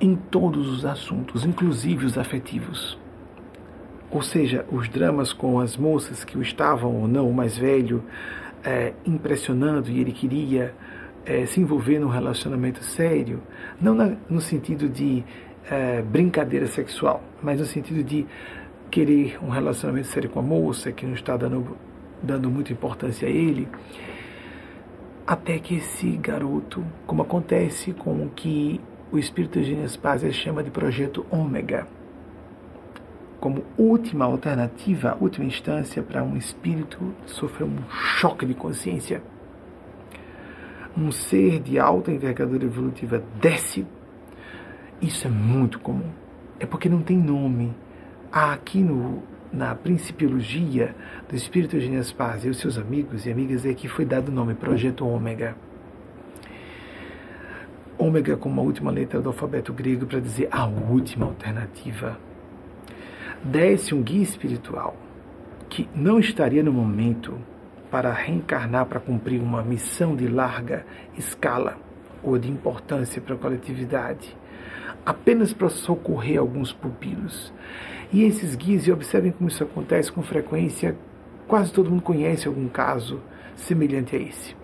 Em 0.01 0.15
todos 0.15 0.67
os 0.67 0.85
assuntos, 0.85 1.45
inclusive 1.45 2.05
os 2.05 2.17
afetivos. 2.17 2.99
Ou 4.11 4.21
seja, 4.21 4.65
os 4.69 4.89
dramas 4.89 5.31
com 5.31 5.59
as 5.59 5.77
moças 5.77 6.25
que 6.25 6.37
o 6.37 6.41
estavam 6.41 6.93
ou 6.95 7.07
não, 7.07 7.29
o 7.29 7.33
mais 7.33 7.57
velho, 7.57 8.03
é, 8.65 8.93
impressionando 9.05 9.89
e 9.91 9.99
ele 9.99 10.11
queria 10.11 10.73
é, 11.25 11.45
se 11.45 11.59
envolver 11.59 11.99
num 11.99 12.07
relacionamento 12.07 12.83
sério, 12.83 13.41
não 13.79 13.93
na, 13.93 14.15
no 14.29 14.41
sentido 14.41 14.89
de 14.89 15.23
é, 15.69 16.01
brincadeira 16.01 16.67
sexual, 16.67 17.23
mas 17.41 17.59
no 17.59 17.65
sentido 17.65 18.03
de 18.03 18.25
querer 18.89 19.37
um 19.43 19.49
relacionamento 19.49 20.07
sério 20.07 20.29
com 20.29 20.39
a 20.39 20.43
moça, 20.43 20.91
que 20.91 21.05
não 21.05 21.13
está 21.13 21.35
dando, 21.37 21.77
dando 22.21 22.49
muita 22.49 22.71
importância 22.71 23.27
a 23.27 23.31
ele, 23.31 23.67
até 25.25 25.57
que 25.57 25.75
esse 25.75 26.11
garoto, 26.17 26.83
como 27.05 27.21
acontece 27.21 27.93
com 27.93 28.23
o 28.23 28.29
que 28.29 28.79
o 29.11 29.17
Espírito 29.17 29.59
Eugênio 29.59 29.87
Spazia 29.89 30.31
chama 30.31 30.63
de 30.63 30.69
projeto 30.69 31.25
ômega, 31.31 31.87
como 33.45 33.63
última 33.77 34.25
alternativa, 34.25 35.15
última 35.21 35.45
instância 35.45 36.01
para 36.01 36.23
um 36.23 36.35
espírito 36.35 37.13
sofrer 37.27 37.63
um 37.63 37.77
choque 37.91 38.43
de 38.43 38.55
consciência. 38.55 39.21
Um 40.97 41.11
ser 41.11 41.59
de 41.59 41.77
alta 41.77 42.11
envergadura 42.11 42.65
evolutiva 42.65 43.21
desce 43.39 43.85
isso 44.99 45.27
é 45.27 45.29
muito 45.29 45.79
comum. 45.79 46.09
É 46.59 46.65
porque 46.65 46.89
não 46.89 47.03
tem 47.03 47.19
nome. 47.19 47.71
Há 48.31 48.51
aqui 48.51 48.79
no, 48.79 49.21
na 49.53 49.75
Principiologia 49.75 50.95
do 51.29 51.35
Espírito 51.35 51.75
Eugênio 51.75 52.03
Spaz 52.03 52.45
e 52.45 52.49
os 52.49 52.57
seus 52.57 52.79
amigos 52.79 53.27
e 53.27 53.31
amigas 53.31 53.63
é 53.63 53.75
que 53.75 53.87
foi 53.87 54.05
dado 54.05 54.29
o 54.29 54.31
nome 54.31 54.55
Projeto 54.55 55.05
Ômega. 55.05 55.55
Ômega 57.95 58.37
como 58.37 58.59
a 58.59 58.63
última 58.63 58.89
letra 58.89 59.21
do 59.21 59.29
alfabeto 59.29 59.71
grego 59.71 60.07
para 60.07 60.19
dizer 60.19 60.47
a 60.49 60.65
última 60.65 61.27
alternativa. 61.27 62.17
Desce 63.45 63.93
um 63.93 64.01
guia 64.01 64.23
espiritual 64.23 64.97
que 65.69 65.87
não 65.95 66.19
estaria 66.19 66.63
no 66.63 66.73
momento 66.73 67.37
para 67.91 68.11
reencarnar 68.11 68.87
para 68.87 68.99
cumprir 68.99 69.39
uma 69.39 69.63
missão 69.63 70.15
de 70.15 70.27
larga 70.27 70.85
escala 71.15 71.77
ou 72.23 72.39
de 72.39 72.49
importância 72.49 73.21
para 73.21 73.35
a 73.35 73.37
coletividade 73.37 74.35
apenas 75.05 75.53
para 75.53 75.69
socorrer 75.69 76.39
alguns 76.39 76.73
pupilos. 76.73 77.53
E 78.11 78.23
esses 78.23 78.55
guias, 78.55 78.87
e 78.87 78.91
observem 78.91 79.31
como 79.31 79.47
isso 79.47 79.63
acontece 79.63 80.11
com 80.11 80.23
frequência, 80.23 80.97
quase 81.47 81.71
todo 81.71 81.91
mundo 81.91 82.01
conhece 82.01 82.47
algum 82.47 82.67
caso 82.67 83.21
semelhante 83.55 84.15
a 84.15 84.19
esse. 84.19 84.55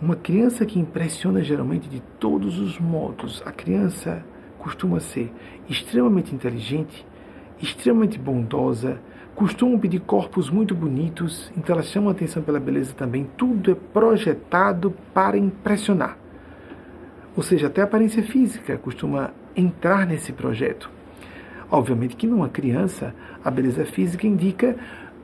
Uma 0.00 0.14
criança 0.14 0.64
que 0.64 0.78
impressiona 0.78 1.42
geralmente 1.42 1.88
de 1.88 2.00
todos 2.20 2.60
os 2.60 2.78
modos. 2.78 3.42
A 3.44 3.50
criança 3.50 4.24
costuma 4.58 5.00
ser 5.00 5.32
extremamente 5.68 6.32
inteligente, 6.32 7.04
extremamente 7.62 8.18
bondosa, 8.18 9.00
costumam 9.34 9.78
pedir 9.78 10.00
corpos 10.00 10.50
muito 10.50 10.74
bonitos, 10.74 11.50
então 11.56 11.74
elas 11.74 11.86
chamam 11.86 12.08
a 12.08 12.12
atenção 12.12 12.42
pela 12.42 12.60
beleza 12.60 12.92
também. 12.92 13.26
Tudo 13.36 13.70
é 13.70 13.74
projetado 13.74 14.92
para 15.14 15.38
impressionar. 15.38 16.18
Ou 17.36 17.42
seja, 17.42 17.68
até 17.68 17.80
a 17.80 17.84
aparência 17.84 18.22
física 18.22 18.76
costuma 18.76 19.30
entrar 19.56 20.06
nesse 20.06 20.32
projeto. 20.32 20.90
Obviamente 21.70 22.16
que 22.16 22.26
numa 22.26 22.48
criança, 22.48 23.14
a 23.42 23.50
beleza 23.50 23.86
física 23.86 24.26
indica 24.26 24.76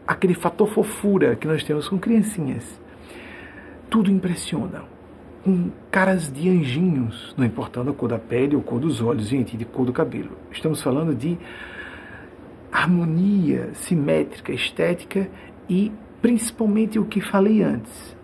aquele 0.06 0.32
fator 0.32 0.68
fofura 0.68 1.36
que 1.36 1.46
nós 1.46 1.62
temos 1.62 1.86
com 1.86 1.98
criancinhas. 1.98 2.80
Tudo 3.90 4.10
impressiona. 4.10 4.84
Com 5.44 5.70
caras 5.90 6.32
de 6.32 6.48
anjinhos, 6.48 7.34
não 7.36 7.44
importando 7.44 7.90
a 7.90 7.94
cor 7.94 8.08
da 8.08 8.18
pele 8.18 8.56
ou 8.56 8.62
cor 8.62 8.80
dos 8.80 9.02
olhos, 9.02 9.28
gente, 9.28 9.56
de 9.56 9.66
cor 9.66 9.84
do 9.84 9.92
cabelo. 9.92 10.30
Estamos 10.50 10.80
falando 10.80 11.14
de 11.14 11.38
harmonia 12.78 13.70
simétrica, 13.74 14.52
estética 14.52 15.28
e 15.68 15.92
principalmente 16.22 16.98
o 16.98 17.04
que 17.04 17.20
falei 17.20 17.62
antes: 17.62 18.16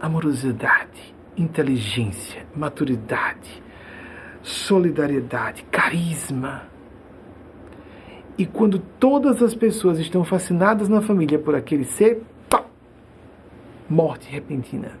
amorosidade, 0.00 1.14
inteligência, 1.36 2.46
maturidade, 2.54 3.62
solidariedade, 4.42 5.64
carisma. 5.70 6.68
E 8.36 8.46
quando 8.46 8.78
todas 8.78 9.42
as 9.42 9.54
pessoas 9.54 9.98
estão 9.98 10.24
fascinadas 10.24 10.88
na 10.88 11.02
família 11.02 11.38
por 11.38 11.54
aquele 11.54 11.84
ser, 11.84 12.22
morte 13.88 14.30
repentina. 14.30 14.92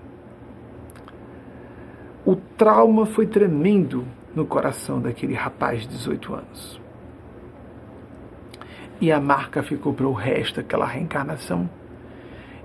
O 2.26 2.36
trauma 2.36 3.06
foi 3.06 3.26
tremendo 3.26 4.04
no 4.34 4.44
coração 4.44 5.00
daquele 5.00 5.32
rapaz 5.32 5.82
de 5.82 5.88
18 5.88 6.34
anos. 6.34 6.79
E 9.00 9.10
a 9.10 9.18
marca 9.18 9.62
ficou 9.62 9.94
para 9.94 10.06
o 10.06 10.12
resto 10.12 10.56
daquela 10.56 10.86
reencarnação. 10.86 11.68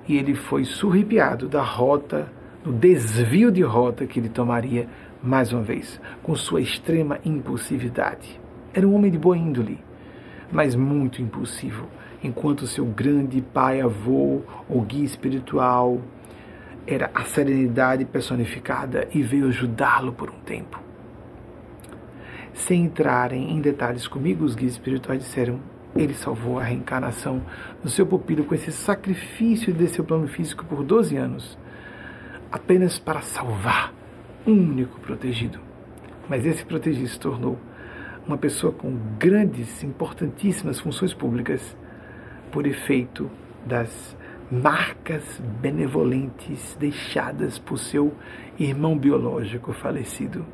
E 0.08 0.18
ele 0.18 0.36
foi 0.36 0.66
surripiado 0.66 1.48
da 1.48 1.64
rota, 1.64 2.32
do 2.64 2.72
desvio 2.72 3.52
de 3.52 3.62
rota 3.62 4.06
que 4.06 4.20
ele 4.20 4.30
tomaria 4.30 4.88
mais 5.24 5.54
uma 5.54 5.64
vez, 5.64 6.00
com 6.22 6.36
sua 6.36 6.62
extrema 6.62 7.20
impulsividade. 7.24 8.40
Era 8.74 8.88
um 8.88 8.94
homem 8.94 9.10
de 9.10 9.18
boa 9.18 9.38
índole, 9.38 9.80
mas 10.52 10.76
muito 10.76 11.22
impulsivo, 11.22 11.88
enquanto 12.24 12.68
seu 12.68 12.86
grande 12.86 13.42
pai, 13.42 13.82
avô 13.82 14.42
ou 14.70 14.82
guia 14.82 15.06
espiritual 15.06 16.02
era 16.88 17.10
a 17.16 17.24
serenidade 17.24 18.06
personificada 18.06 19.08
e 19.12 19.24
veio 19.24 19.48
ajudá-lo 19.48 20.14
por 20.14 20.30
um 20.30 20.40
tempo. 20.46 20.80
Sem 22.54 22.84
entrarem 22.84 23.52
em 23.52 23.60
detalhes 23.60 24.08
comigo, 24.08 24.46
os 24.46 24.56
guias 24.56 24.74
espirituais 24.74 25.20
disseram: 25.22 25.60
ele 25.96 26.14
salvou 26.14 26.60
a 26.60 26.64
reencarnação 26.64 27.42
do 27.82 27.90
seu 27.90 28.06
pupilo 28.06 28.44
com 28.44 28.54
esse 28.54 28.72
sacrifício 28.72 29.74
de 29.74 29.88
seu 29.88 30.04
plano 30.04 30.28
físico 30.28 30.66
por 30.66 30.84
12 30.84 31.16
anos, 31.16 31.58
apenas 32.52 33.00
para 33.00 33.22
salvar 33.22 33.94
um 34.46 34.54
único 34.54 35.00
protegido. 35.00 35.60
Mas 36.28 36.46
esse 36.46 36.66
protegido 36.66 37.08
se 37.08 37.20
tornou 37.20 37.58
uma 38.28 38.38
pessoa 38.38 38.74
com 38.74 38.98
grandes, 39.18 39.84
importantíssimas 39.84 40.80
funções 40.80 41.14
públicas 41.14 41.78
por 42.52 42.68
efeito 42.68 43.30
das 43.66 44.18
marcas 44.52 45.42
benevolentes 45.62 46.76
deixadas 46.80 47.58
por 47.58 47.78
seu 47.78 48.14
irmão 48.60 48.98
biológico 48.98 49.74
falecido, 49.74 50.46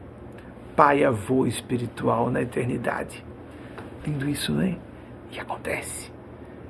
pai 0.76 1.04
avô 1.04 1.46
espiritual 1.46 2.30
na 2.30 2.42
eternidade. 2.42 3.26
Lindo 4.06 4.30
isso, 4.30 4.54
né? 4.54 4.78
Que 5.32 5.40
acontece. 5.40 6.12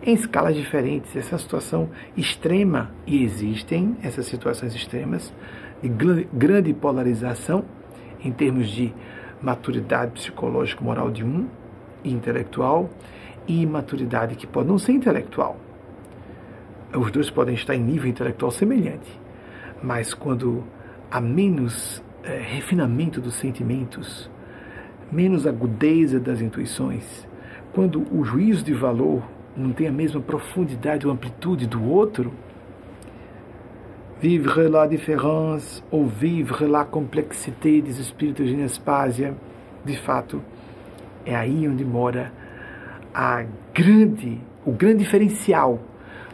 Em 0.03 0.13
escalas 0.13 0.55
diferentes, 0.55 1.15
essa 1.15 1.37
situação 1.37 1.89
extrema, 2.15 2.91
e 3.05 3.23
existem 3.23 3.97
essas 4.01 4.25
situações 4.25 4.73
extremas, 4.73 5.33
de 5.81 5.89
grande 6.33 6.73
polarização 6.73 7.65
em 8.23 8.31
termos 8.31 8.69
de 8.69 8.93
maturidade 9.41 10.11
psicológica 10.11 10.83
moral 10.83 11.11
de 11.11 11.23
um 11.23 11.47
e 12.03 12.11
intelectual, 12.11 12.89
e 13.47 13.65
maturidade 13.65 14.35
que 14.35 14.47
pode 14.47 14.67
não 14.67 14.77
ser 14.77 14.91
intelectual. 14.93 15.57
Os 16.95 17.11
dois 17.11 17.29
podem 17.29 17.55
estar 17.55 17.75
em 17.75 17.81
nível 17.81 18.09
intelectual 18.09 18.51
semelhante, 18.51 19.19
mas 19.81 20.13
quando 20.13 20.63
há 21.09 21.19
menos 21.19 22.03
é, 22.23 22.37
refinamento 22.37 23.19
dos 23.19 23.35
sentimentos, 23.35 24.29
menos 25.11 25.47
agudeza 25.47 26.19
das 26.19 26.41
intuições, 26.41 27.27
quando 27.73 28.05
o 28.11 28.23
juízo 28.23 28.63
de 28.63 28.73
valor 28.73 29.23
não 29.55 29.71
tem 29.71 29.87
a 29.87 29.91
mesma 29.91 30.21
profundidade 30.21 31.05
ou 31.05 31.13
amplitude 31.13 31.67
do 31.67 31.83
outro, 31.83 32.31
vivre 34.21 34.67
la 34.67 34.85
différence 34.85 35.83
ou 35.89 36.05
vivre 36.05 36.67
la 36.67 36.85
complexité 36.85 37.81
des 37.81 37.97
espíritos 37.97 38.47
de 38.47 38.55
Nespásia, 38.55 39.35
de 39.83 39.97
fato, 39.97 40.41
é 41.25 41.35
aí 41.35 41.67
onde 41.67 41.83
mora 41.83 42.31
a 43.13 43.43
grande, 43.73 44.39
o 44.65 44.71
grande 44.71 44.99
diferencial 44.99 45.79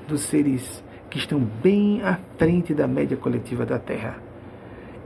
dos 0.08 0.22
seres 0.22 0.84
que 1.10 1.18
estão 1.18 1.40
bem 1.40 2.02
à 2.04 2.20
frente 2.38 2.74
da 2.74 2.88
média 2.88 3.16
coletiva 3.16 3.66
da 3.66 3.80
Terra 3.80 4.18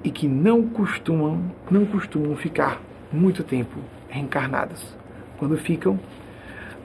e 0.03 0.09
que 0.09 0.27
não 0.27 0.67
costumam, 0.67 1.39
não 1.69 1.85
costumam 1.85 2.35
ficar 2.35 2.81
muito 3.11 3.43
tempo 3.43 3.77
reencarnados. 4.09 4.97
Quando 5.37 5.57
ficam, 5.57 5.99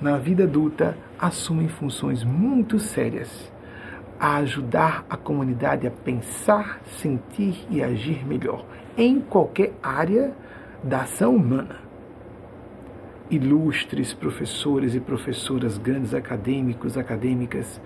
na 0.00 0.18
vida 0.18 0.44
adulta 0.44 0.96
assumem 1.18 1.68
funções 1.68 2.22
muito 2.22 2.78
sérias 2.78 3.50
a 4.18 4.36
ajudar 4.36 5.04
a 5.08 5.16
comunidade 5.16 5.86
a 5.86 5.90
pensar, 5.90 6.80
sentir 6.98 7.66
e 7.70 7.82
agir 7.82 8.26
melhor 8.26 8.64
em 8.96 9.20
qualquer 9.20 9.72
área 9.82 10.32
da 10.82 11.02
ação 11.02 11.36
humana. 11.36 11.76
Ilustres 13.30 14.14
professores 14.14 14.94
e 14.94 15.00
professoras, 15.00 15.76
grandes 15.78 16.14
acadêmicos, 16.14 16.96
acadêmicas, 16.96 17.80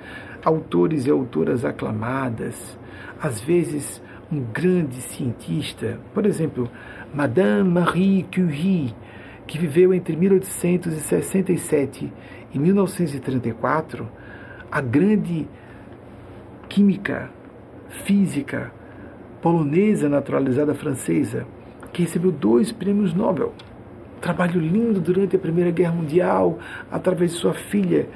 autores 0.44 1.06
e 1.06 1.11
autoras 1.11 1.64
aclamadas, 1.64 2.78
às 3.20 3.40
vezes 3.40 4.02
um 4.30 4.40
grande 4.40 5.00
cientista, 5.00 5.98
por 6.14 6.26
exemplo, 6.26 6.70
Madame 7.12 7.68
Marie 7.68 8.26
Curie, 8.32 8.94
que 9.51 9.59
viveu 9.59 9.92
entre 9.92 10.14
1867 10.14 12.12
e 12.55 12.59
1934, 12.59 14.09
a 14.70 14.80
grande 14.80 15.48
química, 16.68 17.28
física 18.05 18.72
polonesa 19.42 20.09
naturalizada 20.09 20.72
francesa, 20.72 21.48
que 21.92 22.03
recebeu 22.03 22.30
dois 22.30 22.70
prêmios 22.70 23.12
Nobel. 23.12 23.53
Trabalho 24.20 24.61
lindo 24.61 25.01
durante 25.01 25.34
a 25.34 25.38
Primeira 25.38 25.72
Guerra 25.72 25.94
Mundial, 25.94 26.57
através 26.88 27.32
de 27.32 27.38
sua 27.38 27.55
filha, 27.55 28.09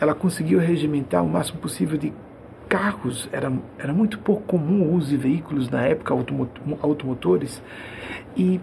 ela 0.00 0.14
conseguiu 0.14 0.60
regimentar 0.60 1.24
o 1.24 1.28
máximo 1.28 1.58
possível 1.58 1.98
de 1.98 2.12
carros. 2.68 3.28
Era, 3.32 3.52
era 3.76 3.92
muito 3.92 4.20
pouco 4.20 4.42
comum 4.42 4.84
o 4.84 4.94
uso 4.94 5.08
de 5.08 5.16
veículos 5.16 5.68
na 5.68 5.82
época, 5.82 6.14
automotores, 6.80 7.60
e 8.36 8.60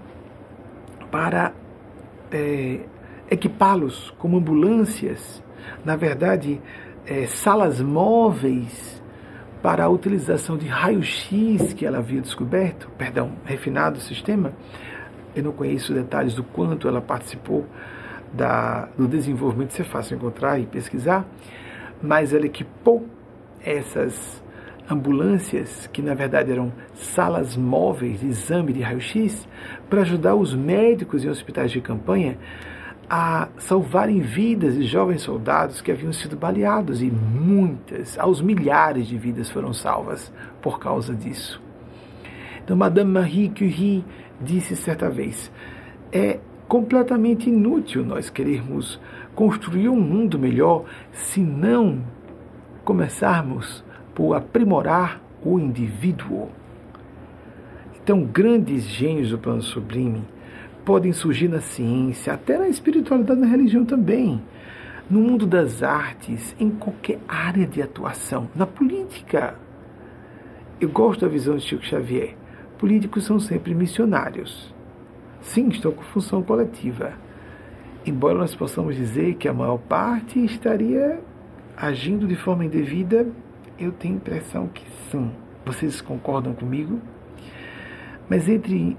para 1.12 1.52
é, 2.34 2.80
equipá-los 3.30 4.14
como 4.18 4.38
ambulâncias, 4.38 5.42
na 5.86 5.96
verdade, 5.96 6.60
é, 7.06 7.28
salas 7.28 7.80
móveis 7.80 9.02
para 9.62 9.86
a 9.86 9.90
utilização 9.90 10.58
de 10.58 10.68
raio-x 10.68 11.74
que 11.74 11.86
ela 11.86 12.00
havia 12.00 12.20
descoberto, 12.20 12.90
perdão, 12.98 13.32
refinado 13.46 13.98
o 13.98 14.02
sistema. 14.02 14.52
Eu 15.34 15.44
não 15.44 15.52
conheço 15.54 15.94
detalhes 15.94 16.36
do 16.36 16.44
quanto 16.44 16.88
ela 16.88 17.00
participou 17.00 17.66
da, 18.34 18.90
do 18.98 19.08
desenvolvimento, 19.08 19.72
isso 19.72 19.82
é 19.82 19.86
fácil 19.86 20.18
encontrar 20.18 20.60
e 20.60 20.66
pesquisar, 20.66 21.26
mas 22.02 22.34
ela 22.34 22.46
equipou 22.46 23.08
essas 23.64 24.43
ambulâncias, 24.90 25.88
que 25.92 26.02
na 26.02 26.14
verdade 26.14 26.52
eram 26.52 26.72
salas 26.94 27.56
móveis 27.56 28.20
de 28.20 28.28
exame 28.28 28.74
de 28.74 28.82
raio-x, 28.82 29.48
para 29.90 30.02
ajudar 30.02 30.36
os 30.36 30.54
médicos 30.54 31.24
em 31.24 31.30
hospitais 31.30 31.72
de 31.72 31.82
campanha 31.82 32.38
a 33.10 33.50
salvarem 33.58 34.22
vidas 34.22 34.76
de 34.76 34.84
jovens 34.84 35.22
soldados 35.22 35.82
que 35.82 35.92
haviam 35.92 36.14
sido 36.14 36.36
baleados 36.36 37.02
e 37.02 37.12
muitas, 37.12 38.18
aos 38.18 38.42
milhares 38.42 39.08
de 39.08 39.18
vidas 39.18 39.50
foram 39.50 39.74
salvas 39.74 40.34
por 40.62 40.80
causa 40.80 41.14
disso. 41.14 41.62
Então, 42.64 42.78
Madame 42.78 43.12
Marie 43.12 43.50
Curie 43.50 44.06
disse 44.40 44.76
certa 44.76 45.10
vez: 45.10 45.52
é 46.12 46.40
completamente 46.68 47.50
inútil 47.50 48.06
nós 48.06 48.30
querermos 48.30 49.00
construir 49.36 49.90
um 49.90 50.00
mundo 50.00 50.40
melhor 50.40 50.86
se 51.12 51.42
não 51.42 52.02
começarmos 52.84 53.84
por 54.14 54.36
aprimorar 54.36 55.22
o 55.44 55.60
indivíduo. 55.60 56.50
Então, 58.02 58.24
grandes 58.24 58.84
gênios 58.84 59.30
do 59.30 59.38
plano 59.38 59.62
sublime 59.62 60.24
podem 60.84 61.14
surgir 61.14 61.48
na 61.48 61.62
ciência, 61.62 62.34
até 62.34 62.58
na 62.58 62.68
espiritualidade, 62.68 63.40
na 63.40 63.48
religião 63.48 63.86
também, 63.86 64.42
no 65.10 65.20
mundo 65.22 65.46
das 65.46 65.82
artes, 65.82 66.56
em 66.60 66.70
qualquer 66.70 67.20
área 67.28 67.66
de 67.66 67.82
atuação, 67.82 68.50
na 68.56 68.66
política. 68.66 69.56
Eu 70.82 70.90
gosto 70.90 71.22
da 71.22 71.28
visão 71.28 71.56
de 71.56 71.64
Chico 71.64 71.86
Xavier. 71.86 72.36
Políticos 72.78 73.24
são 73.24 73.40
sempre 73.40 73.74
missionários. 73.74 74.74
Sim, 75.42 75.70
estão 75.70 75.92
com 75.92 76.04
função 76.04 76.44
coletiva. 76.44 77.14
Embora 78.06 78.38
nós 78.38 78.54
possamos 78.54 78.96
dizer 78.96 79.36
que 79.36 79.48
a 79.48 79.54
maior 79.54 79.78
parte 79.78 80.44
estaria 80.44 81.22
agindo 81.78 82.28
de 82.28 82.36
forma 82.36 82.66
indevida, 82.66 83.28
eu 83.80 83.92
tenho 83.92 84.16
a 84.16 84.18
impressão 84.18 84.68
que 84.68 84.84
sim. 85.10 85.32
Vocês 85.66 86.02
concordam 86.02 86.54
comigo? 86.54 87.00
Mas 88.30 88.48
entre 88.50 88.98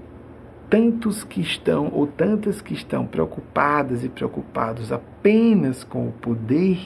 tantos 0.69 1.23
que 1.23 1.41
estão, 1.41 1.89
ou 1.93 2.07
tantas 2.07 2.61
que 2.61 2.73
estão 2.73 3.05
preocupadas 3.05 4.03
e 4.03 4.09
preocupados 4.09 4.91
apenas 4.91 5.83
com 5.83 6.07
o 6.07 6.11
poder 6.11 6.79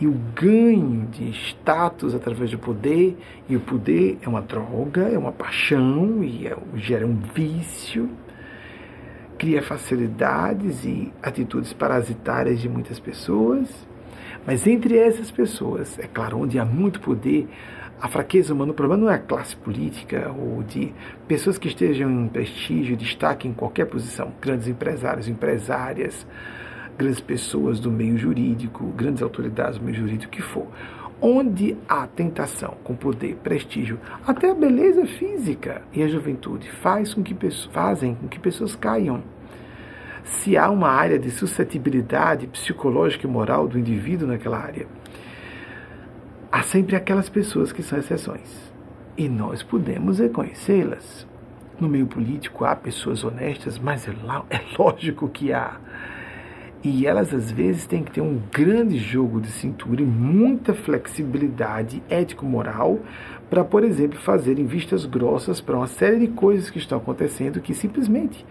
e 0.00 0.06
o 0.06 0.14
ganho 0.34 1.06
de 1.06 1.30
status 1.30 2.14
através 2.14 2.50
do 2.52 2.58
poder, 2.58 3.16
e 3.48 3.56
o 3.56 3.60
poder 3.60 4.18
é 4.22 4.28
uma 4.28 4.40
droga, 4.40 5.02
é 5.02 5.18
uma 5.18 5.32
paixão 5.32 6.22
e 6.22 6.46
é, 6.46 6.56
gera 6.76 7.04
um 7.04 7.16
vício, 7.34 8.08
cria 9.36 9.60
facilidades 9.60 10.84
e 10.84 11.12
atitudes 11.20 11.72
parasitárias 11.72 12.60
de 12.60 12.68
muitas 12.68 13.00
pessoas. 13.00 13.68
Mas 14.46 14.66
entre 14.66 14.96
essas 14.96 15.30
pessoas, 15.30 15.98
é 15.98 16.06
claro, 16.06 16.38
onde 16.38 16.58
há 16.58 16.64
muito 16.64 17.00
poder, 17.00 17.48
a 18.00 18.08
fraqueza 18.08 18.54
humana, 18.54 18.70
o 18.70 18.74
problema 18.74 19.04
não 19.04 19.10
é 19.10 19.16
a 19.16 19.18
classe 19.18 19.56
política 19.56 20.30
ou 20.30 20.62
de 20.62 20.92
pessoas 21.26 21.58
que 21.58 21.66
estejam 21.66 22.10
em 22.10 22.28
prestígio, 22.28 22.96
destaque 22.96 23.48
em 23.48 23.52
qualquer 23.52 23.86
posição, 23.86 24.32
grandes 24.40 24.68
empresários, 24.68 25.28
empresárias, 25.28 26.26
grandes 26.96 27.20
pessoas 27.20 27.80
do 27.80 27.90
meio 27.90 28.16
jurídico, 28.16 28.86
grandes 28.96 29.22
autoridades 29.22 29.78
do 29.78 29.84
meio 29.84 29.96
jurídico, 29.96 30.30
que 30.30 30.42
for. 30.42 30.68
Onde 31.20 31.76
há 31.88 32.06
tentação 32.06 32.76
com 32.84 32.94
poder, 32.94 33.34
prestígio, 33.42 33.98
até 34.24 34.50
a 34.50 34.54
beleza 34.54 35.04
física 35.04 35.82
e 35.92 36.00
a 36.00 36.06
juventude 36.06 36.70
faz 36.70 37.12
com 37.12 37.22
que, 37.24 37.36
fazem 37.72 38.14
com 38.14 38.28
que 38.28 38.38
pessoas 38.38 38.76
caiam. 38.76 39.22
Se 40.30 40.56
há 40.56 40.70
uma 40.70 40.88
área 40.88 41.18
de 41.18 41.30
suscetibilidade 41.30 42.46
psicológica 42.46 43.26
e 43.26 43.30
moral 43.30 43.66
do 43.66 43.78
indivíduo 43.78 44.28
naquela 44.28 44.58
área, 44.58 44.86
há 46.52 46.62
sempre 46.62 46.96
aquelas 46.96 47.28
pessoas 47.28 47.72
que 47.72 47.82
são 47.82 47.98
exceções. 47.98 48.72
E 49.16 49.28
nós 49.28 49.62
podemos 49.62 50.18
reconhecê-las. 50.18 51.26
No 51.80 51.88
meio 51.88 52.06
político 52.06 52.64
há 52.64 52.76
pessoas 52.76 53.24
honestas, 53.24 53.78
mas 53.78 54.06
é, 54.06 54.12
é 54.50 54.60
lógico 54.78 55.28
que 55.28 55.52
há. 55.52 55.78
E 56.84 57.06
elas 57.06 57.34
às 57.34 57.50
vezes 57.50 57.86
têm 57.86 58.04
que 58.04 58.12
ter 58.12 58.20
um 58.20 58.40
grande 58.52 58.98
jogo 58.98 59.40
de 59.40 59.48
cintura 59.48 60.00
e 60.02 60.04
muita 60.04 60.74
flexibilidade 60.74 62.02
ético-moral 62.08 63.00
para, 63.50 63.64
por 63.64 63.82
exemplo, 63.82 64.18
fazerem 64.18 64.66
vistas 64.66 65.06
grossas 65.06 65.60
para 65.60 65.76
uma 65.76 65.86
série 65.86 66.18
de 66.18 66.28
coisas 66.28 66.70
que 66.70 66.78
estão 66.78 66.98
acontecendo 66.98 67.60
que 67.60 67.74
simplesmente 67.74 68.44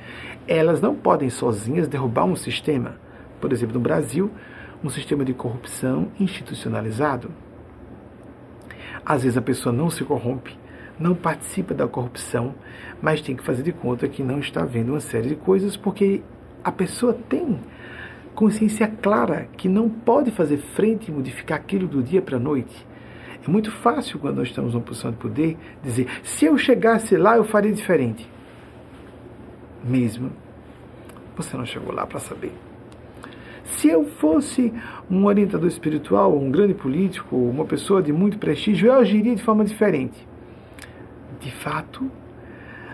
elas 0.48 0.82
não 0.82 0.96
podem 0.96 1.30
sozinhas 1.30 1.88
derrubar 1.88 2.26
um 2.26 2.36
sistema. 2.36 2.96
Por 3.40 3.52
exemplo, 3.52 3.76
no 3.76 3.80
Brasil, 3.80 4.32
um 4.84 4.90
sistema 4.90 5.24
de 5.24 5.34
corrupção 5.34 6.08
institucionalizado. 6.20 7.30
Às 9.06 9.24
vezes 9.24 9.38
a 9.38 9.42
pessoa 9.42 9.74
não 9.74 9.90
se 9.90 10.04
corrompe, 10.04 10.58
não 11.00 11.14
participa 11.14 11.74
da 11.74 11.88
corrupção, 11.88 12.56
mas 13.02 13.22
tem 13.22 13.36
que 13.36 13.44
fazer 13.44 13.64
de 13.64 13.72
conta 13.72 14.08
que 14.08 14.24
não 14.24 14.40
está 14.40 14.66
vendo 14.66 14.90
uma 14.90 15.00
série 15.00 15.30
de 15.30 15.36
coisas 15.36 15.78
porque 15.78 16.24
a 16.64 16.72
pessoa 16.72 17.14
tem 17.14 17.60
consciência 18.34 18.88
clara 18.88 19.48
que 19.56 19.70
não 19.70 19.90
pode 19.90 20.32
fazer 20.32 20.58
frente 20.58 21.10
e 21.10 21.14
modificar 21.14 21.58
aquilo 21.58 21.88
do 21.88 22.04
dia 22.04 22.22
para 22.22 22.38
a 22.38 22.40
noite. 22.40 22.86
É 23.48 23.50
muito 23.50 23.72
fácil, 23.72 24.20
quando 24.20 24.38
nós 24.38 24.50
estamos 24.50 24.74
numa 24.74 24.84
posição 24.84 25.12
de 25.12 25.18
poder, 25.18 25.58
dizer: 25.82 26.08
se 26.22 26.46
eu 26.46 26.58
chegasse 26.58 27.16
lá, 27.16 27.38
eu 27.38 27.46
faria 27.46 27.72
diferente. 27.72 28.30
Mesmo. 29.84 30.32
Você 31.38 31.56
não 31.56 31.66
chegou 31.66 31.94
lá 31.94 32.06
para 32.06 32.20
saber. 32.20 32.52
Se 33.64 33.88
eu 33.88 34.06
fosse 34.06 34.74
um 35.10 35.26
orientador 35.26 35.68
espiritual, 35.68 36.38
um 36.38 36.50
grande 36.50 36.74
político, 36.74 37.36
uma 37.36 37.64
pessoa 37.64 38.02
de 38.02 38.12
muito 38.12 38.38
prestígio, 38.38 38.88
eu 38.88 38.94
agiria 38.94 39.36
de 39.36 39.44
forma 39.44 39.64
diferente. 39.64 40.28
De 41.40 41.52
fato, 41.52 42.10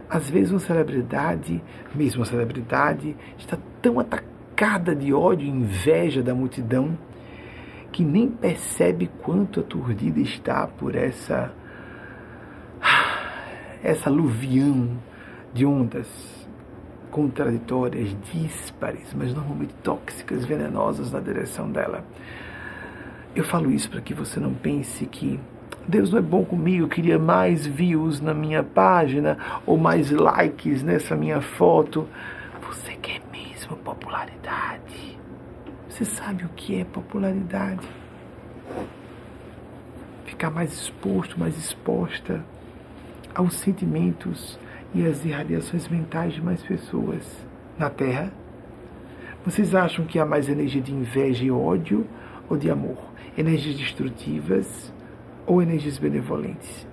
às 0.09 0.29
vezes 0.29 0.51
uma 0.51 0.59
celebridade, 0.59 1.63
mesmo 1.95 2.19
uma 2.19 2.25
celebridade, 2.25 3.15
está 3.37 3.57
tão 3.81 3.99
atacada 3.99 4.95
de 4.95 5.13
ódio 5.13 5.47
e 5.47 5.49
inveja 5.49 6.21
da 6.21 6.35
multidão 6.35 6.97
que 7.93 8.03
nem 8.03 8.27
percebe 8.27 9.09
quanto 9.21 9.59
aturdida 9.59 10.19
está 10.19 10.65
por 10.65 10.95
essa 10.95 11.53
essa 13.83 14.09
aluvião 14.09 14.89
de 15.53 15.65
ondas 15.65 16.07
contraditórias, 17.11 18.15
díspares, 18.31 19.13
mas 19.13 19.33
normalmente 19.33 19.73
tóxicas, 19.83 20.43
venenosas 20.45 21.11
na 21.11 21.19
direção 21.19 21.71
dela. 21.71 22.03
Eu 23.35 23.43
falo 23.43 23.71
isso 23.71 23.89
para 23.89 24.01
que 24.01 24.13
você 24.13 24.39
não 24.39 24.53
pense 24.53 25.05
que 25.05 25.39
Deus 25.87 26.11
não 26.11 26.17
é 26.17 26.21
bom 26.21 26.43
comigo, 26.43 26.85
eu 26.85 26.87
queria 26.87 27.19
mais 27.19 27.67
views 27.67 28.19
na 28.19 28.33
minha 28.33 28.63
página 28.63 29.37
ou 29.65 29.77
mais 29.77 30.09
likes 30.09 30.81
nessa 30.81 31.15
minha 31.15 31.41
foto. 31.41 32.07
Você 32.67 32.95
quer 32.95 33.21
mesmo 33.31 33.75
popularidade? 33.77 35.12
Você 36.03 36.15
sabe 36.15 36.43
o 36.43 36.49
que 36.49 36.81
é 36.81 36.83
popularidade? 36.83 37.87
Ficar 40.25 40.49
mais 40.49 40.73
exposto, 40.73 41.39
mais 41.39 41.57
exposta 41.57 42.43
aos 43.33 43.53
sentimentos 43.53 44.59
e 44.93 45.05
as 45.05 45.23
irradiações 45.23 45.87
mentais 45.87 46.33
de 46.33 46.41
mais 46.41 46.61
pessoas 46.61 47.25
na 47.79 47.89
Terra? 47.89 48.33
Vocês 49.45 49.73
acham 49.73 50.03
que 50.03 50.19
há 50.19 50.25
mais 50.25 50.49
energia 50.49 50.81
de 50.81 50.93
inveja 50.93 51.45
e 51.45 51.49
ódio 51.49 52.05
ou 52.49 52.57
de 52.57 52.69
amor? 52.69 52.97
Energias 53.37 53.77
destrutivas 53.77 54.93
ou 55.45 55.61
energias 55.61 55.97
benevolentes? 55.97 56.85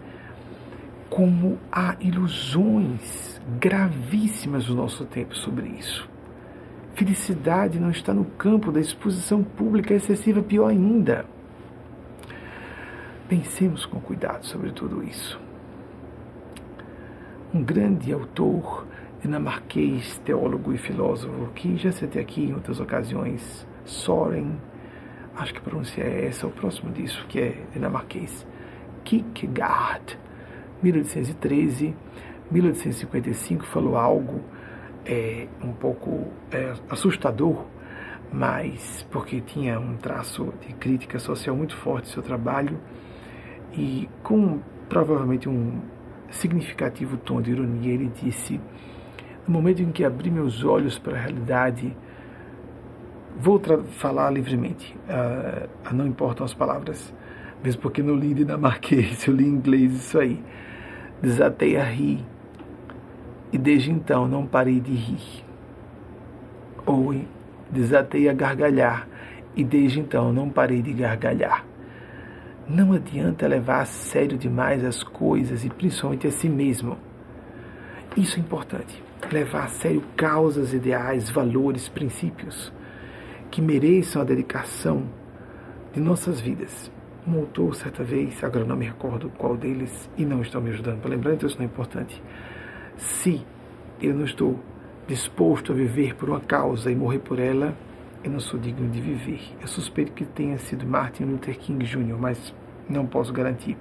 Como 1.08 1.58
há 1.72 1.96
ilusões 1.98 3.40
gravíssimas 3.58 4.68
no 4.68 4.76
nosso 4.76 5.04
tempo 5.04 5.34
sobre 5.34 5.66
isso. 5.66 6.09
Felicidade 7.00 7.80
não 7.80 7.90
está 7.90 8.12
no 8.12 8.26
campo 8.26 8.70
da 8.70 8.78
exposição 8.78 9.42
pública 9.42 9.94
excessiva, 9.94 10.42
pior 10.42 10.66
ainda. 10.66 11.24
Pensemos 13.26 13.86
com 13.86 13.98
cuidado 13.98 14.44
sobre 14.44 14.70
tudo 14.70 15.02
isso 15.02 15.40
um 17.54 17.64
grande 17.64 18.12
autor 18.12 18.86
dinamarquês, 19.22 20.18
teólogo 20.26 20.74
e 20.74 20.76
filósofo, 20.76 21.48
que 21.54 21.74
já 21.78 21.90
citei 21.90 22.20
aqui 22.20 22.44
em 22.44 22.52
outras 22.52 22.80
ocasiões, 22.80 23.66
Soren, 23.86 24.58
acho 25.36 25.54
que 25.54 25.58
a 25.58 25.62
pronúncia 25.62 26.02
é 26.02 26.26
essa, 26.26 26.46
o 26.46 26.50
próximo 26.50 26.92
disso, 26.92 27.24
que 27.30 27.40
é 27.40 27.62
dinamarquês, 27.72 28.46
Kierkegaard, 29.04 30.18
1813, 30.82 31.96
1855, 32.50 33.64
falou 33.64 33.96
algo 33.96 34.44
é, 35.04 35.46
um 35.62 35.72
pouco 35.72 36.28
é, 36.50 36.74
assustador, 36.88 37.64
mas 38.32 39.06
porque 39.10 39.40
tinha 39.40 39.78
um 39.80 39.96
traço 39.96 40.52
de 40.66 40.72
crítica 40.74 41.18
social 41.18 41.56
muito 41.56 41.76
forte 41.76 42.06
no 42.06 42.12
seu 42.12 42.22
trabalho 42.22 42.78
e 43.72 44.08
com 44.22 44.60
provavelmente 44.88 45.48
um 45.48 45.80
significativo 46.30 47.16
tom 47.16 47.40
de 47.40 47.50
ironia, 47.52 47.92
ele 47.92 48.10
disse: 48.22 48.60
No 49.46 49.54
momento 49.54 49.82
em 49.82 49.90
que 49.90 50.04
abri 50.04 50.30
meus 50.30 50.64
olhos 50.64 50.98
para 50.98 51.16
a 51.16 51.20
realidade, 51.20 51.96
vou 53.36 53.60
falar 53.98 54.30
livremente, 54.30 54.96
uh, 55.08 55.94
não 55.94 56.06
importam 56.06 56.44
as 56.44 56.54
palavras, 56.54 57.12
mesmo 57.62 57.82
porque 57.82 58.02
não 58.02 58.14
li 58.14 58.34
dinamarquês, 58.34 59.26
eu 59.28 59.34
li 59.34 59.46
inglês 59.46 59.92
isso 59.92 60.18
aí. 60.18 60.42
Desatei 61.20 61.76
a 61.76 61.84
rir 61.84 62.24
e 63.52 63.58
desde 63.58 63.90
então 63.90 64.26
não 64.28 64.46
parei 64.46 64.80
de 64.80 64.92
rir. 64.92 65.44
Ou 66.86 67.14
desatei 67.70 68.28
a 68.28 68.32
gargalhar 68.32 69.08
e 69.54 69.64
desde 69.64 70.00
então 70.00 70.32
não 70.32 70.48
parei 70.48 70.82
de 70.82 70.92
gargalhar. 70.92 71.64
Não 72.68 72.92
adianta 72.92 73.48
levar 73.48 73.80
a 73.80 73.84
sério 73.84 74.38
demais 74.38 74.84
as 74.84 75.02
coisas 75.02 75.64
e 75.64 75.70
principalmente 75.70 76.26
a 76.26 76.30
si 76.30 76.48
mesmo. 76.48 76.96
Isso 78.16 78.36
é 78.36 78.40
importante. 78.40 79.02
Levar 79.30 79.64
a 79.64 79.68
sério 79.68 80.02
causas, 80.16 80.72
ideais, 80.72 81.30
valores, 81.30 81.88
princípios 81.88 82.72
que 83.50 83.60
mereçam 83.60 84.22
a 84.22 84.24
dedicação 84.24 85.04
de 85.92 86.00
nossas 86.00 86.40
vidas. 86.40 86.90
Um 87.26 87.40
autor, 87.40 87.74
certa 87.74 88.02
vez, 88.02 88.42
agora 88.42 88.64
não 88.64 88.76
me 88.76 88.86
recordo 88.86 89.30
qual 89.36 89.56
deles, 89.56 90.08
e 90.16 90.24
não 90.24 90.40
estão 90.40 90.60
me 90.60 90.70
ajudando 90.70 91.00
para 91.00 91.10
lembrar, 91.10 91.34
então 91.34 91.48
isso 91.48 91.58
não 91.58 91.64
é 91.64 91.66
importante. 91.66 92.22
Se 93.00 93.40
eu 94.00 94.14
não 94.14 94.26
estou 94.26 94.60
disposto 95.08 95.72
a 95.72 95.74
viver 95.74 96.14
por 96.14 96.28
uma 96.28 96.40
causa 96.40 96.92
e 96.92 96.94
morrer 96.94 97.18
por 97.18 97.38
ela, 97.38 97.74
eu 98.22 98.30
não 98.30 98.38
sou 98.38 98.60
digno 98.60 98.88
de 98.90 99.00
viver. 99.00 99.40
Eu 99.58 99.66
suspeito 99.66 100.12
que 100.12 100.26
tenha 100.26 100.58
sido 100.58 100.86
Martin 100.86 101.24
Luther 101.24 101.58
King 101.58 101.82
Jr., 101.84 102.16
mas 102.18 102.54
não 102.88 103.06
posso 103.06 103.32
garantir. 103.32 103.76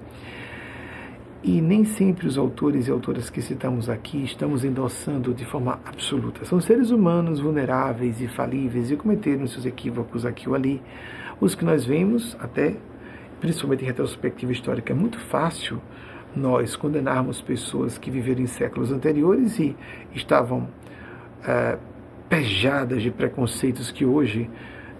E 1.42 1.60
nem 1.60 1.84
sempre 1.84 2.26
os 2.26 2.38
autores 2.38 2.88
e 2.88 2.90
autoras 2.90 3.28
que 3.28 3.42
citamos 3.42 3.90
aqui 3.90 4.24
estamos 4.24 4.64
endossando 4.64 5.34
de 5.34 5.44
forma 5.44 5.78
absoluta. 5.84 6.44
São 6.46 6.58
seres 6.58 6.90
humanos 6.90 7.40
vulneráveis 7.40 8.22
e 8.22 8.26
falíveis 8.26 8.90
e 8.90 8.96
cometeram 8.96 9.46
seus 9.46 9.66
equívocos 9.66 10.24
aqui 10.24 10.48
ou 10.48 10.54
ali. 10.54 10.82
Os 11.38 11.54
que 11.54 11.64
nós 11.64 11.84
vemos, 11.84 12.36
até 12.40 12.74
principalmente 13.38 13.84
em 13.84 13.86
retrospectiva 13.86 14.52
histórica, 14.52 14.92
é 14.92 14.96
muito 14.96 15.18
fácil 15.18 15.80
nós 16.34 16.76
condenarmos 16.76 17.40
pessoas 17.40 17.98
que 17.98 18.10
viveram 18.10 18.42
em 18.42 18.46
séculos 18.46 18.92
anteriores 18.92 19.58
e 19.58 19.76
estavam 20.14 20.68
é, 21.46 21.78
pejadas 22.28 23.02
de 23.02 23.10
preconceitos 23.10 23.90
que 23.90 24.04
hoje 24.04 24.48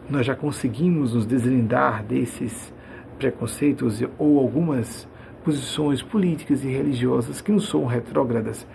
nós 0.09 0.27
já 0.27 0.35
conseguimos 0.35 1.15
nos 1.15 1.25
deslindar 1.25 2.03
desses 2.03 2.73
preconceitos 3.19 4.03
ou 4.19 4.39
algumas 4.41 5.09
posições 5.45 6.03
políticas 6.03 6.65
e 6.65 6.69
religiosas 6.69 7.41
que 7.41 7.53
não 7.53 7.61
são 7.61 7.87
retrógradas. 7.87 8.67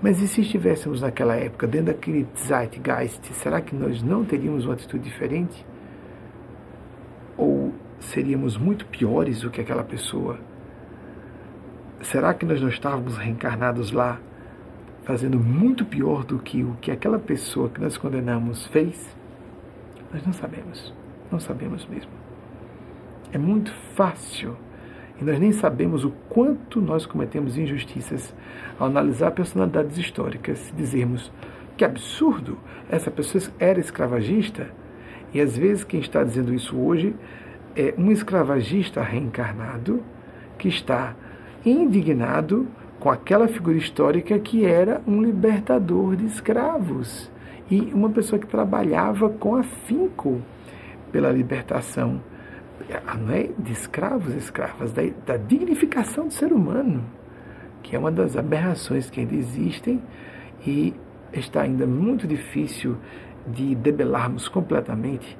Mas 0.00 0.20
e 0.20 0.28
se 0.28 0.42
estivéssemos 0.42 1.00
naquela 1.00 1.34
época, 1.34 1.66
dentro 1.66 1.86
daquele 1.86 2.26
zeitgeist, 2.36 3.24
será 3.32 3.60
que 3.60 3.74
nós 3.74 4.02
não 4.02 4.24
teríamos 4.24 4.64
uma 4.64 4.74
atitude 4.74 5.02
diferente? 5.02 5.66
Ou 7.36 7.72
seríamos 7.98 8.56
muito 8.56 8.86
piores 8.86 9.40
do 9.40 9.50
que 9.50 9.60
aquela 9.60 9.82
pessoa? 9.82 10.38
Será 12.02 12.34
que 12.34 12.44
nós 12.44 12.60
não 12.60 12.68
estávamos 12.68 13.16
reencarnados 13.16 13.90
lá, 13.90 14.18
fazendo 15.04 15.38
muito 15.38 15.84
pior 15.84 16.24
do 16.24 16.38
que 16.38 16.62
o 16.62 16.76
que 16.80 16.90
aquela 16.90 17.18
pessoa 17.18 17.68
que 17.68 17.80
nós 17.80 17.96
condenamos 17.96 18.66
fez? 18.66 19.16
Nós 20.12 20.24
não 20.24 20.32
sabemos, 20.32 20.94
não 21.30 21.40
sabemos 21.40 21.86
mesmo. 21.86 22.10
É 23.32 23.38
muito 23.38 23.72
fácil 23.94 24.56
e 25.20 25.24
nós 25.24 25.38
nem 25.38 25.52
sabemos 25.52 26.04
o 26.04 26.10
quanto 26.28 26.80
nós 26.80 27.06
cometemos 27.06 27.56
injustiças 27.56 28.34
ao 28.78 28.86
analisar 28.86 29.30
personalidades 29.30 29.96
históricas 29.96 30.70
e 30.70 30.74
dizermos 30.74 31.32
que 31.76 31.84
absurdo, 31.84 32.58
essa 32.88 33.10
pessoa 33.10 33.42
era 33.58 33.80
escravagista. 33.80 34.70
E 35.32 35.40
às 35.40 35.56
vezes 35.56 35.84
quem 35.84 36.00
está 36.00 36.22
dizendo 36.22 36.52
isso 36.52 36.76
hoje 36.76 37.14
é 37.74 37.94
um 37.96 38.10
escravagista 38.10 39.02
reencarnado 39.02 40.02
que 40.58 40.68
está 40.68 41.14
indignado 41.66 42.66
com 42.98 43.10
aquela 43.10 43.48
figura 43.48 43.76
histórica 43.76 44.38
que 44.38 44.64
era 44.64 45.02
um 45.06 45.20
libertador 45.20 46.16
de 46.16 46.26
escravos 46.26 47.30
e 47.70 47.80
uma 47.92 48.08
pessoa 48.10 48.38
que 48.38 48.46
trabalhava 48.46 49.28
com 49.28 49.56
afinco 49.56 50.40
pela 51.10 51.30
libertação 51.30 52.20
não 53.18 53.34
é 53.34 53.48
de 53.58 53.72
escravos 53.72 54.34
e 54.34 54.38
escravas, 54.38 54.92
da, 54.92 55.02
da 55.24 55.36
dignificação 55.36 56.28
do 56.28 56.32
ser 56.32 56.52
humano, 56.52 57.04
que 57.82 57.96
é 57.96 57.98
uma 57.98 58.12
das 58.12 58.36
aberrações 58.36 59.10
que 59.10 59.20
ainda 59.20 59.34
existem 59.34 60.02
e 60.64 60.94
está 61.32 61.62
ainda 61.62 61.86
muito 61.86 62.26
difícil 62.26 62.96
de 63.46 63.74
debelarmos 63.74 64.48
completamente 64.48 65.36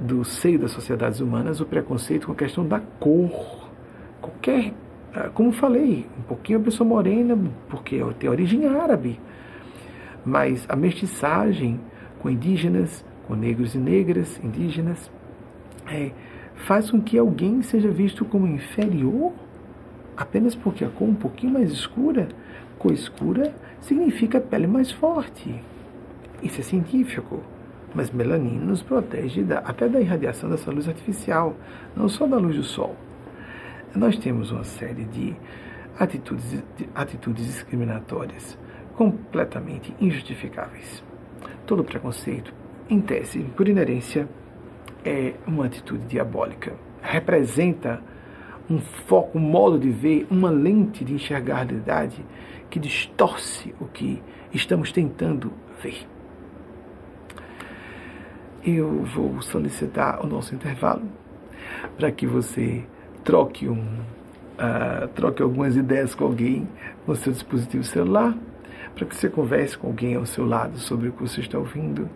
do 0.00 0.24
seio 0.24 0.58
das 0.58 0.72
sociedades 0.72 1.20
humanas 1.20 1.60
o 1.60 1.66
preconceito 1.66 2.26
com 2.26 2.32
a 2.32 2.36
questão 2.36 2.66
da 2.66 2.80
cor. 2.80 3.70
Qualquer, 4.20 4.72
ah, 4.72 4.83
como 5.32 5.52
falei, 5.52 6.06
um 6.18 6.22
pouquinho 6.22 6.58
a 6.58 6.62
pessoa 6.62 6.88
morena, 6.88 7.38
porque 7.68 8.00
tem 8.18 8.28
origem 8.28 8.66
árabe, 8.66 9.20
mas 10.24 10.66
a 10.68 10.74
mestiçagem 10.74 11.80
com 12.20 12.30
indígenas, 12.30 13.04
com 13.26 13.34
negros 13.34 13.74
e 13.74 13.78
negras, 13.78 14.40
indígenas, 14.42 15.10
é, 15.86 16.10
faz 16.54 16.90
com 16.90 17.00
que 17.00 17.18
alguém 17.18 17.62
seja 17.62 17.90
visto 17.90 18.24
como 18.24 18.46
inferior 18.46 19.32
apenas 20.16 20.54
porque 20.54 20.84
a 20.84 20.88
cor 20.88 21.08
um 21.08 21.14
pouquinho 21.14 21.52
mais 21.52 21.70
escura, 21.70 22.28
cor 22.78 22.92
escura 22.92 23.54
significa 23.80 24.40
pele 24.40 24.66
mais 24.66 24.90
forte. 24.90 25.54
Isso 26.42 26.60
é 26.60 26.64
científico. 26.64 27.40
Mas 27.94 28.10
melanina 28.10 28.64
nos 28.64 28.82
protege 28.82 29.42
da, 29.42 29.58
até 29.60 29.88
da 29.88 30.00
irradiação 30.00 30.50
dessa 30.50 30.70
luz 30.70 30.88
artificial, 30.88 31.54
não 31.94 32.08
só 32.08 32.26
da 32.26 32.36
luz 32.36 32.56
do 32.56 32.64
sol. 32.64 32.96
Nós 33.94 34.18
temos 34.18 34.50
uma 34.50 34.64
série 34.64 35.04
de 35.04 35.36
atitudes, 35.96 36.50
de 36.76 36.88
atitudes 36.92 37.46
discriminatórias 37.46 38.58
completamente 38.96 39.94
injustificáveis. 40.00 41.02
Todo 41.64 41.84
preconceito, 41.84 42.52
em 42.90 43.00
tese, 43.00 43.38
por 43.56 43.68
inerência, 43.68 44.28
é 45.04 45.34
uma 45.46 45.66
atitude 45.66 46.06
diabólica. 46.06 46.74
Representa 47.00 48.02
um 48.68 48.80
foco, 48.80 49.38
um 49.38 49.40
modo 49.40 49.78
de 49.78 49.90
ver, 49.90 50.26
uma 50.28 50.50
lente 50.50 51.04
de 51.04 51.14
enxergar 51.14 51.54
a 51.54 51.58
realidade 51.58 52.24
que 52.68 52.80
distorce 52.80 53.72
o 53.78 53.84
que 53.84 54.20
estamos 54.52 54.90
tentando 54.90 55.52
ver. 55.80 56.04
Eu 58.64 59.04
vou 59.04 59.40
solicitar 59.40 60.20
o 60.24 60.26
nosso 60.26 60.52
intervalo 60.52 61.04
para 61.96 62.10
que 62.10 62.26
você 62.26 62.84
troque 63.24 63.68
um 63.68 63.80
uh, 63.80 65.08
troque 65.14 65.42
algumas 65.42 65.76
ideias 65.76 66.14
com 66.14 66.24
alguém 66.24 66.68
no 67.06 67.16
seu 67.16 67.32
dispositivo 67.32 67.84
celular, 67.84 68.36
para 68.94 69.06
que 69.06 69.16
você 69.16 69.28
converse 69.28 69.76
com 69.76 69.88
alguém 69.88 70.14
ao 70.14 70.26
seu 70.26 70.46
lado 70.46 70.78
sobre 70.78 71.08
o 71.08 71.12
que 71.12 71.22
você 71.22 71.40
está 71.40 71.58
ouvindo 71.58 72.08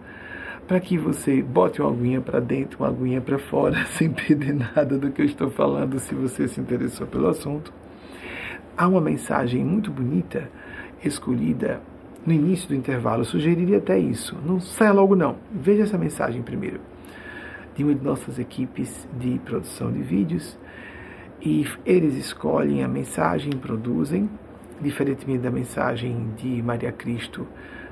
para 0.68 0.78
que 0.78 0.98
você 0.98 1.40
bote 1.40 1.80
uma 1.80 1.90
aguinha 1.90 2.20
para 2.20 2.40
dentro, 2.40 2.80
uma 2.80 2.88
aguinha 2.90 3.22
para 3.22 3.38
fora, 3.38 3.86
sem 3.96 4.10
perder 4.10 4.52
nada 4.52 4.98
do 4.98 5.10
que 5.10 5.22
eu 5.22 5.26
estou 5.26 5.50
falando, 5.50 5.98
se 5.98 6.14
você 6.14 6.46
se 6.46 6.60
interessou 6.60 7.06
pelo 7.06 7.26
assunto. 7.26 7.72
Há 8.76 8.86
uma 8.86 9.00
mensagem 9.00 9.64
muito 9.64 9.90
bonita 9.90 10.48
escolhida 11.02 11.80
no 12.26 12.34
início 12.34 12.68
do 12.68 12.74
intervalo, 12.74 13.22
eu 13.22 13.24
sugeriria 13.24 13.78
até 13.78 13.98
isso. 13.98 14.36
Não 14.44 14.60
saia 14.60 14.92
logo 14.92 15.16
não, 15.16 15.36
veja 15.50 15.84
essa 15.84 15.96
mensagem 15.96 16.42
primeiro. 16.42 16.80
De 17.74 17.82
uma 17.82 17.94
de 17.94 18.04
nossas 18.04 18.38
equipes 18.38 19.08
de 19.18 19.38
produção 19.46 19.90
de 19.90 20.02
vídeos, 20.02 20.58
e 21.40 21.66
eles 21.84 22.14
escolhem 22.14 22.82
a 22.82 22.88
mensagem, 22.88 23.52
produzem, 23.52 24.28
diferentemente 24.80 25.42
da 25.42 25.50
mensagem 25.50 26.32
de 26.36 26.62
Maria 26.62 26.92
Cristo 26.92 27.46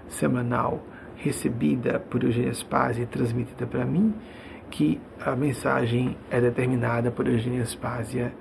semanal 0.08 0.82
recebida 1.16 1.98
por 1.98 2.22
Eugênia 2.22 2.52
Spazia 2.52 3.04
e 3.04 3.06
transmitida 3.06 3.66
para 3.66 3.84
mim, 3.84 4.14
que 4.70 5.00
a 5.20 5.34
mensagem 5.34 6.16
é 6.30 6.40
determinada 6.40 7.10
por 7.10 7.26
Eugênia 7.26 7.64
Spazia 7.64 8.32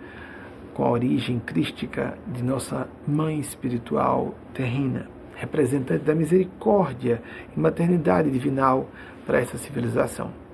com 0.74 0.84
a 0.84 0.90
origem 0.90 1.40
crística 1.40 2.18
de 2.28 2.44
nossa 2.44 2.88
mãe 3.08 3.40
espiritual 3.40 4.36
terrena, 4.54 5.08
representante 5.36 6.04
da 6.04 6.14
misericórdia 6.14 7.22
e 7.56 7.60
maternidade 7.60 8.30
divinal 8.30 8.90
para 9.26 9.40
essa 9.40 9.58
civilização. 9.58 10.45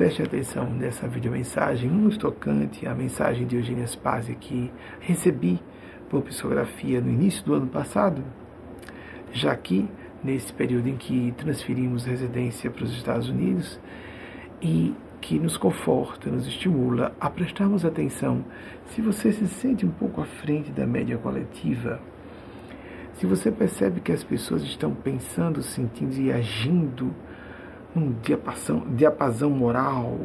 Preste 0.00 0.22
atenção 0.22 0.64
nessa 0.64 1.06
videomensagem 1.06 1.90
muito 1.90 2.18
tocante, 2.18 2.86
a 2.86 2.94
mensagem 2.94 3.46
de 3.46 3.56
Eugênia 3.56 3.86
Spazia 3.86 4.34
que 4.34 4.72
recebi 4.98 5.60
por 6.08 6.22
psicografia 6.22 7.02
no 7.02 7.10
início 7.10 7.44
do 7.44 7.52
ano 7.52 7.66
passado, 7.66 8.24
já 9.30 9.54
que 9.54 9.86
nesse 10.24 10.54
período 10.54 10.88
em 10.88 10.96
que 10.96 11.34
transferimos 11.36 12.06
residência 12.06 12.70
para 12.70 12.84
os 12.84 12.96
Estados 12.96 13.28
Unidos 13.28 13.78
e 14.62 14.94
que 15.20 15.38
nos 15.38 15.58
conforta, 15.58 16.30
nos 16.30 16.46
estimula 16.46 17.14
a 17.20 17.28
prestarmos 17.28 17.84
atenção. 17.84 18.42
Se 18.86 19.02
você 19.02 19.30
se 19.32 19.46
sente 19.48 19.84
um 19.84 19.90
pouco 19.90 20.22
à 20.22 20.24
frente 20.24 20.70
da 20.70 20.86
média 20.86 21.18
coletiva, 21.18 22.00
se 23.12 23.26
você 23.26 23.52
percebe 23.52 24.00
que 24.00 24.12
as 24.12 24.24
pessoas 24.24 24.62
estão 24.62 24.94
pensando, 24.94 25.60
sentindo 25.60 26.18
e 26.18 26.32
agindo 26.32 27.14
num 27.94 28.12
diapasão, 28.22 28.84
diapasão 28.94 29.50
moral, 29.50 30.18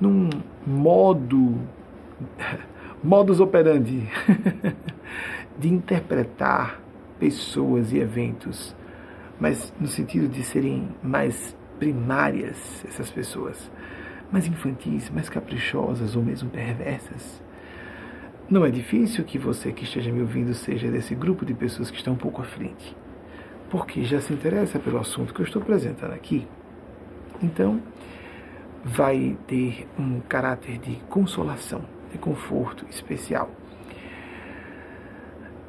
num 0.00 0.28
modo, 0.66 1.54
modus 3.02 3.40
operandi 3.40 4.08
de 5.58 5.68
interpretar 5.68 6.80
pessoas 7.18 7.92
e 7.92 7.98
eventos 7.98 8.76
mas 9.40 9.72
no 9.80 9.86
sentido 9.86 10.28
de 10.28 10.42
serem 10.42 10.88
mais 11.02 11.56
primárias 11.78 12.84
essas 12.86 13.10
pessoas, 13.10 13.70
mais 14.32 14.46
infantis, 14.46 15.10
mais 15.10 15.28
caprichosas 15.28 16.16
ou 16.16 16.22
mesmo 16.22 16.50
perversas. 16.50 17.42
Não 18.50 18.64
é 18.64 18.70
difícil 18.70 19.24
que 19.24 19.38
você 19.38 19.72
que 19.72 19.84
esteja 19.84 20.10
me 20.10 20.20
ouvindo 20.20 20.54
seja 20.54 20.90
desse 20.90 21.14
grupo 21.14 21.44
de 21.44 21.54
pessoas 21.54 21.90
que 21.90 21.98
estão 21.98 22.14
um 22.14 22.16
pouco 22.16 22.42
à 22.42 22.44
frente, 22.44 22.96
porque 23.70 24.04
já 24.04 24.20
se 24.20 24.32
interessa 24.32 24.78
pelo 24.78 24.98
assunto 24.98 25.32
que 25.32 25.40
eu 25.40 25.44
estou 25.44 25.62
apresentando 25.62 26.14
aqui. 26.14 26.46
Então, 27.42 27.80
vai 28.84 29.36
ter 29.46 29.86
um 29.98 30.20
caráter 30.20 30.78
de 30.78 30.96
consolação, 31.08 31.82
de 32.10 32.18
conforto 32.18 32.84
especial. 32.88 33.50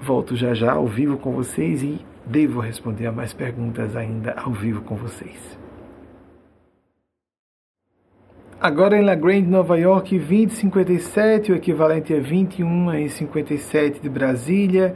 Volto 0.01 0.35
já 0.35 0.53
já 0.53 0.73
ao 0.73 0.87
vivo 0.87 1.17
com 1.17 1.33
vocês 1.33 1.83
e 1.83 1.99
devo 2.25 2.59
responder 2.59 3.07
a 3.07 3.11
mais 3.11 3.33
perguntas 3.33 3.95
ainda 3.95 4.31
ao 4.33 4.53
vivo 4.53 4.81
com 4.81 4.95
vocês. 4.95 5.57
Agora 8.61 8.97
em 8.97 9.01
La 9.01 9.15
Grande, 9.15 9.47
Nova 9.47 9.77
York, 9.77 10.17
2057, 10.17 11.51
o 11.51 11.55
equivalente 11.55 12.13
a 12.13 12.19
21 12.19 12.93
e 12.93 13.09
57 13.09 14.01
de 14.01 14.09
Brasília, 14.09 14.95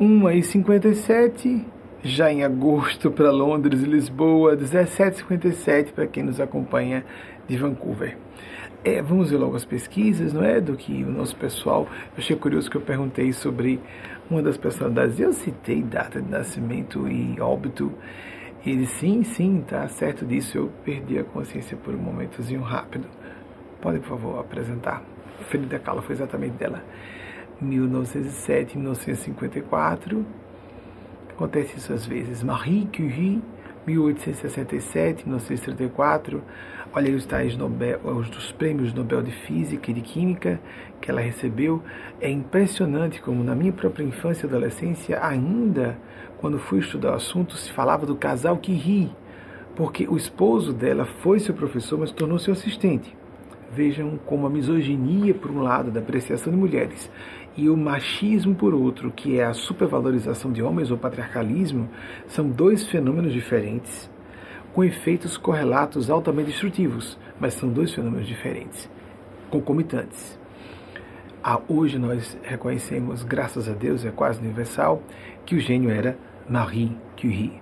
1 0.00 0.30
e 0.30 0.42
57 0.42 1.64
já 2.04 2.32
em 2.32 2.42
agosto 2.42 3.10
para 3.12 3.30
Londres 3.30 3.82
e 3.82 3.86
Lisboa, 3.86 4.56
17,57 4.56 5.92
para 5.92 6.06
quem 6.06 6.24
nos 6.24 6.40
acompanha 6.40 7.04
de 7.46 7.56
Vancouver. 7.56 8.16
É, 8.84 9.00
vamos 9.00 9.30
ver 9.30 9.36
logo 9.36 9.54
as 9.54 9.64
pesquisas, 9.64 10.32
não 10.32 10.42
é? 10.42 10.60
Do 10.60 10.76
que 10.76 11.04
o 11.04 11.10
nosso 11.10 11.36
pessoal. 11.36 11.86
Eu 11.92 12.18
achei 12.18 12.34
curioso 12.34 12.68
que 12.68 12.76
eu 12.76 12.80
perguntei 12.80 13.32
sobre 13.32 13.80
uma 14.28 14.42
das 14.42 14.56
personalidades. 14.56 15.20
Eu 15.20 15.32
citei 15.32 15.80
data 15.80 16.20
de 16.20 16.28
nascimento 16.28 17.06
e 17.08 17.40
óbito. 17.40 17.92
E 18.66 18.70
ele, 18.70 18.86
sim, 18.86 19.22
sim, 19.22 19.62
tá 19.64 19.86
certo 19.86 20.26
disso. 20.26 20.58
Eu 20.58 20.72
perdi 20.84 21.20
a 21.20 21.24
consciência 21.24 21.76
por 21.76 21.94
um 21.94 21.98
momentozinho 21.98 22.62
rápido. 22.62 23.06
Pode, 23.80 24.00
por 24.00 24.08
favor, 24.08 24.40
apresentar. 24.40 25.04
Ferida 25.48 25.78
Cala 25.78 26.02
foi 26.02 26.16
exatamente 26.16 26.56
dela. 26.56 26.82
1907, 27.60 28.76
1954 28.76 30.41
Acontece 31.34 31.78
isso 31.78 31.92
às 31.92 32.06
vezes. 32.06 32.42
Marie 32.42 32.86
Curie, 32.86 33.42
1867, 33.86 35.24
1934. 35.24 36.42
Olha 36.94 37.16
os 37.16 37.24
tais 37.24 37.56
Nobel, 37.56 38.00
os 38.04 38.52
prêmios 38.52 38.92
Nobel 38.92 39.22
de 39.22 39.30
Física 39.30 39.90
e 39.90 39.94
de 39.94 40.02
Química 40.02 40.60
que 41.00 41.10
ela 41.10 41.20
recebeu. 41.20 41.82
É 42.20 42.30
impressionante 42.30 43.20
como 43.20 43.42
na 43.42 43.54
minha 43.54 43.72
própria 43.72 44.04
infância 44.04 44.46
e 44.46 44.48
adolescência, 44.48 45.18
ainda 45.24 45.98
quando 46.38 46.58
fui 46.58 46.80
estudar 46.80 47.12
o 47.12 47.14
assunto, 47.14 47.56
se 47.56 47.72
falava 47.72 48.04
do 48.04 48.16
casal 48.16 48.56
Curie, 48.56 49.10
porque 49.74 50.06
o 50.06 50.16
esposo 50.16 50.72
dela 50.72 51.04
foi 51.04 51.38
seu 51.38 51.54
professor, 51.54 51.98
mas 51.98 52.10
tornou 52.10 52.38
seu 52.38 52.52
assistente. 52.52 53.16
Vejam 53.72 54.18
como 54.26 54.46
a 54.46 54.50
misoginia, 54.50 55.32
por 55.32 55.50
um 55.50 55.62
lado, 55.62 55.90
da 55.90 56.00
apreciação 56.00 56.52
de 56.52 56.58
mulheres 56.58 57.10
e 57.56 57.68
o 57.68 57.76
machismo, 57.76 58.54
por 58.54 58.72
outro, 58.72 59.10
que 59.10 59.38
é 59.38 59.44
a 59.44 59.52
supervalorização 59.52 60.52
de 60.52 60.62
homens 60.62 60.90
ou 60.90 60.96
patriarcalismo, 60.96 61.88
são 62.26 62.48
dois 62.48 62.86
fenômenos 62.86 63.32
diferentes, 63.32 64.10
com 64.72 64.82
efeitos 64.82 65.36
correlatos 65.36 66.08
altamente 66.08 66.50
destrutivos, 66.50 67.18
mas 67.38 67.54
são 67.54 67.68
dois 67.68 67.92
fenômenos 67.92 68.26
diferentes, 68.26 68.90
concomitantes. 69.50 70.38
Ah, 71.44 71.60
hoje 71.68 71.98
nós 71.98 72.38
reconhecemos, 72.42 73.22
graças 73.22 73.68
a 73.68 73.72
Deus, 73.72 74.04
é 74.04 74.10
quase 74.10 74.40
universal, 74.40 75.02
que 75.44 75.56
o 75.56 75.60
gênio 75.60 75.90
era 75.90 76.16
Marie 76.48 76.96
Curie. 77.20 77.60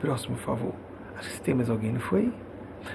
Próximo, 0.00 0.36
favor. 0.36 0.74
Acho 1.16 1.30
que 1.30 1.40
tem 1.42 1.54
mais 1.54 1.68
alguém, 1.68 1.92
não 1.92 2.00
foi? 2.00 2.32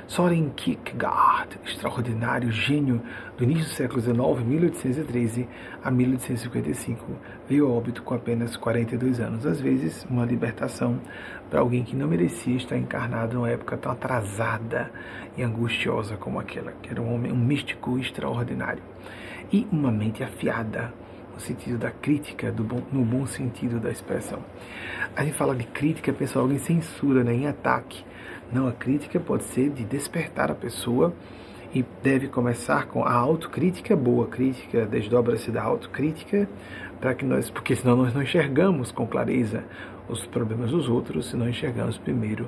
Soren 0.08 0.50
Kierkegaard, 0.56 1.58
extraordinário 1.66 2.52
gênio 2.52 3.02
do 3.38 3.44
início 3.44 3.66
do 3.66 3.72
século 3.72 4.02
XIX, 4.02 4.48
1813 4.48 5.48
a 5.84 5.92
1855, 5.92 7.06
veio 7.48 7.68
a 7.68 7.70
óbito 7.70 8.04
com 8.04 8.14
apenas 8.14 8.56
42 8.58 9.20
anos. 9.20 9.46
Às 9.46 9.60
vezes, 9.60 10.06
uma 10.10 10.26
libertação 10.26 11.00
para 11.50 11.60
alguém 11.60 11.84
que 11.84 11.96
não 11.96 12.08
merecia 12.08 12.56
estar 12.56 12.78
encarnado 12.78 13.36
numa 13.36 13.50
época 13.50 13.78
tão 13.78 13.92
atrasada 13.92 14.92
e 15.38 15.44
angustiosa 15.44 16.18
como 16.18 16.40
aquela, 16.40 16.72
que 16.72 16.90
era 16.90 17.02
um 17.02 17.14
homem, 17.14 17.32
um 17.32 17.38
místico 17.38 17.98
extraordinário. 17.98 18.82
E 19.52 19.68
uma 19.72 19.92
mente 19.92 20.24
afiada, 20.24 20.94
no 21.34 21.40
sentido 21.40 21.78
da 21.78 21.92
crítica, 21.92 22.52
bom, 22.52 22.82
no 22.92 23.04
bom 23.04 23.26
sentido 23.26 23.80
da 23.80 23.92
expressão. 23.92 24.40
A 25.16 25.24
gente 25.24 25.36
fala 25.36 25.56
de 25.56 25.66
crítica, 25.66 26.14
logo 26.36 26.54
em 26.54 26.60
censura, 26.60 27.24
né, 27.24 27.34
em 27.34 27.48
ataque. 27.48 28.04
Não, 28.54 28.68
a 28.68 28.72
crítica 28.72 29.20
pode 29.20 29.46
ser 29.46 29.72
de 29.72 29.84
despertar 29.84 30.52
a 30.52 30.56
pessoa 30.56 31.12
e 31.74 31.84
deve 32.04 32.28
começar 32.28 32.86
com 32.86 33.04
a 33.04 33.12
autocrítica 33.12 33.96
boa, 33.96 34.28
crítica 34.28 34.86
desdobra-se 34.86 35.50
da 35.50 35.64
autocrítica, 35.64 36.48
para 37.02 37.16
que 37.16 37.26
nós, 37.26 37.50
porque 37.50 37.76
senão 37.76 37.98
nós 37.98 38.14
não 38.14 38.22
enxergamos 38.22 38.92
com 38.92 39.08
clareza 39.08 39.64
os 40.08 40.24
problemas 40.28 40.70
dos 40.70 40.88
outros, 40.88 41.32
se 41.32 41.36
não 41.36 41.50
enxergamos 41.50 41.98
primeiro 41.98 42.48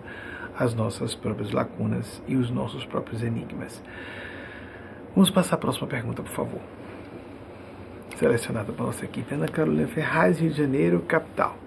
as 0.56 0.76
nossas 0.76 1.16
próprias 1.16 1.52
lacunas 1.52 2.22
e 2.28 2.36
os 2.36 2.52
nossos 2.52 2.86
próprios 2.86 3.24
enigmas. 3.24 3.82
Vamos 5.16 5.32
passar 5.32 5.56
a 5.56 5.60
próxima 5.60 5.88
pergunta, 5.88 6.22
por 6.22 6.32
favor. 6.32 6.62
Selecionada 8.18 8.72
para 8.72 8.86
nossa 8.86 9.04
equipe, 9.04 9.34
Ana 9.34 9.48
Carolina 9.48 9.88
Ferraz, 9.88 10.40
Rio 10.40 10.52
de 10.52 10.58
Janeiro, 10.58 11.00
capital. 11.08 11.65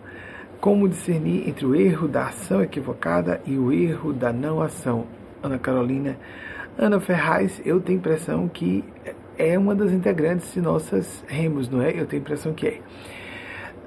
Como 0.60 0.88
discernir 0.88 1.48
entre 1.48 1.64
o 1.64 1.74
erro 1.74 2.08
da 2.08 2.26
ação 2.26 2.60
equivocada 2.60 3.40
e 3.46 3.56
o 3.56 3.72
erro 3.72 4.12
da 4.12 4.32
não 4.32 4.60
ação? 4.60 5.06
Ana 5.40 5.56
Carolina. 5.56 6.18
Ana 6.76 6.98
Ferraz, 6.98 7.62
eu 7.64 7.80
tenho 7.80 7.98
impressão 7.98 8.48
que 8.48 8.84
é 9.38 9.56
uma 9.56 9.72
das 9.72 9.92
integrantes 9.92 10.52
de 10.52 10.60
nossas 10.60 11.24
Remos, 11.28 11.68
não 11.68 11.80
é? 11.80 11.90
Eu 11.90 12.06
tenho 12.06 12.20
impressão 12.20 12.52
que 12.52 12.66
é. 12.66 12.80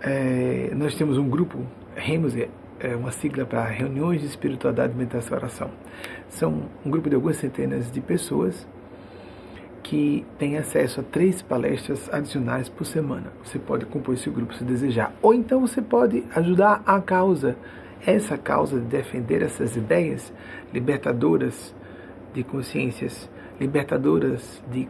é 0.02 0.72
nós 0.74 0.96
temos 0.96 1.18
um 1.18 1.30
grupo, 1.30 1.60
Remos 1.94 2.38
é, 2.38 2.48
é 2.80 2.96
uma 2.96 3.12
sigla 3.12 3.46
para 3.46 3.66
Reuniões 3.66 4.22
de 4.22 4.28
Espiritualidade, 4.28 4.96
Meditação 4.96 5.38
e 5.38 5.40
Oração. 5.42 5.72
São 6.30 6.70
um 6.86 6.90
grupo 6.90 7.10
de 7.10 7.16
algumas 7.16 7.36
centenas 7.36 7.92
de 7.92 8.00
pessoas 8.00 8.66
que 9.84 10.26
tem 10.38 10.58
acesso 10.58 11.00
a 11.02 11.04
três 11.04 11.42
palestras 11.42 12.12
adicionais 12.14 12.70
por 12.70 12.86
semana. 12.86 13.32
Você 13.44 13.60
pode 13.60 13.86
compor 13.86 14.14
esse 14.14 14.30
grupo 14.30 14.54
se 14.54 14.64
desejar. 14.64 15.14
Ou 15.22 15.34
então 15.34 15.62
você 15.62 15.82
pode 15.82 16.24
ajudar 16.36 16.82
a 16.86 17.02
causa, 17.02 17.58
essa 18.06 18.38
causa 18.38 18.80
de 18.80 18.86
defender 18.86 19.42
essas 19.42 19.76
ideias 19.76 20.32
libertadoras 20.74 21.76
de 22.34 22.44
consciências, 22.44 23.30
libertadoras 23.60 24.64
de 24.72 24.88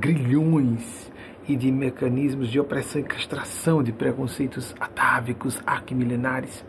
grilhões 0.00 1.10
e 1.48 1.56
de 1.56 1.70
mecanismos 1.70 2.48
de 2.48 2.58
opressão 2.58 3.00
e 3.00 3.04
castração 3.04 3.82
de 3.82 3.92
preconceitos 3.92 4.74
atávicos, 4.80 5.60
arquimilenares, 5.66 6.64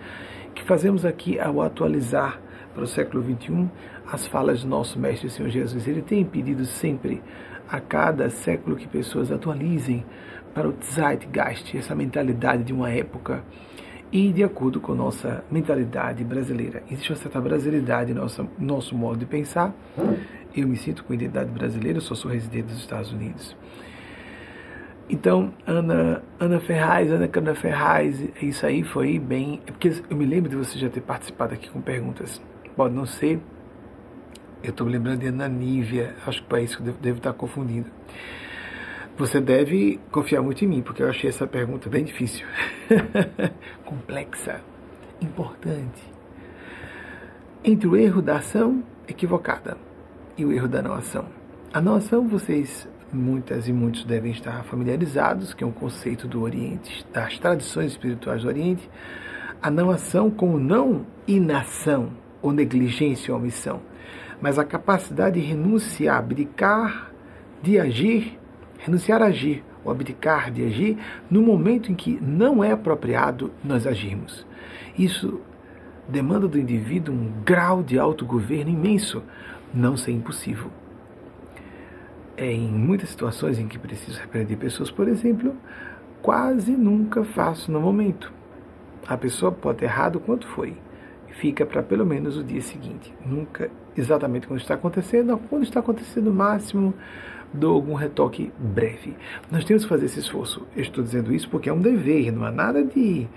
que 0.53 0.63
fazemos 0.63 1.05
aqui 1.05 1.39
ao 1.39 1.61
atualizar 1.61 2.39
para 2.74 2.84
o 2.84 2.88
século 2.88 3.24
XXI 3.24 3.70
as 4.11 4.28
falas 4.28 4.63
do 4.63 4.70
nosso 4.70 4.99
Mestre 4.99 5.30
Senhor 5.30 5.49
Jesus. 5.49 5.88
Ele 5.88 6.01
tem 6.01 6.24
pedido 6.24 6.65
sempre 6.65 7.22
a 7.70 7.80
cada 7.80 8.30
século 8.30 8.76
que 8.76 8.88
pessoas 8.88 9.32
atualizem 9.32 10.05
para 10.53 10.68
o 10.68 10.74
Zeitgeist, 10.84 11.78
essa 11.78 11.93
mentalidade 11.93 12.63
de 12.63 12.74
uma 12.74 12.89
época, 12.89 13.43
e 14.11 14.32
de 14.32 14.43
acordo 14.43 14.80
com 14.80 14.95
nossa 14.95 15.43
mentalidade 15.51 16.24
brasileira. 16.24 16.82
Existe 16.89 17.11
uma 17.11 17.18
certa 17.18 17.41
brasilidade 17.41 18.13
no 18.13 18.22
nosso, 18.22 18.49
nosso 18.57 18.95
modo 18.95 19.20
de 19.20 19.26
pensar. 19.26 19.74
Eu 20.55 20.68
me 20.68 20.78
sinto 20.78 21.03
com 21.03 21.13
identidade 21.13 21.51
brasileira, 21.51 21.97
eu 21.97 22.01
só 22.01 22.15
sou 22.15 22.32
residente 22.32 22.68
dos 22.68 22.78
Estados 22.78 23.11
Unidos. 23.11 23.55
Então, 25.09 25.53
Ana, 25.65 26.22
Ana 26.39 26.59
Ferraz, 26.59 27.11
Ana 27.11 27.28
Cana 27.28 27.55
Ferraz, 27.55 28.22
isso 28.41 28.65
aí 28.65 28.84
foi 28.84 29.20
bem. 29.20 29.61
É 29.65 29.72
porque 29.72 30.03
eu 30.09 30.18
me 30.18 30.26
lembro 30.26 30.49
de 30.49 30.55
você 30.55 30.78
já 30.78 30.89
ter 30.89 31.01
participado 31.01 31.53
aqui 31.53 31.70
com 31.70 31.82
perguntas. 31.82 32.41
Pode 32.76 32.93
não 32.93 33.05
ser 33.05 33.39
eu 34.64 34.72
estou 34.72 34.86
me 34.86 34.93
lembrando 34.93 35.20
de 35.20 35.28
Ananívia, 35.28 36.16
acho 36.26 36.39
que 36.39 36.45
o 36.45 36.49
país 36.49 36.76
que 36.76 36.82
eu 36.82 36.93
devo, 36.93 37.18
estar 37.18 37.34
confundindo. 37.34 37.89
Você 39.18 39.41
deve 39.41 39.99
confiar 40.12 40.41
muito 40.41 40.64
em 40.64 40.68
mim, 40.68 40.82
porque 40.82 41.01
eu 41.01 41.10
achei 41.10 41.30
essa 41.30 41.47
pergunta 41.47 41.89
bem 41.89 42.03
difícil. 42.03 42.45
Complexa, 43.86 44.62
importante. 45.22 46.03
Entre 47.64 47.88
o 47.88 47.95
erro 47.95 48.22
da 48.22 48.38
ação 48.38 48.84
equivocada 49.08 49.78
e 50.38 50.45
o 50.45 50.51
erro 50.51 50.68
da 50.68 50.82
não 50.82 50.93
ação. 50.93 51.26
A 51.74 51.82
não 51.82 51.95
ação, 51.95 52.28
vocês, 52.28 52.88
muitas 53.12 53.68
e 53.68 53.74
muitos 53.74 54.05
devem 54.05 54.32
estar 54.32 54.64
familiarizados, 54.66 55.53
que 55.53 55.64
é 55.64 55.68
um 55.68 55.72
conceito 55.72 56.28
do 56.28 56.41
Oriente, 56.41 57.05
das 57.12 57.38
tradições 57.39 57.93
espirituais 57.93 58.43
do 58.43 58.47
Oriente. 58.47 58.88
A 59.62 59.72
não 59.72 59.89
ação 59.89 60.30
como 60.30 60.60
não 60.60 61.05
inação, 61.28 62.12
ou 62.39 62.51
negligência 62.51 63.34
ou 63.34 63.39
omissão 63.39 63.82
mas 64.41 64.59
a 64.59 64.65
capacidade 64.65 65.39
de 65.39 65.47
renunciar, 65.47 66.17
abdicar 66.17 67.11
de 67.61 67.79
agir, 67.79 68.39
renunciar 68.77 69.21
a 69.21 69.25
agir 69.25 69.63
ou 69.83 69.91
abdicar 69.91 70.51
de 70.51 70.63
agir 70.63 70.97
no 71.29 71.41
momento 71.41 71.91
em 71.91 71.95
que 71.95 72.19
não 72.21 72.63
é 72.63 72.71
apropriado 72.71 73.51
nós 73.63 73.88
agirmos. 73.88 74.45
Isso 74.97 75.41
demanda 76.07 76.47
do 76.47 76.59
indivíduo 76.59 77.13
um 77.13 77.31
grau 77.43 77.83
de 77.83 77.97
autogoverno 77.97 78.71
imenso, 78.71 79.23
não 79.73 79.97
ser 79.97 80.11
impossível. 80.11 80.71
É, 82.35 82.51
em 82.51 82.69
muitas 82.69 83.09
situações 83.09 83.57
em 83.57 83.67
que 83.67 83.79
preciso 83.79 84.19
repreender 84.19 84.57
pessoas, 84.57 84.91
por 84.91 85.07
exemplo, 85.07 85.55
quase 86.21 86.71
nunca 86.71 87.23
faço 87.23 87.71
no 87.71 87.81
momento. 87.81 88.31
A 89.07 89.17
pessoa 89.17 89.51
pode 89.51 89.79
ter 89.79 89.85
errado 89.85 90.19
quanto 90.19 90.47
foi 90.47 90.77
fica 91.38 91.65
para 91.65 91.83
pelo 91.83 92.05
menos 92.05 92.38
o 92.38 92.43
dia 92.43 92.61
seguinte. 92.61 93.13
Nunca 93.25 93.69
exatamente 93.98 94.48
quando 94.48 94.60
está 94.60 94.76
acontecendo, 94.76 95.38
quando 95.50 95.64
está 95.64 95.80
acontecendo, 95.80 96.32
máximo 96.34 96.93
dou 97.54 97.76
algum 97.76 97.93
retoque 97.93 98.52
breve. 98.60 99.16
Nós 99.52 99.64
temos 99.64 99.84
que 99.84 99.89
fazer 99.89 100.06
esse 100.06 100.20
esforço. 100.20 100.66
Eu 100.76 100.82
estou 100.82 101.04
dizendo 101.04 101.34
isso 101.34 101.50
porque 101.50 101.70
é 101.70 101.74
um 101.74 101.82
dever, 101.82 102.32
não 102.32 102.45
há 102.45 102.52
nada 102.52 102.84
de 102.84 103.28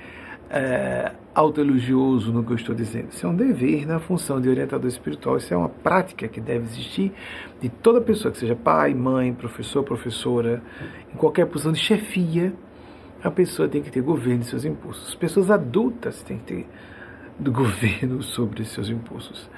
é, 0.51 1.13
autoelogioso 1.35 2.33
no 2.33 2.45
que 2.45 2.51
eu 2.51 2.57
estou 2.57 2.75
dizendo. 2.75 3.09
Isso 3.11 3.25
é 3.25 3.29
um 3.29 3.35
dever 3.35 3.87
na 3.87 4.01
função 4.01 4.41
de 4.41 4.49
orientador 4.49 4.89
espiritual. 4.89 5.37
Isso 5.37 5.55
é 5.55 5.57
uma 5.57 5.69
prática 5.69 6.27
que 6.27 6.41
deve 6.41 6.65
existir 6.65 7.13
de 7.61 7.69
toda 7.69 8.01
pessoa, 8.01 8.33
que 8.33 8.39
seja 8.39 8.57
pai, 8.57 8.93
mãe, 8.93 9.33
professor, 9.33 9.85
professora, 9.85 10.63
em 11.13 11.17
qualquer 11.17 11.47
posição 11.47 11.73
de 11.73 11.79
chefia. 11.79 12.53
A 13.23 13.31
pessoa 13.31 13.69
tem 13.69 13.83
que 13.83 13.91
ter 13.91 14.01
governo 14.01 14.41
de 14.41 14.47
seus 14.47 14.65
impulsos. 14.65 15.15
Pessoas 15.15 15.51
adultas 15.51 16.23
têm 16.23 16.39
que 16.39 16.45
ter 16.45 16.67
do 17.39 17.53
governo 17.53 18.23
sobre 18.23 18.65
seus 18.65 18.89
impulsos. 18.89 19.49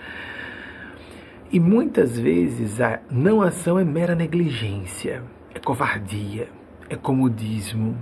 E 1.53 1.61
muitas 1.61 2.19
vezes 2.19 2.81
a 2.81 3.01
não 3.11 3.43
ação 3.43 3.79
é 3.79 3.85
mera 3.85 4.15
negligência, 4.15 5.23
é 5.55 5.59
covardia, 5.59 6.49
é 6.89 6.97
comodismo, 6.97 7.97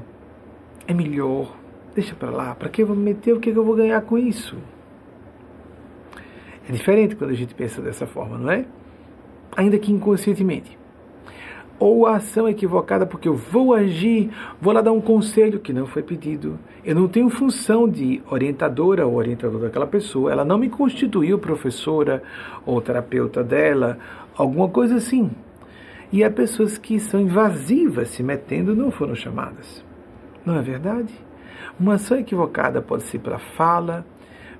é 0.86 0.94
melhor 0.94 1.60
Deixa 1.94 2.14
para 2.14 2.30
lá, 2.30 2.54
para 2.54 2.68
que 2.68 2.82
eu 2.82 2.86
vou 2.86 2.94
me 2.94 3.02
meter? 3.02 3.34
O 3.34 3.40
que, 3.40 3.50
eu 3.50 3.64
vou 3.64 3.74
ganhar 3.74 4.00
com 4.02 4.16
isso? 4.16 4.56
É 6.68 6.72
diferente 6.72 7.16
quando 7.16 7.30
a 7.30 7.34
gente 7.34 7.52
pensa 7.52 7.82
dessa 7.82 8.06
forma, 8.06 8.38
não 8.38 8.50
é? 8.50 8.64
Ainda 9.56 9.76
que 9.78 9.90
inconscientemente. 9.90 10.78
Ou 11.80 12.06
a 12.06 12.16
ação 12.16 12.46
equivocada 12.46 13.06
porque 13.06 13.26
eu 13.26 13.34
vou 13.34 13.72
agir, 13.72 14.30
vou 14.60 14.70
lá 14.70 14.82
dar 14.82 14.92
um 14.92 15.00
conselho 15.00 15.58
que 15.58 15.72
não 15.72 15.86
foi 15.86 16.02
pedido. 16.02 16.58
Eu 16.84 16.94
não 16.94 17.08
tenho 17.08 17.30
função 17.30 17.88
de 17.88 18.22
orientadora 18.30 19.06
ou 19.06 19.14
orientador 19.14 19.62
daquela 19.62 19.86
pessoa. 19.86 20.30
Ela 20.30 20.44
não 20.44 20.58
me 20.58 20.68
constituiu 20.68 21.38
professora 21.38 22.22
ou 22.66 22.82
terapeuta 22.82 23.42
dela, 23.42 23.98
alguma 24.36 24.68
coisa 24.68 24.96
assim. 24.96 25.30
E 26.12 26.22
há 26.22 26.30
pessoas 26.30 26.76
que 26.76 27.00
são 27.00 27.18
invasivas 27.18 28.10
se 28.10 28.22
metendo 28.22 28.76
não 28.76 28.90
foram 28.90 29.14
chamadas. 29.14 29.82
Não 30.44 30.58
é 30.58 30.62
verdade? 30.62 31.14
Uma 31.78 31.94
ação 31.94 32.18
equivocada 32.18 32.82
pode 32.82 33.04
ser 33.04 33.20
pela 33.20 33.38
fala, 33.38 34.04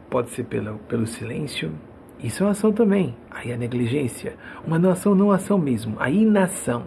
pode 0.08 0.30
ser 0.30 0.44
pelo, 0.44 0.78
pelo 0.88 1.06
silêncio. 1.06 1.70
Isso 2.22 2.42
é 2.42 2.46
uma 2.46 2.52
ação 2.52 2.72
também. 2.72 3.14
Aí 3.30 3.52
a 3.52 3.58
negligência. 3.58 4.36
Uma 4.66 4.78
não 4.78 4.90
ação, 4.90 5.14
não 5.14 5.30
ação 5.30 5.58
mesmo. 5.58 5.96
A 5.98 6.08
inação. 6.10 6.84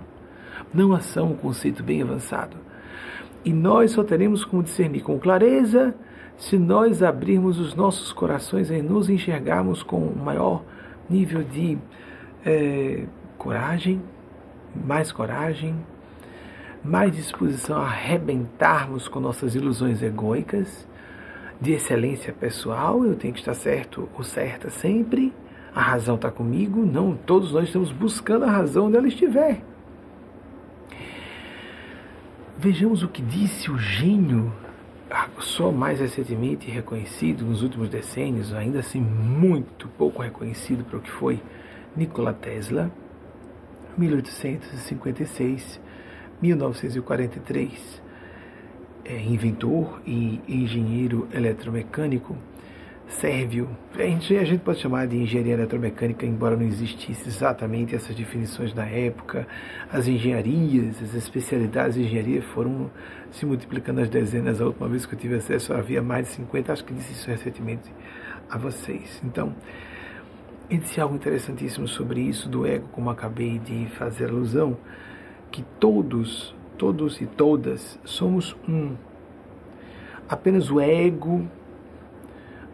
Não 0.74 0.94
ação, 0.94 1.32
um 1.32 1.36
conceito 1.36 1.84
bem 1.84 2.02
avançado. 2.02 2.58
E 3.46 3.54
nós 3.54 3.92
só 3.92 4.04
teremos 4.04 4.44
como 4.44 4.64
discernir 4.64 5.02
com 5.02 5.20
clareza 5.20 5.94
se 6.38 6.58
nós 6.58 7.04
abrirmos 7.04 7.60
os 7.60 7.76
nossos 7.76 8.12
corações 8.12 8.72
e 8.72 8.82
nos 8.82 9.10
enxergarmos 9.10 9.84
com 9.84 10.00
um 10.00 10.16
maior 10.16 10.64
nível 11.10 11.44
de 11.44 11.78
é, 12.46 13.06
coragem, 13.38 14.02
mais 14.74 15.12
coragem, 15.12 15.76
mais 16.84 17.16
disposição 17.16 17.78
a 17.78 17.86
arrebentarmos 17.86 19.08
com 19.08 19.20
nossas 19.20 19.56
ilusões 19.56 20.02
egóicas, 20.02 20.88
de 21.62 21.72
excelência 21.72 22.34
pessoal, 22.34 23.06
eu 23.06 23.16
tenho 23.16 23.34
que 23.34 23.40
estar 23.40 23.54
certo 23.54 24.10
ou 24.18 24.24
certa 24.24 24.70
sempre, 24.70 25.34
a 25.74 25.82
razão 25.82 26.16
está 26.16 26.30
comigo, 26.30 26.86
não, 26.86 27.16
todos 27.16 27.54
nós 27.54 27.66
estamos 27.66 27.92
buscando 27.92 28.44
a 28.44 28.52
razão 28.52 28.88
onde 28.88 28.98
ela 28.98 29.08
estiver. 29.08 29.62
Vejamos 32.64 33.04
o 33.04 33.10
que 33.10 33.22
disse 33.22 33.70
o 33.70 33.78
gênio, 33.78 34.50
só 35.40 35.70
mais 35.70 36.00
recentemente 36.00 36.72
reconhecido 36.72 37.44
nos 37.44 37.62
últimos 37.62 37.90
decênios, 37.90 38.54
ainda 38.54 38.80
assim 38.80 39.02
muito 39.02 39.90
pouco 39.98 40.22
reconhecido 40.22 40.86
para 40.86 40.98
o 40.98 41.02
que 41.02 41.12
foi 41.12 41.42
Nikola 41.94 42.32
Tesla, 42.32 42.90
1856 43.98 45.82
1943, 46.42 48.02
é, 49.04 49.22
inventor 49.22 50.02
e 50.06 50.40
engenheiro 50.48 51.28
eletromecânico 51.34 52.34
sérvio. 53.08 53.70
A 53.96 54.04
gente, 54.04 54.36
a 54.36 54.44
gente 54.44 54.62
pode 54.62 54.80
chamar 54.80 55.08
de 55.08 55.18
engenharia 55.18 55.54
eletromecânica, 55.54 56.26
embora 56.26 56.56
não 56.56 56.66
existisse 56.66 57.28
exatamente 57.28 57.96
essas 57.96 58.16
definições 58.16 58.74
na 58.74 58.86
época. 58.86 59.48
As 59.92 60.08
engenharias, 60.08 61.02
as 61.02 61.14
especialidades 61.14 61.96
de 61.96 62.04
engenharia 62.04 62.42
foram 62.42 62.90
se 63.32 63.46
multiplicando 63.46 64.02
às 64.02 64.10
dezenas. 64.10 64.62
A 64.62 64.66
última 64.66 64.88
vez 64.88 65.06
que 65.06 65.16
eu 65.16 65.20
tive 65.20 65.36
acesso 65.36 65.74
havia 65.74 66.02
mais 66.02 66.28
de 66.28 66.34
50, 66.36 66.74
acho 66.74 66.84
que 66.86 66.94
disse 66.94 67.14
isso 67.14 67.30
recentemente 67.30 67.92
a 68.50 68.58
vocês. 68.58 69.22
Então, 69.24 69.54
ele 70.70 70.80
disse 70.80 71.00
algo 71.00 71.16
interessantíssimo 71.16 71.88
sobre 71.88 72.22
isso 72.22 72.50
do 72.50 72.66
ego, 72.66 72.88
como 72.92 73.10
acabei 73.10 73.60
de 73.60 73.86
fazer 73.98 74.30
alusão 74.30 74.78
que 75.52 75.64
todos, 75.80 76.56
todos 76.78 77.22
e 77.22 77.26
todas 77.26 78.00
somos 78.04 78.56
um. 78.68 78.96
Apenas 80.28 80.72
o 80.72 80.80
ego, 80.80 81.48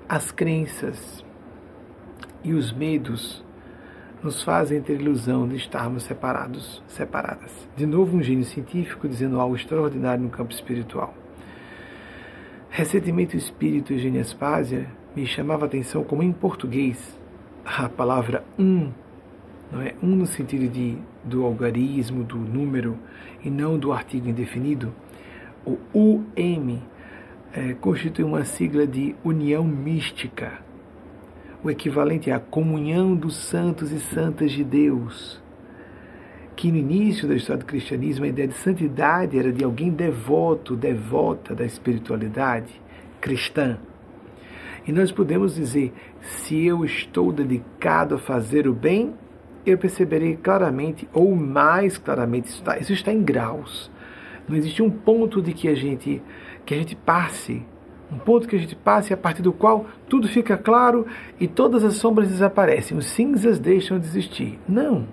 as 0.10 0.32
crenças 0.32 1.24
e 2.44 2.54
os 2.54 2.74
medos 2.74 3.46
nos 4.24 4.44
fazem 4.44 4.82
ter 4.82 5.00
ilusão 5.00 5.48
de 5.48 5.56
estarmos 5.56 6.04
separados, 6.04 6.84
separadas. 6.88 7.70
De 7.78 7.86
novo, 7.86 8.18
um 8.18 8.24
gênio 8.24 8.44
científico 8.44 9.08
dizendo 9.08 9.40
algo 9.40 9.56
extraordinário 9.56 10.24
no 10.24 10.30
campo 10.30 10.52
espiritual. 10.52 11.14
Recentemente, 12.70 13.36
o 13.36 13.40
espírito 13.40 13.94
Eugênio 13.94 14.20
Aspásia 14.20 14.88
me 15.16 15.26
chamava 15.26 15.66
a 15.66 15.68
atenção 15.68 16.04
como 16.04 16.24
em 16.24 16.34
português 16.34 17.18
a 17.64 17.88
palavra 17.88 18.44
um 18.58 18.92
não 19.72 19.82
é 19.82 19.94
um 20.02 20.16
no 20.16 20.26
sentido 20.26 20.68
de 20.68 20.98
do 21.24 21.46
algarismo, 21.46 22.24
do 22.24 22.38
número 22.38 22.98
e 23.44 23.50
não 23.50 23.78
do 23.78 23.92
artigo 23.92 24.28
indefinido. 24.28 24.94
O 25.66 25.78
UM 25.94 26.82
é, 27.54 27.74
constitui 27.74 28.24
uma 28.24 28.44
sigla 28.44 28.86
de 28.86 29.16
união 29.24 29.64
mística, 29.64 30.60
o 31.64 31.70
equivalente 31.70 32.32
à 32.32 32.40
comunhão 32.40 33.16
dos 33.16 33.36
santos 33.36 33.92
e 33.92 34.00
santas 34.00 34.52
de 34.52 34.64
Deus. 34.64 35.42
Que 36.56 36.72
no 36.72 36.78
início 36.78 37.28
da 37.28 37.36
história 37.36 37.62
do 37.62 37.66
cristianismo 37.66 38.26
a 38.26 38.28
ideia 38.28 38.48
de 38.48 38.54
santidade 38.54 39.38
era 39.38 39.52
de 39.52 39.64
alguém 39.64 39.90
devoto, 39.90 40.76
devota 40.76 41.56
da 41.56 41.66
espiritualidade 41.66 42.82
cristã. 43.20 43.78
E 44.86 44.92
nós 44.92 45.12
podemos 45.12 45.56
dizer: 45.56 45.94
se 46.22 46.66
eu 46.66 46.84
estou 46.84 47.32
dedicado 47.32 48.16
a 48.16 48.20
fazer 48.20 48.68
o 48.68 48.74
bem, 48.74 49.14
eu 49.66 49.78
perceberei 49.78 50.36
claramente, 50.36 51.08
ou 51.14 51.36
mais 51.36 51.98
claramente, 51.98 52.50
isso 52.50 52.60
está, 52.60 52.78
isso 52.78 52.94
está 52.94 53.12
em 53.12 53.24
graus. 53.24 53.92
Não 54.48 54.56
existe 54.56 54.82
um 54.82 54.90
ponto 54.90 55.42
de 55.42 55.54
que 55.54 55.68
a 55.68 55.76
gente 55.76 56.22
que 56.70 56.76
a 56.76 56.78
gente 56.78 56.96
passe, 56.96 57.66
um 58.12 58.20
ponto 58.20 58.48
que 58.48 58.56
a 58.56 58.60
gente 58.60 58.76
passe 58.76 59.12
a 59.12 59.18
partir 59.18 59.42
do 59.42 59.52
qual 59.52 59.88
tudo 60.08 60.28
fica 60.28 60.56
claro 60.56 61.04
e 61.40 61.48
todas 61.48 61.84
as 61.84 61.96
sombras 61.96 62.28
desaparecem, 62.28 62.96
os 62.96 63.08
cinzas 63.08 63.58
deixam 63.58 63.98
de 63.98 64.06
existir. 64.06 64.60
Não. 64.70 65.08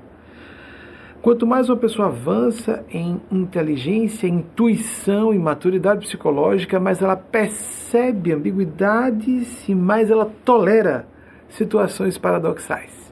Quanto 1.22 1.46
mais 1.46 1.70
uma 1.70 1.78
pessoa 1.78 2.08
avança 2.08 2.84
em 2.90 3.22
inteligência, 3.32 4.26
intuição 4.26 5.32
e 5.32 5.38
maturidade 5.38 6.00
psicológica, 6.00 6.78
mais 6.78 7.00
ela 7.00 7.16
percebe 7.16 8.32
ambiguidades 8.32 9.66
e 9.66 9.74
mais 9.74 10.10
ela 10.10 10.30
tolera 10.44 11.08
situações 11.48 12.18
paradoxais. 12.18 13.05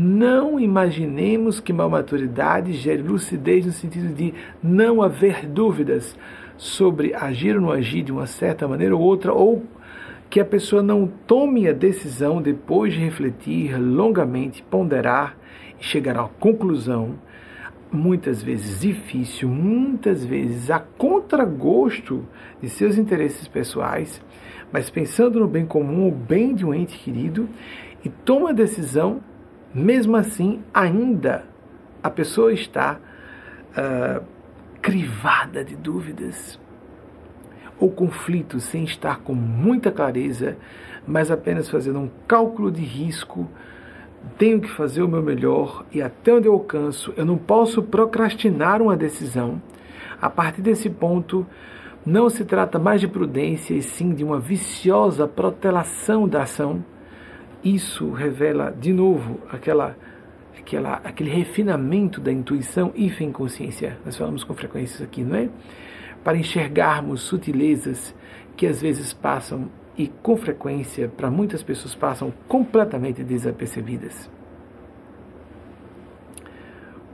Não 0.00 0.60
imaginemos 0.60 1.58
que 1.58 1.72
maturidade 1.72 2.72
gere 2.74 3.02
lucidez 3.02 3.66
no 3.66 3.72
sentido 3.72 4.14
de 4.14 4.32
não 4.62 5.02
haver 5.02 5.44
dúvidas 5.44 6.16
sobre 6.56 7.12
agir 7.12 7.56
ou 7.56 7.62
não 7.62 7.72
agir 7.72 8.04
de 8.04 8.12
uma 8.12 8.28
certa 8.28 8.68
maneira 8.68 8.94
ou 8.94 9.02
outra, 9.02 9.32
ou 9.32 9.64
que 10.30 10.38
a 10.38 10.44
pessoa 10.44 10.84
não 10.84 11.10
tome 11.26 11.66
a 11.66 11.72
decisão 11.72 12.40
depois 12.40 12.92
de 12.92 13.00
refletir 13.00 13.76
longamente, 13.76 14.62
ponderar 14.62 15.36
e 15.80 15.84
chegar 15.84 16.16
uma 16.16 16.28
conclusão, 16.28 17.16
muitas 17.90 18.40
vezes 18.40 18.82
difícil, 18.82 19.48
muitas 19.48 20.24
vezes 20.24 20.70
a 20.70 20.78
contragosto 20.78 22.24
de 22.62 22.68
seus 22.68 22.96
interesses 22.96 23.48
pessoais, 23.48 24.22
mas 24.70 24.88
pensando 24.88 25.40
no 25.40 25.48
bem 25.48 25.66
comum, 25.66 26.06
o 26.06 26.12
bem 26.12 26.54
de 26.54 26.64
um 26.64 26.72
ente 26.72 26.96
querido, 26.96 27.48
e 28.04 28.08
toma 28.08 28.50
a 28.50 28.52
decisão 28.52 29.20
mesmo 29.74 30.16
assim, 30.16 30.62
ainda 30.72 31.44
a 32.02 32.10
pessoa 32.10 32.52
está 32.52 32.98
uh, 33.76 34.24
crivada 34.80 35.64
de 35.64 35.76
dúvidas 35.76 36.58
ou 37.78 37.90
conflitos 37.90 38.64
sem 38.64 38.84
estar 38.84 39.20
com 39.20 39.34
muita 39.34 39.92
clareza, 39.92 40.56
mas 41.06 41.30
apenas 41.30 41.68
fazendo 41.68 41.98
um 41.98 42.10
cálculo 42.26 42.70
de 42.70 42.82
risco. 42.82 43.48
Tenho 44.36 44.60
que 44.60 44.70
fazer 44.70 45.02
o 45.02 45.08
meu 45.08 45.22
melhor 45.22 45.84
e 45.92 46.02
até 46.02 46.34
onde 46.34 46.48
eu 46.48 46.54
alcanço, 46.54 47.12
eu 47.16 47.24
não 47.24 47.38
posso 47.38 47.82
procrastinar 47.82 48.82
uma 48.82 48.96
decisão. 48.96 49.62
A 50.20 50.28
partir 50.28 50.60
desse 50.60 50.90
ponto, 50.90 51.46
não 52.04 52.28
se 52.28 52.44
trata 52.44 52.78
mais 52.78 53.00
de 53.00 53.06
prudência 53.06 53.74
e 53.74 53.82
sim 53.82 54.12
de 54.12 54.24
uma 54.24 54.40
viciosa 54.40 55.28
protelação 55.28 56.26
da 56.26 56.42
ação 56.42 56.82
isso 57.62 58.12
revela 58.12 58.70
de 58.70 58.92
novo 58.92 59.40
aquela 59.50 59.96
aquela, 60.68 60.94
aquele 61.04 61.30
refinamento 61.30 62.20
da 62.20 62.30
intuição 62.30 62.92
e 62.94 63.08
fé 63.08 63.26
consciência. 63.30 63.96
Nós 64.04 64.16
falamos 64.16 64.44
com 64.44 64.54
frequência 64.54 65.04
aqui, 65.04 65.22
não 65.22 65.36
é? 65.36 65.48
Para 66.22 66.36
enxergarmos 66.36 67.22
sutilezas 67.22 68.14
que 68.56 68.66
às 68.66 68.82
vezes 68.82 69.12
passam 69.12 69.70
e 69.96 70.06
com 70.06 70.36
frequência 70.36 71.08
para 71.08 71.30
muitas 71.30 71.62
pessoas 71.62 71.94
passam 71.94 72.32
completamente 72.46 73.24
desapercebidas. 73.24 74.30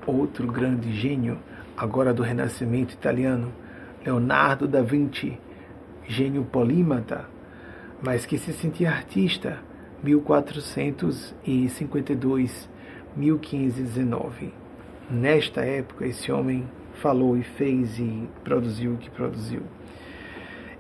Outro 0.07 0.47
grande 0.49 0.93
gênio, 0.93 1.39
agora 1.77 2.13
do 2.13 2.23
Renascimento 2.23 2.93
italiano, 2.93 3.53
Leonardo 4.05 4.69
da 4.69 4.83
Vinci, 4.83 5.39
gênio 6.07 6.45
polímata, 6.45 7.25
mas 8.03 8.27
que 8.27 8.37
se 8.37 8.53
sentia 8.53 8.91
artista, 8.91 9.59
1452, 10.05 12.69
1519. 13.17 14.53
Nesta 15.11 15.63
época, 15.63 16.07
esse 16.07 16.31
homem 16.31 16.69
falou 17.01 17.39
e 17.39 17.43
fez 17.43 17.99
e 17.99 18.29
produziu 18.43 18.93
o 18.93 18.99
que 18.99 19.11
produziu. 19.11 19.63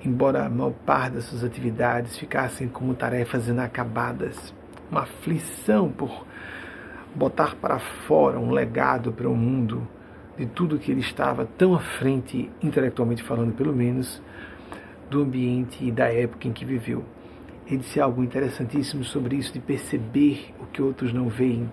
Embora 0.05 0.45
a 0.45 0.51
maior 0.51 0.75
parte 0.85 1.15
das 1.15 1.25
suas 1.25 1.43
atividades 1.43 2.19
ficassem 2.19 2.69
como 2.69 2.95
tarefas 2.95 3.49
inacabadas, 3.49 4.53
uma 4.91 5.01
aflição 5.03 5.91
por 5.91 6.27
botar 7.15 7.57
para 7.57 7.79
fora 7.79 8.39
um 8.39 8.51
legado 8.51 9.11
para 9.11 9.29
o 9.29 9.35
mundo 9.35 9.89
de 10.37 10.45
tudo 10.45 10.79
que 10.79 10.91
ele 10.91 11.01
estava 11.01 11.47
tão 11.47 11.75
à 11.75 11.81
frente, 11.81 12.51
intelectualmente 12.63 13.23
falando, 13.23 13.55
pelo 13.55 13.75
menos, 13.75 14.21
do 15.09 15.23
ambiente 15.23 15.83
e 15.83 15.91
da 15.91 16.13
época 16.13 16.49
em 16.49 16.53
que 16.53 16.67
viveu. 16.67 17.03
Ele 17.67 17.79
disse 17.79 18.01
algo 18.01 18.23
interessantíssimo 18.23 19.05
sobre 19.05 19.37
isso, 19.37 19.53
de 19.53 19.61
perceber 19.61 20.55
o 20.61 20.67
que 20.67 20.83
outros 20.83 21.13
não 21.13 21.29
veem. 21.29 21.71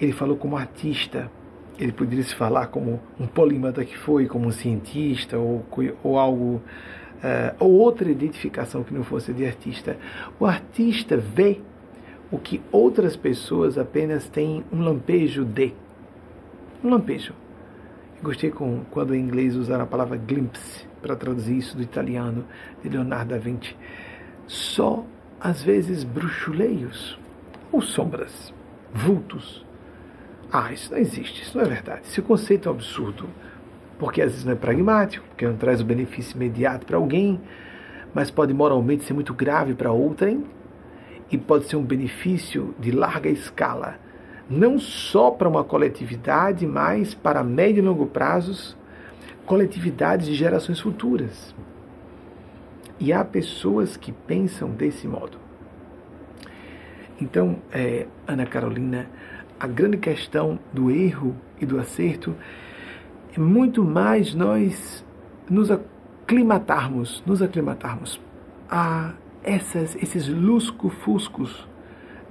Ele 0.00 0.12
falou 0.12 0.36
como 0.36 0.56
artista, 0.56 1.30
ele 1.78 1.92
poderia 1.92 2.24
se 2.24 2.34
falar 2.34 2.66
como 2.66 3.00
um 3.18 3.26
polímata 3.26 3.84
que 3.84 3.96
foi, 3.96 4.26
como 4.26 4.48
um 4.48 4.50
cientista, 4.50 5.38
ou, 5.38 5.64
ou 6.02 6.18
algo, 6.18 6.56
uh, 6.56 7.54
ou 7.58 7.72
outra 7.72 8.10
identificação 8.10 8.82
que 8.82 8.92
não 8.92 9.04
fosse 9.04 9.32
de 9.32 9.46
artista. 9.46 9.96
O 10.40 10.46
artista 10.46 11.16
vê 11.16 11.60
o 12.30 12.38
que 12.38 12.60
outras 12.72 13.16
pessoas 13.16 13.78
apenas 13.78 14.28
têm 14.28 14.64
um 14.72 14.80
lampejo 14.80 15.44
de. 15.44 15.72
Um 16.82 16.90
lampejo. 16.90 17.32
Gostei 18.22 18.50
com, 18.50 18.80
quando 18.90 19.14
em 19.14 19.20
inglês 19.20 19.54
usaram 19.54 19.84
a 19.84 19.86
palavra 19.86 20.16
glimpse 20.16 20.86
para 21.00 21.14
traduzir 21.14 21.58
isso 21.58 21.76
do 21.76 21.82
italiano 21.82 22.44
de 22.82 22.88
Leonardo 22.88 23.30
da 23.30 23.38
Vinci. 23.38 23.76
Só, 24.46 25.04
às 25.40 25.62
vezes, 25.62 26.04
bruxuleios 26.04 27.18
ou 27.72 27.80
sombras, 27.82 28.54
vultos. 28.92 29.64
Ah, 30.52 30.72
isso 30.72 30.92
não 30.92 30.98
existe, 30.98 31.42
isso 31.42 31.58
não 31.58 31.64
é 31.64 31.68
verdade. 31.68 32.02
Esse 32.04 32.22
conceito 32.22 32.68
é 32.68 32.72
um 32.72 32.74
absurdo, 32.74 33.28
porque 33.98 34.22
às 34.22 34.30
vezes 34.30 34.44
não 34.44 34.52
é 34.52 34.56
pragmático, 34.56 35.26
porque 35.28 35.46
não 35.46 35.56
traz 35.56 35.80
o 35.80 35.84
benefício 35.84 36.36
imediato 36.36 36.86
para 36.86 36.96
alguém, 36.96 37.40
mas 38.14 38.30
pode 38.30 38.54
moralmente 38.54 39.04
ser 39.04 39.12
muito 39.12 39.34
grave 39.34 39.74
para 39.74 39.90
outrem 39.90 40.44
e 41.30 41.36
pode 41.36 41.66
ser 41.66 41.76
um 41.76 41.82
benefício 41.82 42.74
de 42.78 42.92
larga 42.92 43.28
escala, 43.28 43.98
não 44.48 44.78
só 44.78 45.30
para 45.30 45.48
uma 45.48 45.64
coletividade, 45.64 46.66
mas 46.66 47.14
para 47.14 47.42
médio 47.42 47.82
e 47.82 47.86
longo 47.86 48.06
prazos, 48.06 48.76
coletividades 49.44 50.26
de 50.26 50.34
gerações 50.34 50.80
futuras. 50.80 51.54
E 52.98 53.12
há 53.12 53.24
pessoas 53.24 53.96
que 53.96 54.12
pensam 54.12 54.70
desse 54.70 55.06
modo. 55.06 55.38
Então, 57.20 57.56
é, 57.72 58.06
Ana 58.26 58.46
Carolina, 58.46 59.08
a 59.58 59.66
grande 59.66 59.96
questão 59.96 60.58
do 60.72 60.90
erro 60.90 61.34
e 61.60 61.64
do 61.64 61.78
acerto 61.78 62.34
é 63.34 63.40
muito 63.40 63.84
mais 63.84 64.34
nós 64.34 65.04
nos 65.48 65.70
aclimatarmos, 65.70 67.22
nos 67.26 67.40
aclimatarmos 67.40 68.20
a 68.68 69.14
essas, 69.42 69.94
esses 69.96 70.28
lusco-fuscos 70.28 71.66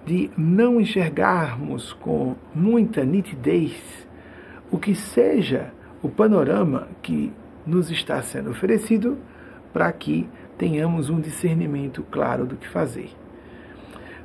de 0.06 0.30
não 0.38 0.80
enxergarmos 0.80 1.94
com 1.94 2.36
muita 2.54 3.04
nitidez 3.04 4.06
o 4.72 4.78
que 4.78 4.94
seja 4.94 5.72
o 6.04 6.10
panorama 6.10 6.88
que 7.02 7.32
nos 7.66 7.90
está 7.90 8.22
sendo 8.22 8.52
oferecido 8.52 9.18
para 9.74 9.92
que 9.92 10.30
tenhamos 10.58 11.10
um 11.10 11.20
discernimento 11.20 12.04
claro 12.10 12.46
do 12.46 12.56
que 12.56 12.68
fazer. 12.68 13.10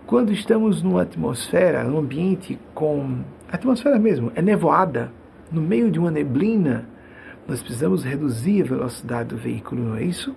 Quando 0.06 0.32
estamos 0.32 0.82
numa 0.82 1.02
atmosfera, 1.02 1.84
num 1.84 1.98
ambiente 1.98 2.58
com. 2.74 3.20
atmosfera 3.50 3.98
mesmo, 3.98 4.32
é 4.34 4.42
nevoada, 4.42 5.12
no 5.50 5.60
meio 5.60 5.90
de 5.90 5.98
uma 5.98 6.10
neblina, 6.10 6.88
nós 7.46 7.60
precisamos 7.60 8.04
reduzir 8.04 8.62
a 8.62 8.66
velocidade 8.66 9.28
do 9.30 9.36
veículo, 9.36 9.82
não 9.82 9.96
é 9.96 10.02
isso? 10.02 10.34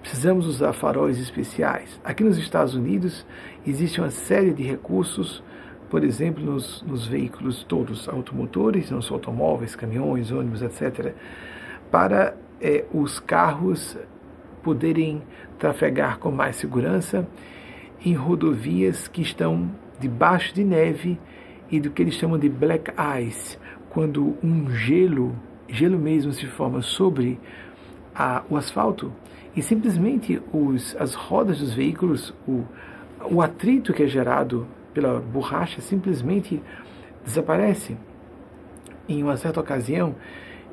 precisamos 0.00 0.46
usar 0.46 0.72
faróis 0.72 1.18
especiais. 1.18 2.00
Aqui 2.02 2.24
nos 2.24 2.38
Estados 2.38 2.74
Unidos 2.74 3.26
existe 3.66 4.00
uma 4.00 4.10
série 4.10 4.52
de 4.52 4.62
recursos, 4.62 5.42
por 5.88 6.04
exemplo, 6.04 6.42
nos, 6.42 6.82
nos 6.82 7.06
veículos 7.06 7.64
todos, 7.64 8.08
automotores, 8.08 8.90
não 8.90 9.02
só 9.02 9.14
automóveis, 9.14 9.76
caminhões, 9.76 10.30
ônibus, 10.30 10.62
etc., 10.62 11.14
para 11.90 12.34
é, 12.60 12.84
os 12.92 13.18
carros 13.18 13.96
poderem 14.62 15.22
trafegar 15.58 16.18
com 16.18 16.30
mais 16.30 16.56
segurança 16.56 17.26
em 18.04 18.14
rodovias 18.14 19.08
que 19.08 19.22
estão 19.22 19.70
debaixo 19.98 20.54
de 20.54 20.64
neve 20.64 21.18
e 21.70 21.78
do 21.78 21.90
que 21.90 22.02
eles 22.02 22.14
chamam 22.14 22.38
de 22.38 22.48
black 22.48 22.92
ice, 23.22 23.58
quando 23.90 24.36
um 24.42 24.70
gelo, 24.70 25.36
gelo 25.68 25.98
mesmo 25.98 26.32
se 26.32 26.46
forma 26.46 26.82
sobre 26.82 27.38
a, 28.14 28.42
o 28.48 28.56
asfalto 28.56 29.12
e 29.54 29.62
simplesmente 29.62 30.40
os, 30.52 30.96
as 30.96 31.14
rodas 31.14 31.58
dos 31.58 31.74
veículos, 31.74 32.34
o, 32.46 32.64
o 33.30 33.42
atrito 33.42 33.92
que 33.92 34.02
é 34.02 34.06
gerado 34.06 34.66
pela 34.94 35.20
borracha 35.20 35.80
simplesmente 35.80 36.62
desaparece. 37.24 37.96
Em 39.08 39.22
uma 39.22 39.36
certa 39.36 39.60
ocasião 39.60 40.14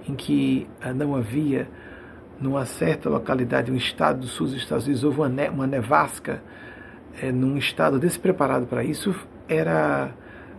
em 0.08 0.16
que 0.16 0.68
ah, 0.82 0.94
não 0.94 1.16
havia, 1.16 1.68
numa 2.40 2.66
certa 2.66 3.10
localidade, 3.10 3.72
um 3.72 3.76
estado 3.76 4.22
do 4.22 4.28
sul 4.28 4.48
dos 4.48 4.56
Estados 4.56 4.86
Unidos, 4.86 5.04
houve 5.04 5.20
uma, 5.20 5.30
ne 5.30 5.50
uma 5.50 5.68
nevasca, 5.68 6.42
é, 7.22 7.32
num 7.32 7.58
estado 7.58 8.00
despreparado 8.00 8.66
para 8.68 8.84
isso, 8.84 9.16
era 9.48 10.12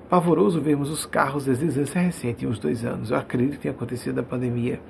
pavoroso 0.08 0.60
vermos 0.60 0.90
os 0.90 1.06
carros 1.06 1.44
deslizando. 1.44 1.84
Isso 1.84 1.98
é 1.98 2.02
recente, 2.02 2.46
uns 2.46 2.58
dois 2.58 2.84
anos. 2.84 3.10
Eu 3.10 3.16
acredito 3.16 3.52
que 3.52 3.60
tenha 3.60 3.74
acontecido 3.74 4.16
na 4.16 4.22
pandemia. 4.22 4.80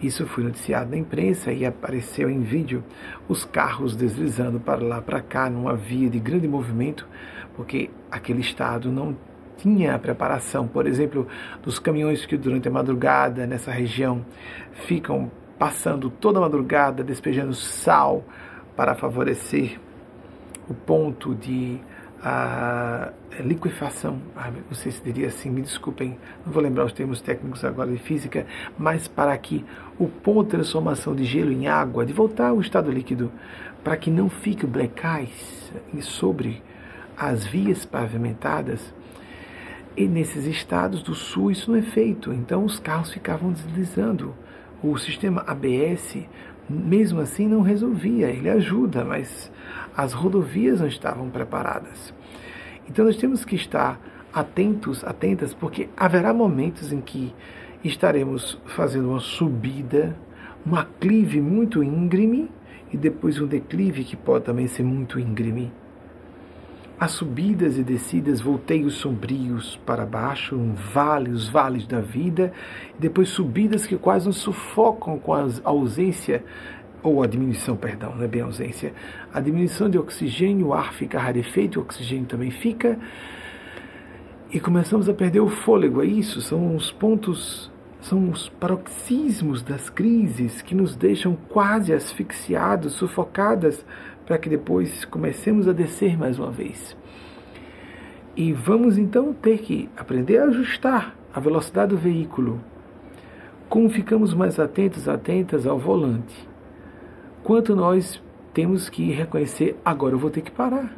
Isso 0.00 0.26
foi 0.26 0.44
noticiado 0.44 0.90
na 0.90 0.96
imprensa 0.96 1.52
e 1.52 1.64
apareceu 1.64 2.28
em 2.28 2.40
vídeo 2.40 2.84
os 3.28 3.44
carros 3.44 3.96
deslizando 3.96 4.60
para 4.60 4.82
lá 4.82 5.00
para 5.00 5.20
cá 5.20 5.48
numa 5.48 5.74
via 5.74 6.08
de 6.08 6.18
grande 6.18 6.46
movimento, 6.46 7.08
porque 7.54 7.90
aquele 8.10 8.40
estado 8.40 8.92
não 8.92 9.16
tinha 9.56 9.94
a 9.94 9.98
preparação, 9.98 10.68
por 10.68 10.86
exemplo, 10.86 11.26
dos 11.62 11.78
caminhões 11.78 12.26
que 12.26 12.36
durante 12.36 12.68
a 12.68 12.70
madrugada 12.70 13.46
nessa 13.46 13.70
região 13.70 14.24
ficam 14.86 15.30
passando 15.58 16.10
toda 16.10 16.38
a 16.38 16.42
madrugada 16.42 17.02
despejando 17.02 17.54
sal 17.54 18.24
para 18.76 18.94
favorecer 18.94 19.78
o 20.68 20.74
ponto 20.74 21.34
de 21.34 21.80
a 22.28 23.12
liquefação, 23.38 24.20
ah, 24.34 24.50
não 24.50 24.74
sei 24.74 24.90
se 24.90 25.00
diria 25.00 25.28
assim, 25.28 25.48
me 25.50 25.62
desculpem, 25.62 26.18
não 26.44 26.52
vou 26.52 26.62
lembrar 26.62 26.84
os 26.84 26.92
termos 26.92 27.20
técnicos 27.20 27.64
agora 27.64 27.90
de 27.90 27.98
física, 27.98 28.46
mas 28.76 29.06
para 29.06 29.36
que 29.38 29.64
o 29.98 30.08
ponto 30.08 30.44
de 30.44 30.50
transformação 30.56 31.14
de 31.14 31.24
gelo 31.24 31.52
em 31.52 31.68
água, 31.68 32.04
de 32.04 32.12
voltar 32.12 32.48
ao 32.48 32.60
estado 32.60 32.90
líquido, 32.90 33.30
para 33.84 33.96
que 33.96 34.10
não 34.10 34.28
fique 34.28 34.66
black 34.66 35.00
ice 35.22 36.02
sobre 36.02 36.62
as 37.16 37.44
vias 37.44 37.84
pavimentadas, 37.84 38.92
e 39.96 40.06
nesses 40.08 40.46
estados 40.46 41.02
do 41.02 41.14
sul 41.14 41.50
isso 41.50 41.70
não 41.70 41.78
é 41.78 41.82
feito, 41.82 42.32
então 42.32 42.64
os 42.64 42.80
carros 42.80 43.12
ficavam 43.12 43.52
deslizando. 43.52 44.34
O 44.82 44.96
sistema 44.98 45.42
ABS, 45.46 46.18
mesmo 46.68 47.20
assim, 47.20 47.48
não 47.48 47.62
resolvia, 47.62 48.28
ele 48.28 48.48
ajuda, 48.48 49.04
mas 49.04 49.50
as 49.96 50.12
rodovias 50.12 50.80
não 50.80 50.86
estavam 50.86 51.30
preparadas. 51.30 52.12
Então 52.88 53.04
nós 53.04 53.16
temos 53.16 53.44
que 53.44 53.56
estar 53.56 54.00
atentos, 54.32 55.02
atentas, 55.02 55.54
porque 55.54 55.88
haverá 55.96 56.32
momentos 56.32 56.92
em 56.92 57.00
que 57.00 57.34
estaremos 57.82 58.60
fazendo 58.66 59.10
uma 59.10 59.20
subida, 59.20 60.16
um 60.66 60.76
aclive 60.76 61.40
muito 61.40 61.82
íngreme 61.82 62.50
e 62.92 62.96
depois 62.96 63.40
um 63.40 63.46
declive 63.46 64.04
que 64.04 64.16
pode 64.16 64.44
também 64.44 64.66
ser 64.66 64.82
muito 64.82 65.18
íngreme. 65.18 65.72
As 66.98 67.10
subidas 67.10 67.76
e 67.76 67.82
descidas, 67.82 68.40
volteios 68.40 68.94
sombrios 68.94 69.76
para 69.84 70.06
baixo, 70.06 70.56
um 70.56 70.72
vale, 70.72 71.30
os 71.30 71.46
vales 71.46 71.86
da 71.86 72.00
vida, 72.00 72.52
e 72.96 73.00
depois 73.00 73.28
subidas 73.28 73.86
que 73.86 73.98
quase 73.98 74.26
nos 74.26 74.38
sufocam 74.38 75.18
com 75.18 75.34
a 75.34 75.46
ausência 75.62 76.42
ou 77.02 77.22
a 77.22 77.26
diminuição, 77.26 77.76
perdão, 77.76 78.16
não 78.16 78.24
é 78.24 78.26
bem 78.28 78.40
ausência, 78.40 78.94
a 79.32 79.40
diminuição 79.40 79.90
de 79.90 79.98
oxigênio, 79.98 80.68
o 80.68 80.74
ar 80.74 80.94
fica 80.94 81.18
rarefeito, 81.18 81.78
o 81.78 81.82
oxigênio 81.82 82.24
também 82.24 82.50
fica, 82.50 82.98
e 84.50 84.58
começamos 84.58 85.06
a 85.06 85.12
perder 85.12 85.40
o 85.40 85.48
fôlego. 85.48 86.02
É 86.02 86.06
isso, 86.06 86.40
são 86.40 86.74
os 86.74 86.90
pontos, 86.90 87.70
são 88.00 88.30
os 88.30 88.48
paroxismos 88.48 89.62
das 89.62 89.90
crises 89.90 90.62
que 90.62 90.74
nos 90.74 90.96
deixam 90.96 91.36
quase 91.48 91.92
asfixiados, 91.92 92.94
sufocadas, 92.94 93.84
para 94.26 94.36
que 94.36 94.48
depois 94.48 95.04
comecemos 95.04 95.68
a 95.68 95.72
descer 95.72 96.18
mais 96.18 96.38
uma 96.38 96.50
vez. 96.50 96.96
E 98.36 98.52
vamos 98.52 98.98
então 98.98 99.32
ter 99.32 99.58
que 99.58 99.88
aprender 99.96 100.38
a 100.38 100.44
ajustar 100.44 101.16
a 101.32 101.40
velocidade 101.40 101.94
do 101.94 101.96
veículo. 101.96 102.60
Como 103.68 103.88
ficamos 103.88 104.34
mais 104.34 104.58
atentos, 104.58 105.08
atentas 105.08 105.66
ao 105.66 105.78
volante. 105.78 106.46
Quanto 107.42 107.74
nós 107.74 108.22
temos 108.52 108.88
que 108.88 109.10
reconhecer, 109.10 109.76
agora 109.84 110.14
eu 110.14 110.18
vou 110.18 110.30
ter 110.30 110.42
que 110.42 110.50
parar. 110.50 110.94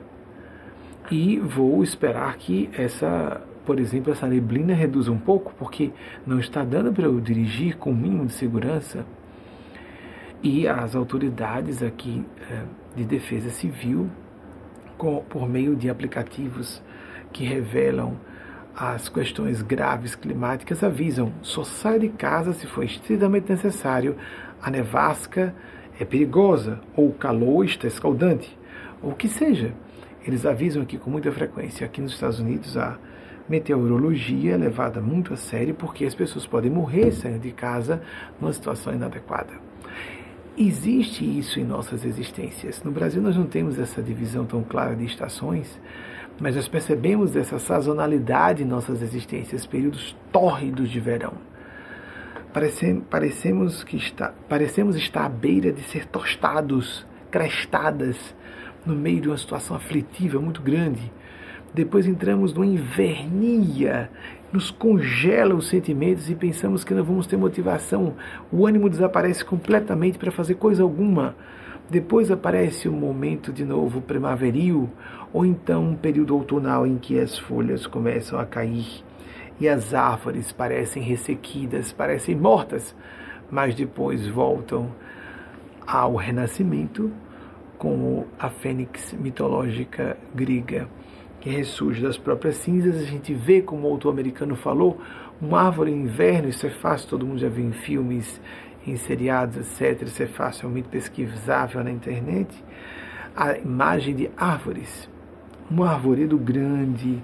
E 1.11 1.39
vou 1.39 1.83
esperar 1.83 2.37
que 2.37 2.69
essa, 2.73 3.41
por 3.65 3.79
exemplo, 3.79 4.13
essa 4.13 4.27
neblina 4.27 4.75
reduza 4.75 5.13
um 5.13 5.19
pouco, 5.19 5.55
porque 5.59 5.91
não 6.27 6.39
está 6.39 6.65
dando 6.65 6.93
para 6.93 7.05
eu 7.05 7.21
dirigir 7.21 7.77
com 7.77 7.91
o 7.91 7.95
mínimo 7.95 8.27
de 8.27 8.33
segurança. 8.33 9.07
E 10.43 10.69
as 10.69 10.95
autoridades 10.95 11.83
aqui 11.83 12.25
eh, 12.51 12.65
de 12.99 13.05
defesa 13.05 13.51
civil, 13.51 14.11
com, 14.97 15.23
por 15.23 15.49
meio 15.49 15.77
de 15.77 15.89
aplicativos 15.89 16.83
que 17.33 17.45
revelam 17.45 18.17
as 18.77 19.09
questões 19.09 19.63
graves 19.63 20.15
climáticas 20.15 20.83
avisam: 20.83 21.33
só 21.41 21.63
sai 21.65 22.01
de 22.01 22.09
casa 22.09 22.53
se 22.53 22.67
for 22.67 22.85
estritamente 22.85 23.51
necessário. 23.51 24.17
A 24.61 24.71
nevasca 24.71 25.55
é 25.99 26.05
perigosa, 26.05 26.81
ou 26.97 27.09
o 27.09 27.13
calor 27.15 27.65
está 27.65 27.87
escaldante, 27.87 28.57
ou 29.01 29.13
o 29.13 29.15
que 29.15 29.29
seja. 29.29 29.73
Eles 30.27 30.45
avisam 30.45 30.83
aqui 30.83 30.99
com 30.99 31.11
muita 31.11 31.31
frequência. 31.31 31.87
Aqui 31.87 32.01
nos 32.01 32.13
Estados 32.13 32.41
Unidos, 32.41 32.77
a 32.77 32.99
meteorologia 33.49 34.55
é 34.55 34.57
levada 34.57 35.01
muito 35.01 35.33
a 35.33 35.37
sério 35.37 35.75
porque 35.75 36.05
as 36.05 36.15
pessoas 36.15 36.47
podem 36.47 36.71
morrer 36.71 37.13
saindo 37.13 37.39
de 37.39 37.53
casa 37.53 38.03
numa 38.41 38.53
situação 38.53 38.93
inadequada. 38.93 39.68
Existe 40.59 41.25
isso 41.25 41.61
em 41.61 41.65
nossas 41.65 42.05
existências. 42.05 42.83
No 42.83 42.91
Brasil, 42.91 43.23
nós 43.23 43.37
não 43.37 43.47
temos 43.47 43.79
essa 43.79 44.03
divisão 44.03 44.45
tão 44.45 44.63
clara 44.65 44.97
de 44.97 45.05
estações 45.05 45.79
mas 46.41 46.55
nós 46.55 46.69
percebemos 46.69 47.35
essa 47.35 47.59
sazonalidade 47.59 48.63
em 48.63 48.67
nossas 48.67 49.03
existências, 49.03 49.67
períodos 49.67 50.17
tórridos 50.33 50.89
de 50.91 51.01
verão. 51.01 51.35
parecemos, 53.11 53.83
que 53.83 53.97
está, 53.97 54.33
parecemos 54.49 54.97
estar 54.97 55.27
à 55.27 55.29
beira 55.29 55.73
de 55.73 55.83
ser 55.83 56.07
tostados, 56.07 57.05
crestadas, 57.31 58.17
no 58.87 58.95
meio 58.95 59.21
de 59.21 59.29
uma 59.29 59.37
situação 59.37 59.77
aflitiva 59.77 60.41
muito 60.41 60.63
grande. 60.63 61.13
Depois 61.75 62.07
entramos 62.07 62.53
numa 62.53 62.67
invernia, 62.67 64.11
nos 64.53 64.71
congela 64.71 65.55
os 65.55 65.69
sentimentos 65.69 66.31
e 66.31 66.35
pensamos 66.35 66.83
que 66.83 66.95
não 66.95 67.05
vamos 67.05 67.27
ter 67.27 67.37
motivação. 67.37 68.15
O 68.51 68.67
ânimo 68.67 68.89
desaparece 68.89 69.45
completamente 69.45 70.19
para 70.19 70.31
fazer 70.31 70.55
coisa 70.55 70.83
alguma. 70.83 71.37
Depois 71.91 72.31
aparece 72.31 72.89
o 72.89 72.93
um 72.93 72.97
momento 72.97 73.53
de 73.53 73.65
novo 73.65 74.01
primaveril, 74.01 74.91
ou 75.33 75.45
então 75.45 75.85
um 75.85 75.97
período 75.97 76.35
outonal 76.35 76.87
em 76.87 76.99
que 76.99 77.19
as 77.19 77.39
folhas 77.39 77.87
começam 77.87 78.39
a 78.39 78.45
cair 78.45 79.03
e 79.61 79.69
as 79.69 79.93
árvores 79.93 80.53
parecem 80.53 81.03
ressequidas, 81.03 81.93
parecem 81.93 82.37
mortas, 82.37 82.95
mas 83.51 83.75
depois 83.75 84.27
voltam 84.27 84.91
ao 85.87 86.15
renascimento, 86.15 87.11
como 87.77 88.27
a 88.39 88.49
fênix 88.49 89.15
mitológica 89.15 90.17
grega, 90.35 90.89
que 91.41 91.51
ressurge 91.51 92.03
das 92.03 92.17
próprias 92.17 92.57
cinzas. 92.57 92.97
A 92.97 93.05
gente 93.05 93.33
vê, 93.35 93.63
como 93.63 93.87
o 93.87 93.91
autor 93.91 94.13
americano 94.13 94.57
falou, 94.57 95.01
uma 95.41 95.63
árvore 95.63 95.93
em 95.93 96.03
inverno, 96.03 96.49
isso 96.49 96.67
é 96.67 96.71
fácil, 96.71 97.09
todo 97.09 97.27
mundo 97.27 97.39
já 97.39 97.49
viu 97.49 97.65
em 97.65 97.73
filmes 97.73 98.41
em 98.87 98.97
seriados, 98.97 99.57
etc. 99.57 100.03
Isso 100.03 100.23
é 100.23 100.27
facilmente 100.27 100.89
pesquisável 100.89 101.83
na 101.85 101.91
internet. 101.91 102.53
A 103.37 103.57
imagem 103.59 104.15
de 104.15 104.31
árvores, 104.37 105.09
um 105.71 105.83
arvoredo 105.85 106.37
grande, 106.39 107.23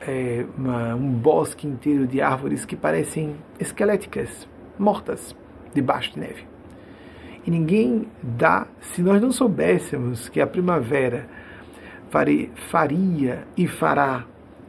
é, 0.00 0.46
uma, 0.56 0.94
um 0.94 1.10
bosque 1.10 1.66
inteiro 1.66 2.06
de 2.06 2.20
árvores 2.20 2.64
que 2.64 2.76
parecem 2.76 3.36
esqueléticas, 3.58 4.48
mortas, 4.78 5.36
debaixo 5.74 6.12
de 6.14 6.20
neve. 6.20 6.46
E 7.44 7.50
ninguém 7.50 8.06
dá, 8.22 8.66
se 8.80 9.02
nós 9.02 9.20
não 9.20 9.32
soubéssemos 9.32 10.28
que 10.28 10.40
a 10.40 10.46
primavera 10.46 11.28
faria 12.70 13.46
e 13.56 13.66
fará 13.66 14.26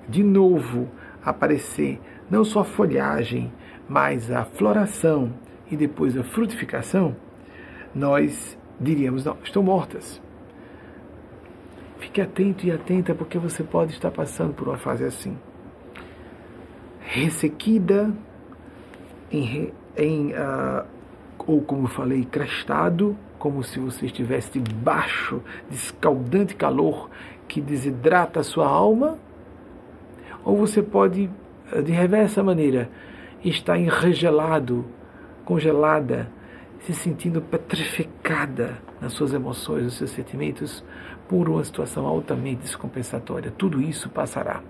de 0.07 0.23
novo 0.23 0.89
aparecer 1.23 1.99
não 2.29 2.43
só 2.43 2.61
a 2.61 2.65
folhagem, 2.65 3.51
mas 3.87 4.31
a 4.31 4.45
floração 4.45 5.33
e 5.69 5.75
depois 5.75 6.17
a 6.17 6.23
frutificação, 6.23 7.15
nós 7.93 8.57
diríamos: 8.79 9.25
não, 9.25 9.37
estão 9.43 9.61
mortas. 9.61 10.21
Fique 11.99 12.21
atento 12.21 12.65
e 12.65 12.71
atenta, 12.71 13.13
porque 13.13 13.37
você 13.37 13.63
pode 13.63 13.93
estar 13.93 14.11
passando 14.11 14.53
por 14.53 14.67
uma 14.67 14.77
fase 14.77 15.03
assim. 15.03 15.37
Ressequida, 16.99 18.13
em, 19.31 19.71
em 19.95 20.31
uh, 20.33 20.85
ou 21.45 21.61
como 21.61 21.83
eu 21.83 21.89
falei, 21.89 22.25
crestado, 22.25 23.17
como 23.37 23.63
se 23.63 23.79
você 23.79 24.05
estivesse 24.05 24.59
debaixo 24.59 25.41
de 25.69 25.75
escaldante 25.75 26.55
calor 26.55 27.09
que 27.53 27.61
desidrata 27.61 28.39
a 28.39 28.43
sua 28.43 28.67
alma, 28.67 29.19
ou 30.43 30.57
você 30.57 30.81
pode, 30.81 31.30
de 31.85 31.91
reversa 31.91 32.41
maneira, 32.41 32.89
estar 33.45 33.77
enregelado 33.77 34.84
congelada, 35.45 36.31
se 36.80 36.95
sentindo 36.95 37.43
petrificada 37.43 38.80
nas 38.99 39.13
suas 39.13 39.35
emoções, 39.35 39.84
nos 39.84 39.97
seus 39.97 40.09
sentimentos, 40.09 40.84
por 41.30 41.47
uma 41.47 41.63
situação 41.63 42.07
altamente 42.07 42.63
descompensatória. 42.63 43.53
Tudo 43.55 43.80
isso 43.80 44.09
passará. 44.09 44.63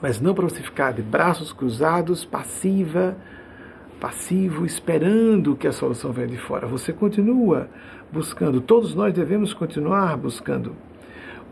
Mas 0.00 0.20
não 0.20 0.34
para 0.34 0.44
você 0.44 0.62
ficar 0.62 0.92
de 0.92 1.02
braços 1.02 1.52
cruzados, 1.52 2.24
passiva, 2.24 3.16
passivo, 3.98 4.64
esperando 4.64 5.56
que 5.56 5.66
a 5.66 5.72
solução 5.72 6.12
venha 6.12 6.28
de 6.28 6.38
fora. 6.38 6.68
Você 6.68 6.92
continua 6.92 7.68
buscando, 8.12 8.60
todos 8.60 8.94
nós 8.94 9.12
devemos 9.12 9.52
continuar 9.52 10.16
buscando 10.16 10.86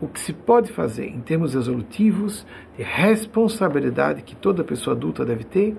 o 0.01 0.07
que 0.07 0.19
se 0.19 0.33
pode 0.33 0.71
fazer 0.71 1.07
em 1.07 1.19
termos 1.19 1.53
resolutivos, 1.53 2.45
de 2.77 2.83
responsabilidade 2.83 4.21
que 4.21 4.35
toda 4.35 4.63
pessoa 4.63 4.95
adulta 4.95 5.25
deve 5.25 5.43
ter 5.43 5.75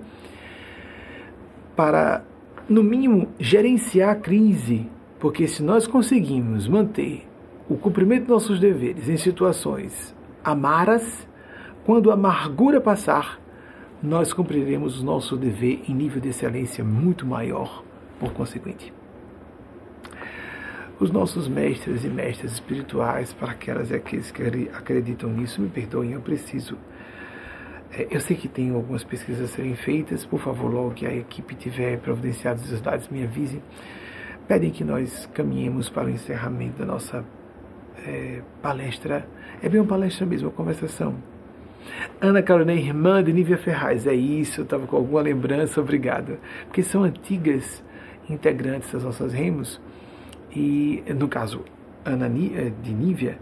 para, 1.75 2.23
no 2.67 2.83
mínimo, 2.83 3.29
gerenciar 3.39 4.09
a 4.09 4.15
crise, 4.15 4.89
porque 5.19 5.47
se 5.47 5.63
nós 5.63 5.87
conseguimos 5.87 6.67
manter 6.67 7.25
o 7.69 7.77
cumprimento 7.77 8.23
de 8.23 8.29
nossos 8.29 8.59
deveres 8.59 9.07
em 9.07 9.15
situações 9.15 10.13
amaras, 10.43 11.27
quando 11.85 12.11
a 12.11 12.15
amargura 12.15 12.81
passar, 12.81 13.39
nós 14.01 14.33
cumpriremos 14.33 15.01
o 15.01 15.05
nosso 15.05 15.37
dever 15.37 15.83
em 15.87 15.93
nível 15.93 16.21
de 16.21 16.29
excelência 16.29 16.83
muito 16.83 17.25
maior, 17.25 17.83
por 18.19 18.33
consequente. 18.33 18.98
Os 20.99 21.11
nossos 21.11 21.47
mestres 21.47 22.03
e 22.03 22.09
mestras 22.09 22.53
espirituais, 22.53 23.31
para 23.31 23.51
aquelas 23.51 23.89
e 23.89 23.95
aqueles 23.95 24.31
que 24.31 24.43
acreditam 24.73 25.29
nisso, 25.29 25.61
me 25.61 25.69
perdoem, 25.69 26.11
eu 26.11 26.21
preciso 26.21 26.77
é, 27.91 28.07
eu 28.11 28.21
sei 28.21 28.37
que 28.37 28.47
tem 28.47 28.69
algumas 28.69 29.03
pesquisas 29.03 29.49
a 29.51 29.55
serem 29.55 29.75
feitas, 29.75 30.25
por 30.25 30.39
favor, 30.39 30.71
logo 30.71 30.91
que 30.91 31.05
a 31.05 31.13
equipe 31.13 31.55
tiver 31.55 31.97
providenciado 31.99 32.61
os 32.61 32.81
dados, 32.81 33.09
me 33.09 33.23
avise. 33.23 33.61
Pedem 34.47 34.71
que 34.71 34.83
nós 34.83 35.27
caminhemos 35.33 35.89
para 35.89 36.05
o 36.05 36.09
encerramento 36.09 36.79
da 36.79 36.85
nossa 36.85 37.25
é, 38.05 38.41
palestra. 38.61 39.27
É 39.61 39.69
bem 39.69 39.81
uma 39.81 39.87
palestra 39.87 40.25
mesmo, 40.25 40.49
uma 40.49 40.55
conversação. 40.55 41.15
Ana 42.21 42.43
Carolina, 42.43 42.79
irmã 42.79 43.23
de 43.23 43.33
Nívia 43.33 43.57
Ferraz, 43.57 44.05
é 44.05 44.13
isso, 44.13 44.61
eu 44.61 44.63
estava 44.63 44.85
com 44.85 44.95
alguma 44.95 45.21
lembrança, 45.21 45.81
obrigado. 45.81 46.37
Porque 46.65 46.83
são 46.83 47.03
antigas 47.03 47.83
integrantes 48.29 48.91
das 48.91 49.03
nossas 49.03 49.33
remos, 49.33 49.81
e 50.55 51.03
no 51.13 51.27
caso, 51.27 51.63
Ana 52.05 52.27
é, 52.27 52.71
de 52.81 52.93
Nívia, 52.93 53.37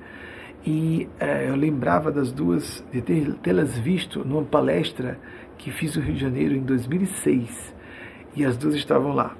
e 0.65 1.07
é, 1.17 1.49
eu 1.49 1.55
lembrava 1.55 2.11
das 2.11 2.29
duas, 2.29 2.83
de 2.91 3.01
tê-las 3.01 3.77
visto 3.77 4.25
numa 4.25 4.43
palestra 4.43 5.17
que 5.57 5.71
fiz 5.71 5.95
no 5.95 6.01
Rio 6.01 6.15
de 6.15 6.19
Janeiro 6.19 6.53
em 6.55 6.61
2006. 6.61 7.73
E 8.35 8.43
as 8.43 8.57
duas 8.57 8.75
estavam 8.75 9.13
lá. 9.13 9.33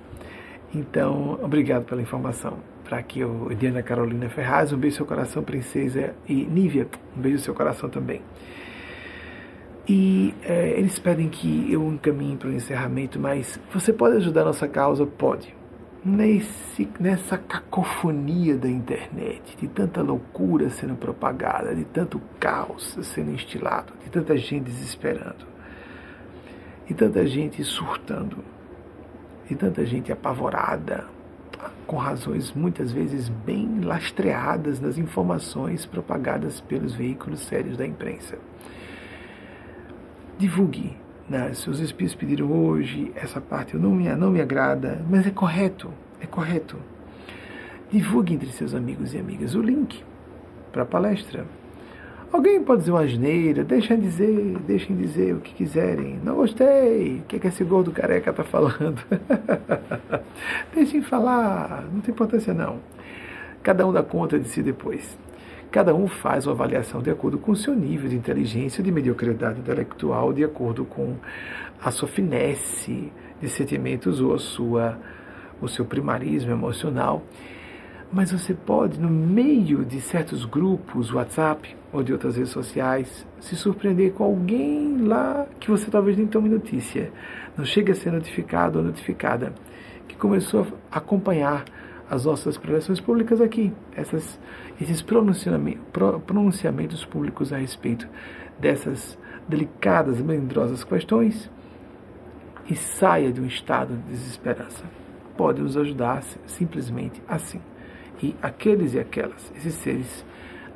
Então, 0.73 1.37
obrigado 1.43 1.83
pela 1.83 2.01
informação. 2.01 2.59
Para 2.85 3.03
que 3.03 3.19
eu, 3.19 3.49
Diana 3.59 3.83
Carolina 3.83 4.29
Ferraz, 4.29 4.71
um 4.71 4.77
beijo 4.77 4.95
no 4.95 4.97
seu 4.99 5.05
coração, 5.05 5.43
princesa. 5.43 6.15
E 6.29 6.33
Nívia, 6.33 6.87
um 7.15 7.21
beijo 7.21 7.39
no 7.39 7.43
seu 7.43 7.53
coração 7.53 7.89
também. 7.89 8.21
E 9.85 10.33
é, 10.43 10.79
eles 10.79 10.97
pedem 10.97 11.27
que 11.27 11.71
eu 11.71 11.85
encaminhe 11.87 12.37
para 12.37 12.47
o 12.47 12.53
encerramento, 12.53 13.19
mas 13.19 13.59
você 13.73 13.91
pode 13.91 14.15
ajudar 14.15 14.43
a 14.43 14.45
nossa 14.45 14.67
causa? 14.67 15.05
Pode. 15.05 15.56
Nesse, 16.07 16.87
nessa 16.99 17.37
cacofonia 17.37 18.55
da 18.55 18.69
internet, 18.69 19.57
de 19.57 19.67
tanta 19.67 20.01
loucura 20.01 20.69
sendo 20.69 20.95
propagada, 20.95 21.75
de 21.75 21.83
tanto 21.83 22.21
caos 22.39 22.97
sendo 23.03 23.31
instilado, 23.31 23.91
de 24.03 24.09
tanta 24.09 24.37
gente 24.37 24.63
desesperando, 24.63 25.45
e 26.89 26.93
tanta 26.93 27.27
gente 27.27 27.61
surtando, 27.63 28.37
e 29.49 29.55
tanta 29.55 29.85
gente 29.85 30.09
apavorada, 30.09 31.05
com 31.85 31.97
razões 31.97 32.53
muitas 32.53 32.91
vezes 32.91 33.27
bem 33.27 33.81
lastreadas 33.81 34.79
nas 34.79 34.97
informações 34.97 35.85
propagadas 35.85 36.61
pelos 36.61 36.93
veículos 36.93 37.41
sérios 37.41 37.77
da 37.77 37.85
imprensa. 37.85 38.37
Divulgue 40.37 40.95
né? 41.29 41.53
Se 41.53 41.69
os 41.69 41.79
espíritos 41.79 42.15
pediram 42.15 42.51
hoje, 42.51 43.11
essa 43.15 43.41
parte 43.41 43.75
não 43.75 43.91
me, 43.91 44.07
não 44.15 44.31
me 44.31 44.41
agrada, 44.41 45.01
mas 45.09 45.25
é 45.27 45.31
correto, 45.31 45.91
é 46.21 46.25
correto. 46.25 46.77
Divulgue 47.91 48.33
entre 48.33 48.49
seus 48.49 48.73
amigos 48.73 49.13
e 49.13 49.17
amigas 49.17 49.55
o 49.55 49.61
link 49.61 50.03
para 50.71 50.83
a 50.83 50.85
palestra. 50.85 51.45
Alguém 52.31 52.61
pode 52.61 52.81
dizer 52.81 52.91
uma 52.91 53.01
asneira, 53.01 53.63
deixem 53.63 53.99
dizer, 53.99 54.57
deixem 54.67 54.95
dizer 54.97 55.33
o 55.33 55.39
que 55.39 55.53
quiserem. 55.53 56.19
Não 56.23 56.35
gostei, 56.35 57.19
o 57.19 57.21
que, 57.23 57.37
é 57.37 57.39
que 57.39 57.47
esse 57.47 57.63
gordo 57.63 57.91
careca 57.91 58.31
está 58.31 58.43
falando? 58.43 59.01
deixem 60.75 61.01
falar, 61.01 61.85
não 61.91 62.01
tem 62.01 62.13
importância 62.13 62.53
não. 62.53 62.79
Cada 63.63 63.87
um 63.87 63.93
dá 63.93 64.03
conta 64.03 64.37
de 64.37 64.47
si 64.49 64.61
depois. 64.61 65.17
Cada 65.71 65.93
um 65.93 66.07
faz 66.07 66.47
uma 66.47 66.53
avaliação 66.53 67.01
de 67.01 67.09
acordo 67.09 67.37
com 67.37 67.51
o 67.51 67.55
seu 67.55 67.75
nível 67.75 68.09
de 68.09 68.15
inteligência, 68.15 68.81
de 68.81 68.91
mediocridade 68.91 69.59
intelectual, 69.59 70.31
de 70.31 70.43
acordo 70.43 70.85
com 70.85 71.15
a 71.81 71.91
sua 71.91 72.07
finesse 72.07 73.11
de 73.41 73.49
sentimentos 73.49 74.21
ou 74.21 74.33
a 74.33 74.39
sua, 74.39 74.97
o 75.61 75.67
seu 75.67 75.85
primarismo 75.85 76.51
emocional. 76.51 77.21
Mas 78.11 78.31
você 78.31 78.53
pode, 78.53 78.97
no 78.97 79.09
meio 79.09 79.83
de 79.83 79.99
certos 79.99 80.45
grupos, 80.45 81.13
WhatsApp 81.13 81.75
ou 81.91 82.01
de 82.01 82.13
outras 82.13 82.37
redes 82.37 82.51
sociais, 82.51 83.27
se 83.41 83.55
surpreender 83.57 84.13
com 84.13 84.23
alguém 84.23 85.01
lá 85.01 85.45
que 85.59 85.69
você 85.69 85.91
talvez 85.91 86.17
nem 86.17 86.25
tome 86.25 86.47
notícia, 86.47 87.11
não 87.57 87.65
chegue 87.65 87.91
a 87.91 87.95
ser 87.95 88.13
notificado 88.13 88.79
ou 88.79 88.85
notificada, 88.85 89.53
que 90.07 90.15
começou 90.15 90.65
a 90.89 90.99
acompanhar 90.99 91.65
as 92.09 92.23
nossas 92.23 92.57
preleções 92.57 93.01
públicas 93.01 93.41
aqui, 93.41 93.73
essas, 93.93 94.39
esses 94.79 95.01
pronunciamentos, 95.01 97.05
públicos 97.05 97.51
a 97.51 97.57
respeito 97.57 98.07
dessas 98.59 99.17
delicadas, 99.47 100.21
melindrosas 100.21 100.83
questões 100.83 101.49
e 102.69 102.75
saia 102.75 103.31
de 103.31 103.41
um 103.41 103.45
estado 103.45 103.95
de 103.95 104.11
desesperança. 104.11 104.83
Pode 105.35 105.61
nos 105.61 105.77
ajudar 105.77 106.21
simplesmente 106.45 107.21
assim. 107.27 107.61
E 108.21 108.35
aqueles 108.41 108.93
e 108.93 108.99
aquelas, 108.99 109.51
esses 109.55 109.75
seres 109.75 110.25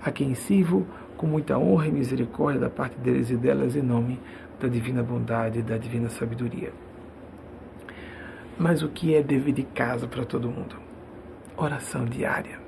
a 0.04 0.12
quem 0.12 0.34
sirvo 0.34 0.86
com 1.18 1.28
muita 1.28 1.58
honra 1.58 1.88
e 1.88 1.92
misericórdia 1.92 2.62
da 2.62 2.70
parte 2.70 2.98
deles 3.00 3.30
e 3.30 3.36
delas 3.36 3.76
em 3.76 3.82
nome 3.82 4.20
da 4.60 4.68
divina 4.68 5.04
bondade 5.04 5.60
e 5.60 5.62
da 5.62 5.78
divina 5.78 6.10
sabedoria. 6.10 6.72
Mas 8.58 8.84
o 8.84 8.90
que 8.90 9.16
é 9.16 9.22
dever 9.22 9.54
de 9.54 9.64
casa 9.64 10.08
para 10.08 10.26
todo 10.26 10.48
mundo? 10.48 10.76
oração 11.58 12.06
diária 12.06 12.61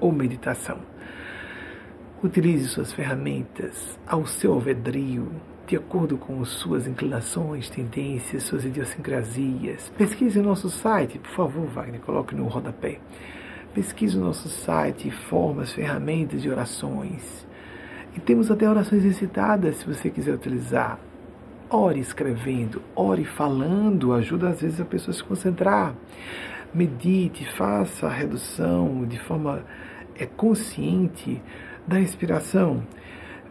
ou 0.00 0.12
meditação. 0.12 0.78
Utilize 2.22 2.68
suas 2.68 2.92
ferramentas 2.92 3.98
ao 4.06 4.26
seu 4.26 4.54
alvedrio, 4.54 5.30
de 5.66 5.76
acordo 5.76 6.16
com 6.16 6.44
suas 6.44 6.86
inclinações, 6.86 7.68
tendências, 7.68 8.44
suas 8.44 8.64
idiosincrasias. 8.64 9.92
Pesquise 9.96 10.38
o 10.38 10.42
nosso 10.42 10.70
site, 10.70 11.18
por 11.18 11.30
favor, 11.30 11.66
Wagner, 11.66 12.00
coloque 12.00 12.34
no 12.34 12.46
rodapé. 12.46 12.98
Pesquise 13.74 14.16
o 14.16 14.20
nosso 14.20 14.48
site, 14.48 15.10
formas, 15.10 15.72
ferramentas 15.72 16.40
de 16.40 16.48
orações. 16.48 17.46
E 18.16 18.20
temos 18.20 18.50
até 18.50 18.68
orações 18.68 19.04
recitadas, 19.04 19.76
se 19.76 19.86
você 19.86 20.08
quiser 20.08 20.34
utilizar. 20.34 20.98
Ore 21.68 22.00
escrevendo, 22.00 22.80
ore 22.94 23.24
falando, 23.24 24.14
ajuda 24.14 24.48
às 24.48 24.60
vezes 24.60 24.80
a 24.80 24.84
pessoa 24.84 25.12
a 25.12 25.18
se 25.18 25.24
concentrar 25.24 25.94
medite, 26.74 27.44
faça 27.52 28.06
a 28.06 28.10
redução 28.10 29.04
de 29.06 29.18
forma 29.18 29.64
é, 30.18 30.26
consciente 30.26 31.42
da 31.86 31.96
respiração. 31.96 32.82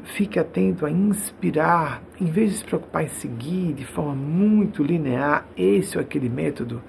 Fique 0.03 0.37
atento 0.37 0.85
a 0.85 0.91
inspirar, 0.91 2.01
em 2.21 2.25
vez 2.25 2.51
de 2.51 2.57
se 2.57 2.65
preocupar 2.65 3.03
em 3.03 3.07
seguir 3.07 3.73
de 3.73 3.85
forma 3.85 4.13
muito 4.13 4.83
linear 4.83 5.47
esse 5.57 5.97
ou 5.97 6.03
aquele 6.03 6.29
método. 6.29 6.81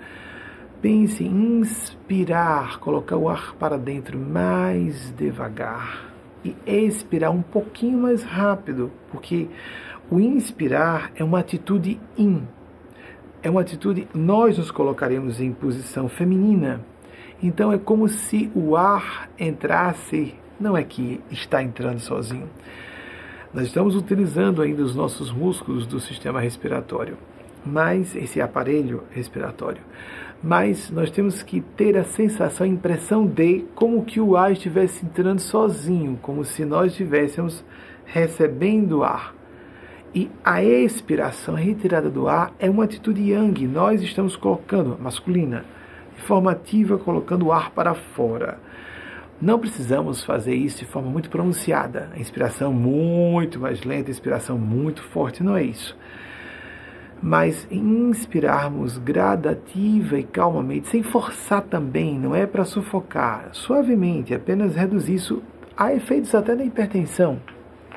Pense 0.82 1.24
em 1.24 1.60
inspirar, 1.60 2.78
colocar 2.78 3.16
o 3.16 3.28
ar 3.28 3.54
para 3.54 3.78
dentro 3.78 4.18
mais 4.18 5.10
devagar 5.16 6.12
e 6.44 6.54
expirar 6.66 7.32
um 7.32 7.42
pouquinho 7.42 7.98
mais 7.98 8.22
rápido, 8.22 8.92
porque 9.10 9.48
o 10.10 10.20
inspirar 10.20 11.10
é 11.16 11.24
uma 11.24 11.40
atitude 11.40 11.98
in, 12.16 12.46
é 13.46 13.50
uma 13.50 13.60
atitude, 13.60 14.08
nós 14.12 14.58
nos 14.58 14.72
colocaremos 14.72 15.40
em 15.40 15.52
posição 15.52 16.08
feminina. 16.08 16.80
Então 17.40 17.72
é 17.72 17.78
como 17.78 18.08
se 18.08 18.50
o 18.56 18.74
ar 18.74 19.30
entrasse, 19.38 20.34
não 20.58 20.76
é 20.76 20.82
que 20.82 21.20
está 21.30 21.62
entrando 21.62 22.00
sozinho. 22.00 22.50
Nós 23.54 23.68
estamos 23.68 23.94
utilizando 23.94 24.60
ainda 24.60 24.82
os 24.82 24.96
nossos 24.96 25.30
músculos 25.30 25.86
do 25.86 26.00
sistema 26.00 26.40
respiratório, 26.40 27.16
mas 27.64 28.16
esse 28.16 28.40
aparelho 28.40 29.04
respiratório. 29.12 29.82
Mas 30.42 30.90
nós 30.90 31.08
temos 31.08 31.40
que 31.44 31.60
ter 31.60 31.96
a 31.96 32.02
sensação, 32.02 32.66
a 32.66 32.68
impressão 32.68 33.24
de 33.24 33.64
como 33.76 34.04
que 34.04 34.20
o 34.20 34.36
ar 34.36 34.50
estivesse 34.50 35.06
entrando 35.06 35.38
sozinho, 35.38 36.18
como 36.20 36.44
se 36.44 36.64
nós 36.64 36.90
estivéssemos 36.90 37.64
recebendo 38.06 39.04
ar. 39.04 39.35
E 40.16 40.30
a 40.42 40.62
expiração, 40.62 41.56
a 41.56 41.58
retirada 41.58 42.08
do 42.08 42.26
ar, 42.26 42.50
é 42.58 42.70
uma 42.70 42.84
atitude 42.84 43.20
yang. 43.20 43.66
Nós 43.66 44.00
estamos 44.00 44.34
colocando, 44.34 44.96
masculina, 44.98 45.62
de 46.16 46.22
forma 46.22 46.52
ativa, 46.52 46.96
colocando 46.96 47.44
o 47.44 47.52
ar 47.52 47.70
para 47.72 47.92
fora. 47.92 48.58
Não 49.38 49.58
precisamos 49.58 50.24
fazer 50.24 50.54
isso 50.54 50.78
de 50.78 50.86
forma 50.86 51.10
muito 51.10 51.28
pronunciada. 51.28 52.08
A 52.14 52.18
inspiração 52.18 52.72
muito 52.72 53.60
mais 53.60 53.84
lenta, 53.84 54.08
a 54.08 54.10
inspiração 54.10 54.56
muito 54.56 55.02
forte, 55.02 55.42
não 55.42 55.54
é 55.54 55.64
isso. 55.64 55.94
Mas 57.22 57.68
inspirarmos 57.70 58.96
gradativa 58.96 60.18
e 60.18 60.24
calmamente, 60.24 60.88
sem 60.88 61.02
forçar 61.02 61.60
também, 61.60 62.18
não 62.18 62.34
é 62.34 62.46
para 62.46 62.64
sufocar, 62.64 63.50
suavemente, 63.52 64.32
apenas 64.32 64.76
reduzir 64.76 65.16
isso. 65.16 65.42
Há 65.76 65.92
efeitos 65.92 66.34
até 66.34 66.56
da 66.56 66.64
hipertensão. 66.64 67.38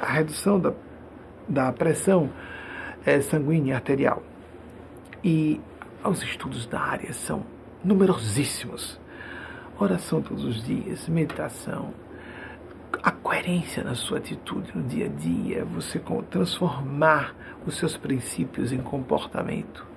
A 0.02 0.12
redução 0.12 0.60
da 0.60 0.74
da 1.50 1.72
pressão 1.74 2.30
é, 3.06 3.20
sanguínea 3.22 3.76
arterial. 3.76 4.24
E 5.24 5.60
os 6.04 6.22
estudos 6.24 6.66
da 6.68 6.80
área 6.80 7.12
são 7.12 7.44
numerosíssimos. 7.84 9.00
Oração 9.78 10.22
todos 10.22 10.44
os 10.44 10.64
dias, 10.64 11.08
meditação, 11.08 11.94
a 13.02 13.12
coerência 13.12 13.84
na 13.84 13.96
sua 13.96 14.18
atitude 14.18 14.72
no 14.76 14.84
dia 14.84 15.06
a 15.06 15.10
dia, 15.10 15.66
você 15.66 16.02
transformar 16.30 17.34
os 17.66 17.78
seus 17.78 17.96
princípios 17.96 18.74
em 18.74 18.80
comportamento. 18.80 19.88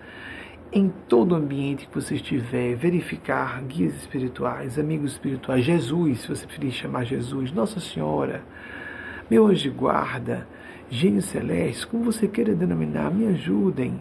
Em 0.73 0.89
todo 1.09 1.35
ambiente 1.35 1.87
que 1.87 1.95
você 1.95 2.15
estiver, 2.15 2.74
verificar 2.77 3.61
guias 3.62 3.95
espirituais, 3.95 4.79
amigos 4.79 5.12
espirituais, 5.12 5.65
Jesus, 5.65 6.20
se 6.20 6.29
você 6.29 6.47
preferir 6.47 6.73
chamar 6.73 7.05
Jesus, 7.05 7.53
Nossa 7.53 7.79
Senhora, 7.79 8.43
meu 9.29 9.47
anjo 9.47 9.70
guarda, 9.73 10.47
gênios 10.93 11.24
celestes, 11.24 11.86
como 11.86 12.05
você 12.05 12.28
queira 12.28 12.55
denominar, 12.55 13.10
me 13.10 13.27
ajudem 13.28 13.98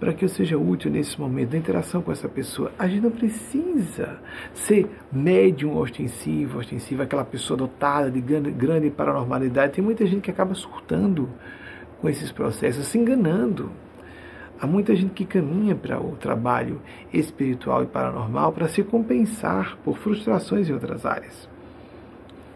para 0.00 0.14
que 0.14 0.24
eu 0.24 0.28
seja 0.28 0.56
útil 0.56 0.90
nesse 0.90 1.20
momento 1.20 1.50
da 1.50 1.58
interação 1.58 2.00
com 2.00 2.10
essa 2.10 2.30
pessoa. 2.30 2.72
A 2.78 2.88
gente 2.88 3.02
não 3.02 3.10
precisa 3.10 4.18
ser 4.54 4.90
médium 5.12 5.76
ostensivo, 5.76 6.58
ostensivo, 6.58 7.02
aquela 7.02 7.26
pessoa 7.26 7.58
dotada 7.58 8.10
de 8.10 8.22
grande, 8.22 8.50
grande 8.52 8.88
paranormalidade. 8.88 9.74
Tem 9.74 9.84
muita 9.84 10.06
gente 10.06 10.22
que 10.22 10.30
acaba 10.30 10.54
surtando 10.54 11.28
com 12.00 12.08
esses 12.08 12.32
processos, 12.32 12.86
se 12.86 12.96
enganando. 12.96 13.70
Há 14.58 14.66
muita 14.66 14.96
gente 14.96 15.12
que 15.12 15.26
caminha 15.26 15.74
para 15.74 16.00
o 16.00 16.16
trabalho 16.16 16.80
espiritual 17.12 17.82
e 17.82 17.86
paranormal 17.86 18.50
para 18.52 18.66
se 18.66 18.82
compensar 18.82 19.76
por 19.84 19.98
frustrações 19.98 20.70
em 20.70 20.72
outras 20.72 21.04
áreas. 21.04 21.49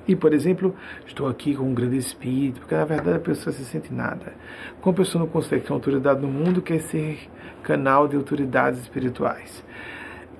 E, 0.06 0.14
por 0.14 0.34
exemplo, 0.34 0.74
estou 1.06 1.26
aqui 1.26 1.54
com 1.54 1.64
um 1.64 1.74
grande 1.74 1.96
espírito, 1.96 2.60
porque 2.60 2.74
na 2.74 2.84
verdade 2.84 3.16
a 3.16 3.20
pessoa 3.20 3.52
se 3.52 3.64
sente 3.64 3.92
nada. 3.92 4.34
Como 4.80 4.94
a 4.94 4.96
pessoa 4.98 5.24
não 5.24 5.30
consegue 5.30 5.64
ter 5.64 5.72
autoridade 5.72 6.20
no 6.20 6.28
mundo, 6.28 6.60
quer 6.60 6.80
ser 6.80 7.18
canal 7.62 8.06
de 8.06 8.16
autoridades 8.16 8.80
espirituais. 8.80 9.64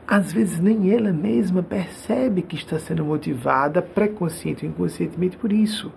Às 0.06 0.32
vezes 0.32 0.60
nem 0.60 0.92
ela 0.92 1.12
mesma 1.12 1.62
percebe 1.62 2.42
que 2.42 2.56
está 2.56 2.78
sendo 2.78 3.04
motivada 3.04 3.80
pré-consciente 3.80 4.66
ou 4.66 4.70
inconscientemente 4.70 5.38
por 5.38 5.50
isso. 5.50 5.90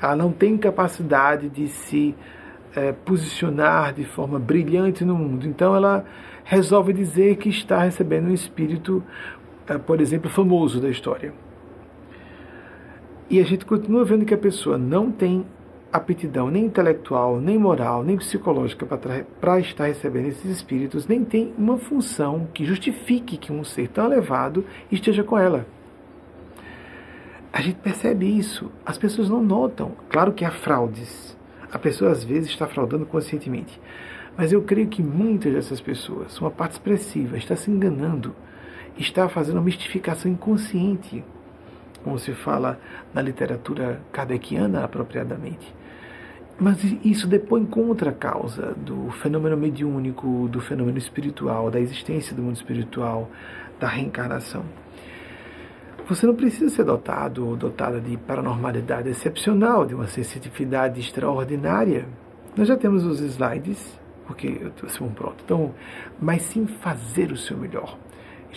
Ela 0.00 0.14
não 0.14 0.30
tem 0.30 0.58
capacidade 0.58 1.48
de 1.48 1.68
se 1.68 2.14
é, 2.76 2.92
posicionar 2.92 3.94
de 3.94 4.04
forma 4.04 4.38
brilhante 4.38 5.06
no 5.06 5.16
mundo. 5.16 5.46
Então 5.46 5.74
ela 5.74 6.04
resolve 6.44 6.92
dizer 6.92 7.36
que 7.36 7.48
está 7.48 7.82
recebendo 7.82 8.28
um 8.28 8.34
espírito, 8.34 9.02
eh, 9.66 9.78
por 9.78 10.00
exemplo, 10.00 10.28
famoso 10.28 10.80
da 10.80 10.88
história. 10.88 11.32
E 13.30 13.38
a 13.38 13.44
gente 13.44 13.64
continua 13.64 14.04
vendo 14.04 14.24
que 14.24 14.34
a 14.34 14.38
pessoa 14.38 14.76
não 14.76 15.08
tem 15.08 15.46
aptidão 15.92 16.50
nem 16.50 16.64
intelectual, 16.64 17.40
nem 17.40 17.56
moral, 17.56 18.02
nem 18.02 18.16
psicológica 18.16 18.84
para 19.40 19.60
estar 19.60 19.86
recebendo 19.86 20.26
esses 20.26 20.44
espíritos, 20.50 21.06
nem 21.06 21.24
tem 21.24 21.54
uma 21.56 21.78
função 21.78 22.48
que 22.52 22.64
justifique 22.64 23.36
que 23.36 23.52
um 23.52 23.62
ser 23.62 23.86
tão 23.86 24.06
elevado 24.06 24.64
esteja 24.90 25.22
com 25.22 25.38
ela. 25.38 25.64
A 27.52 27.60
gente 27.60 27.76
percebe 27.76 28.26
isso, 28.26 28.68
as 28.84 28.98
pessoas 28.98 29.28
não 29.28 29.42
notam. 29.42 29.92
Claro 30.08 30.32
que 30.32 30.44
há 30.44 30.50
fraudes. 30.50 31.36
A 31.70 31.78
pessoa 31.78 32.10
às 32.10 32.24
vezes 32.24 32.50
está 32.50 32.66
fraudando 32.66 33.06
conscientemente. 33.06 33.80
Mas 34.36 34.52
eu 34.52 34.60
creio 34.62 34.88
que 34.88 35.04
muitas 35.04 35.52
dessas 35.52 35.80
pessoas, 35.80 36.36
uma 36.40 36.50
parte 36.50 36.72
expressiva, 36.72 37.36
está 37.36 37.54
se 37.54 37.70
enganando, 37.70 38.34
está 38.98 39.28
fazendo 39.28 39.58
uma 39.58 39.64
mistificação 39.64 40.30
inconsciente, 40.30 41.24
como 42.02 42.18
se 42.18 42.32
fala 42.32 42.78
na 43.14 43.22
literatura 43.22 44.00
kardeciana 44.12 44.84
apropriadamente. 44.84 45.74
Mas 46.58 46.82
isso 47.02 47.26
depõe 47.26 47.64
contra 47.64 48.10
a 48.10 48.12
causa 48.12 48.74
do 48.74 49.10
fenômeno 49.12 49.56
mediúnico, 49.56 50.46
do 50.48 50.60
fenômeno 50.60 50.98
espiritual, 50.98 51.70
da 51.70 51.80
existência 51.80 52.36
do 52.36 52.42
mundo 52.42 52.56
espiritual, 52.56 53.30
da 53.78 53.88
reencarnação. 53.88 54.62
Você 56.06 56.26
não 56.26 56.34
precisa 56.34 56.68
ser 56.68 56.84
dotado 56.84 57.46
ou 57.46 57.56
dotada 57.56 58.00
de 58.00 58.16
paranormalidade 58.16 59.08
excepcional, 59.08 59.86
de 59.86 59.94
uma 59.94 60.06
sensitividade 60.06 61.00
extraordinária. 61.00 62.06
Nós 62.56 62.68
já 62.68 62.76
temos 62.76 63.06
os 63.06 63.20
slides, 63.20 63.98
porque 64.26 64.58
eu 64.60 64.86
estou 64.86 65.08
pronto. 65.10 65.36
Então, 65.42 65.74
mas 66.20 66.42
sim 66.42 66.66
fazer 66.66 67.32
o 67.32 67.36
seu 67.36 67.56
melhor. 67.56 67.96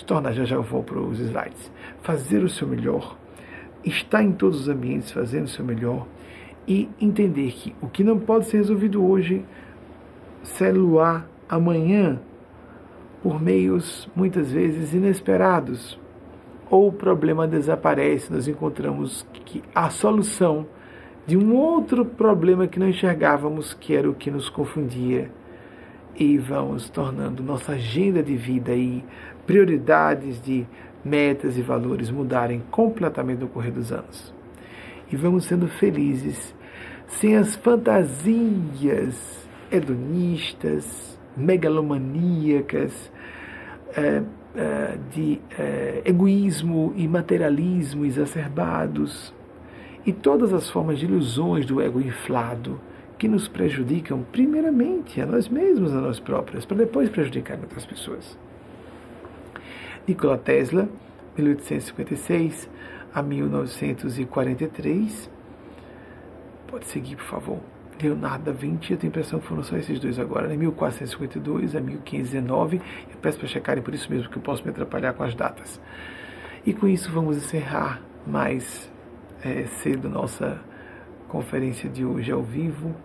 Torna, 0.08 0.34
já 0.34 0.44
já 0.44 0.56
eu 0.56 0.64
vou 0.64 0.84
para 0.84 1.00
os 1.00 1.20
slides. 1.20 1.72
Fazer 2.02 2.44
o 2.44 2.50
seu 2.50 2.68
melhor, 2.68 3.16
estar 3.84 4.24
em 4.24 4.32
todos 4.32 4.62
os 4.62 4.70
ambientes 4.70 5.12
fazendo 5.12 5.46
o 5.46 5.50
seu 5.50 5.64
melhor 5.64 6.08
e 6.68 6.90
entender 7.00 7.52
que 7.52 7.76
o 7.82 7.88
que 7.88 8.04
não 8.04 8.20
pode 8.20 8.46
ser 8.46 8.58
resolvido 8.58 9.06
hoje 9.06 9.44
celular 10.44 11.28
amanhã 11.48 12.20
por 13.22 13.42
meios 13.42 14.10
muitas 14.16 14.52
vezes 14.52 14.94
inesperados 14.94 16.00
ou 16.70 16.88
o 16.88 16.92
problema 16.92 17.48
desaparece, 17.48 18.32
nós 18.34 18.48
encontramos 18.48 19.26
que 19.46 19.62
a 19.76 19.90
solução 19.90 20.66
de 21.26 21.38
um 21.38 21.56
outro 21.56 22.04
problema 22.04 22.68
que 22.68 22.80
não 22.80 22.90
enxergávamos, 22.90 23.74
que 23.74 23.96
era 23.96 24.10
o 24.10 24.14
que 24.14 24.30
nos 24.30 24.50
confundia, 24.50 25.32
e 26.16 26.38
vamos 26.38 26.90
tornando 26.90 27.42
nossa 27.42 27.74
agenda 27.74 28.22
de 28.22 28.36
vida 28.36 28.74
e 28.74 29.04
prioridades 29.46 30.42
de 30.42 30.66
metas 31.04 31.58
e 31.58 31.62
valores 31.62 32.10
mudarem 32.10 32.64
completamente 32.72 33.40
no 33.40 33.48
correr 33.48 33.72
dos 33.72 33.92
anos 33.92 34.34
e 35.12 35.16
vamos 35.16 35.46
sendo 35.46 35.68
felizes 35.68 36.56
sem 37.08 37.36
as 37.36 37.56
fantasias 37.56 39.48
hedonistas, 39.72 41.20
megalomaníacas, 41.38 43.12
é, 43.96 44.24
é, 44.56 44.98
de 45.12 45.40
é, 45.58 46.02
egoísmo 46.06 46.94
e 46.96 47.08
materialismo 47.08 48.06
exacerbados 48.06 49.34
e 50.06 50.12
todas 50.12 50.54
as 50.54 50.70
formas 50.70 51.00
de 51.00 51.06
ilusões 51.06 51.66
do 51.66 51.82
ego 51.82 52.02
inflado 52.02 52.80
que 53.18 53.28
nos 53.28 53.48
prejudicam 53.48 54.26
primeiramente 54.32 55.22
a 55.22 55.26
nós 55.26 55.48
mesmos, 55.48 55.94
a 55.94 56.02
nós 56.02 56.20
próprios, 56.20 56.66
para 56.66 56.78
depois 56.78 57.10
prejudicar 57.10 57.60
outras 57.60 57.86
pessoas. 57.86 58.38
Nikola 60.08 60.38
Tesla, 60.38 60.88
1856, 61.38 62.70
a 63.14 63.22
1943. 63.22 65.30
Pode 66.68 66.86
seguir, 66.88 67.16
por 67.16 67.26
favor. 67.26 67.60
Leonardo 68.02 68.46
da 68.46 68.52
Vinci, 68.52 68.92
eu 68.92 68.98
tenho 68.98 69.12
a 69.12 69.14
impressão 69.14 69.40
que 69.40 69.48
foram 69.48 69.64
só 69.64 69.78
esses 69.78 70.00
dois 70.00 70.20
agora, 70.20 70.48
né? 70.48 70.58
1452 70.58 71.76
a 71.76 71.82
1519. 71.82 72.78
Eu 72.78 73.18
peço 73.22 73.38
para 73.38 73.48
checarem 73.48 73.84
por 73.84 73.94
isso 73.94 74.12
mesmo, 74.12 74.30
que 74.30 74.38
eu 74.38 74.42
posso 74.42 74.64
me 74.64 74.72
atrapalhar 74.72 75.14
com 75.14 75.24
as 75.24 75.36
datas. 75.36 75.80
E 76.66 76.74
com 76.74 76.88
isso 76.88 77.12
vamos 77.12 77.38
encerrar 77.38 78.02
mais 78.26 78.92
é, 79.44 79.66
cedo 79.66 80.10
nossa 80.10 80.60
conferência 81.28 81.90
de 81.90 82.04
hoje 82.04 82.32
ao 82.32 82.44
vivo, 82.44 82.96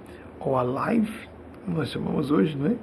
ou 0.40 0.56
a 0.56 0.62
live, 0.62 1.28
nós 1.66 1.90
chamamos 1.90 2.30
hoje, 2.30 2.56
não 2.56 2.66
é? 2.66 2.76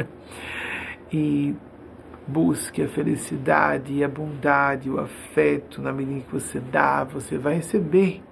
e 1.12 1.54
Busque 2.32 2.82
a 2.82 2.88
felicidade 2.88 3.92
e 3.92 4.04
a 4.04 4.08
bondade, 4.08 4.88
o 4.88 5.00
afeto, 5.00 5.82
na 5.82 5.92
medida 5.92 6.20
que 6.20 6.32
você 6.32 6.60
dá, 6.60 7.02
você 7.02 7.36
vai 7.36 7.54
receber. 7.54 8.22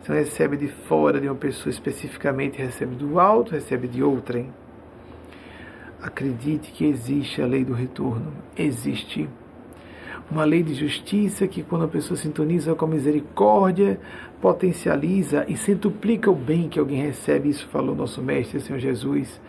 Você 0.00 0.10
não 0.10 0.18
recebe 0.18 0.56
de 0.56 0.68
fora 0.68 1.20
de 1.20 1.28
uma 1.28 1.34
pessoa 1.34 1.70
especificamente, 1.70 2.58
recebe 2.58 2.94
do 2.94 3.20
alto, 3.20 3.52
recebe 3.52 3.86
de 3.86 4.02
outrem. 4.02 4.50
Acredite 6.02 6.72
que 6.72 6.86
existe 6.86 7.42
a 7.42 7.46
lei 7.46 7.62
do 7.62 7.74
retorno. 7.74 8.32
Existe 8.56 9.28
uma 10.30 10.44
lei 10.44 10.62
de 10.62 10.74
justiça 10.74 11.46
que, 11.46 11.62
quando 11.62 11.84
a 11.84 11.88
pessoa 11.88 12.16
sintoniza 12.16 12.74
com 12.74 12.86
a 12.86 12.88
misericórdia, 12.88 14.00
potencializa 14.40 15.44
e 15.46 15.56
centuplica 15.58 16.30
o 16.30 16.34
bem 16.34 16.70
que 16.70 16.78
alguém 16.78 17.02
recebe. 17.02 17.50
Isso 17.50 17.68
falou 17.68 17.94
nosso 17.94 18.22
Mestre, 18.22 18.60
Senhor 18.60 18.78
Jesus. 18.78 19.40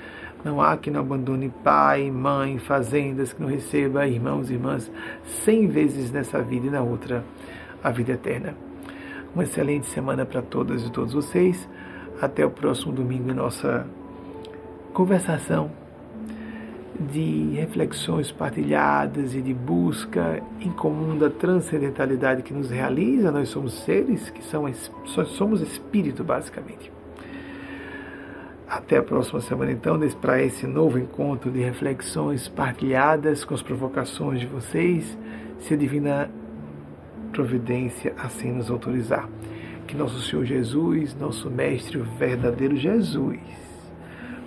Não 0.44 0.61
há 0.61 0.76
que 0.76 0.91
não 0.91 0.99
abandone 0.99 1.53
pai, 1.64 2.11
mãe, 2.11 2.60
fazendas, 2.60 3.32
que 3.32 3.41
não 3.41 3.48
receba 3.48 4.06
irmãos 4.06 4.49
e 4.49 4.53
irmãs 4.53 4.91
cem 5.24 5.68
vezes 5.68 6.11
nessa 6.11 6.41
vida 6.41 6.68
e 6.68 6.70
na 6.70 6.82
outra, 6.82 7.24
a 7.84 7.90
vida 7.90 8.11
eterna. 8.11 8.56
Uma 9.34 9.44
excelente 9.44 9.86
semana 9.88 10.26
para 10.26 10.41
todas 10.41 10.86
e 10.86 10.91
todos 10.91 11.14
vocês. 11.14 11.68
Até 12.22 12.45
o 12.45 12.52
próximo 12.52 12.91
domingo 12.91 13.32
em 13.32 13.34
nossa 13.34 13.88
conversação 14.94 15.72
de 16.99 17.56
reflexões 17.56 18.32
partilhadas 18.32 19.34
e 19.34 19.41
de 19.41 19.53
busca 19.53 20.41
em 20.60 20.72
comum 20.72 21.18
da 21.18 21.30
transcendentalidade 21.30 22.44
que 22.44 22.53
nos 22.53 22.70
realiza. 22.70 23.32
Nós 23.32 23.49
somos 23.49 23.74
seres 23.84 24.30
que 24.30 24.44
são, 24.44 24.65
somos 25.26 25.61
espírito, 25.61 26.24
basicamente. 26.24 26.91
Até 28.76 28.98
a 28.98 29.04
próxima 29.04 29.40
semana, 29.40 29.72
então, 29.72 30.00
para 30.20 30.41
esse 30.41 30.66
novo 30.66 30.98
encontro 30.98 31.52
de 31.52 31.60
reflexões 31.60 32.48
partilhadas 32.48 33.45
com 33.45 33.54
as 33.54 33.62
provocações 33.62 34.40
de 34.40 34.48
vocês, 34.48 35.16
se 35.60 35.76
a 35.76 35.78
divina 35.78 36.28
providência 37.32 38.16
assim 38.18 38.52
nos 38.52 38.72
autorizar. 38.72 39.30
Que 39.86 39.95
nosso 39.95 40.20
Senhor 40.24 40.44
Jesus, 40.44 41.14
nosso 41.14 41.52
Mestre, 41.52 42.00
o 42.00 42.04
verdadeiro 42.04 42.76
Jesus, 42.76 43.40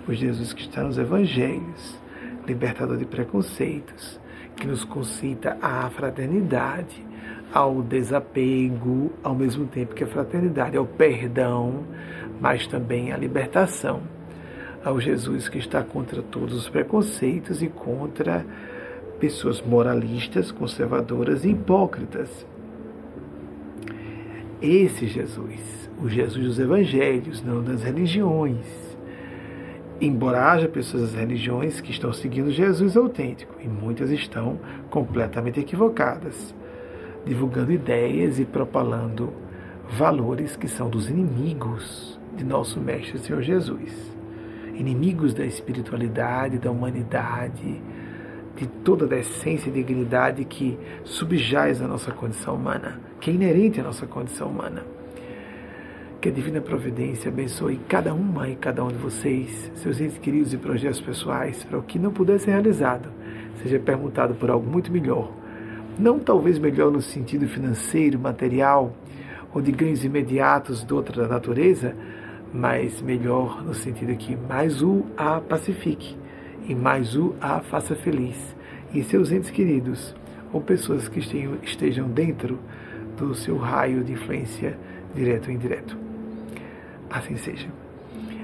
o 0.05 0.13
Jesus 0.13 0.51
que 0.51 0.63
está 0.63 0.83
nos 0.83 0.97
Evangelhos, 0.97 1.97
libertador 2.45 2.97
de 2.97 3.05
preconceitos, 3.05 4.19
que 4.57 4.67
nos 4.67 4.83
concita 4.83 5.57
à 5.61 5.89
fraternidade, 5.89 7.01
ao 7.53 7.81
desapego, 7.81 9.09
ao 9.23 9.33
mesmo 9.33 9.67
tempo 9.67 9.95
que 9.95 10.03
a 10.03 10.07
fraternidade, 10.07 10.75
ao 10.75 10.85
perdão, 10.85 11.85
mas 12.41 12.67
também 12.67 13.13
à 13.13 13.17
libertação 13.17 14.16
ao 14.83 14.99
Jesus 14.99 15.49
que 15.49 15.57
está 15.57 15.83
contra 15.83 16.21
todos 16.21 16.55
os 16.55 16.69
preconceitos 16.69 17.61
e 17.61 17.67
contra 17.67 18.45
pessoas 19.19 19.61
moralistas, 19.61 20.51
conservadoras 20.51 21.43
e 21.43 21.49
hipócritas. 21.49 22.45
Esse 24.61 25.07
Jesus, 25.07 25.89
o 26.01 26.09
Jesus 26.09 26.45
dos 26.45 26.59
evangelhos, 26.59 27.43
não 27.43 27.63
das 27.63 27.83
religiões. 27.83 28.65
Embora 29.99 30.51
haja 30.51 30.67
pessoas 30.67 31.03
das 31.03 31.13
religiões 31.15 31.81
que 31.81 31.91
estão 31.91 32.13
seguindo 32.13 32.51
Jesus 32.51 32.95
autêntico, 32.95 33.55
e 33.59 33.67
muitas 33.67 34.11
estão 34.11 34.59
completamente 34.89 35.59
equivocadas, 35.59 36.55
divulgando 37.25 37.71
ideias 37.71 38.39
e 38.39 38.45
propalando 38.45 39.33
valores 39.89 40.55
que 40.55 40.67
são 40.67 40.89
dos 40.89 41.09
inimigos 41.09 42.19
de 42.35 42.43
nosso 42.43 42.79
Mestre 42.79 43.17
Senhor 43.19 43.41
Jesus 43.41 44.16
inimigos 44.79 45.33
da 45.33 45.45
espiritualidade, 45.45 46.57
da 46.57 46.71
humanidade, 46.71 47.81
de 48.55 48.67
toda 48.83 49.13
a 49.13 49.19
essência 49.19 49.69
e 49.69 49.73
dignidade 49.73 50.43
que 50.45 50.77
subjaz 51.03 51.81
a 51.81 51.87
nossa 51.87 52.11
condição 52.11 52.55
humana, 52.55 52.99
que 53.19 53.29
é 53.29 53.33
inerente 53.33 53.79
à 53.79 53.83
nossa 53.83 54.05
condição 54.05 54.47
humana. 54.47 54.83
Que 56.19 56.29
a 56.29 56.31
Divina 56.31 56.59
Providência 56.59 57.29
abençoe 57.29 57.79
cada 57.87 58.13
uma 58.13 58.49
e 58.49 58.55
cada 58.55 58.83
um 58.83 58.87
de 58.87 58.97
vocês, 58.97 59.71
seus 59.75 60.01
entes 60.01 60.17
queridos 60.17 60.53
e 60.53 60.57
projetos 60.57 60.99
pessoais, 60.99 61.63
para 61.63 61.77
o 61.77 61.83
que 61.83 61.99
não 61.99 62.11
puder 62.11 62.39
ser 62.39 62.51
realizado, 62.51 63.09
seja 63.61 63.77
perguntado 63.77 64.33
por 64.33 64.49
algo 64.49 64.67
muito 64.67 64.91
melhor. 64.91 65.31
Não 65.99 66.17
talvez 66.17 66.57
melhor 66.57 66.91
no 66.91 67.01
sentido 67.01 67.47
financeiro, 67.47 68.17
material, 68.17 68.95
ou 69.53 69.61
de 69.61 69.71
ganhos 69.71 70.03
imediatos 70.03 70.83
de 70.83 70.93
outra 70.93 71.27
natureza, 71.27 71.95
mas 72.53 73.01
melhor 73.01 73.63
no 73.63 73.73
sentido 73.73 74.15
que 74.15 74.35
mais 74.35 74.81
o 74.81 75.05
a 75.15 75.39
pacifique 75.41 76.17
e 76.67 76.75
mais 76.75 77.15
o 77.15 77.35
a 77.41 77.59
faça 77.59 77.95
feliz. 77.95 78.55
E 78.93 79.03
seus 79.03 79.31
entes 79.31 79.49
queridos 79.49 80.15
ou 80.53 80.61
pessoas 80.61 81.07
que 81.07 81.19
estejam 81.63 82.09
dentro 82.09 82.59
do 83.17 83.35
seu 83.35 83.57
raio 83.57 84.03
de 84.03 84.13
influência 84.13 84.77
direto 85.13 85.47
ou 85.47 85.53
indireto. 85.53 85.97
Assim 87.09 87.37
seja. 87.37 87.67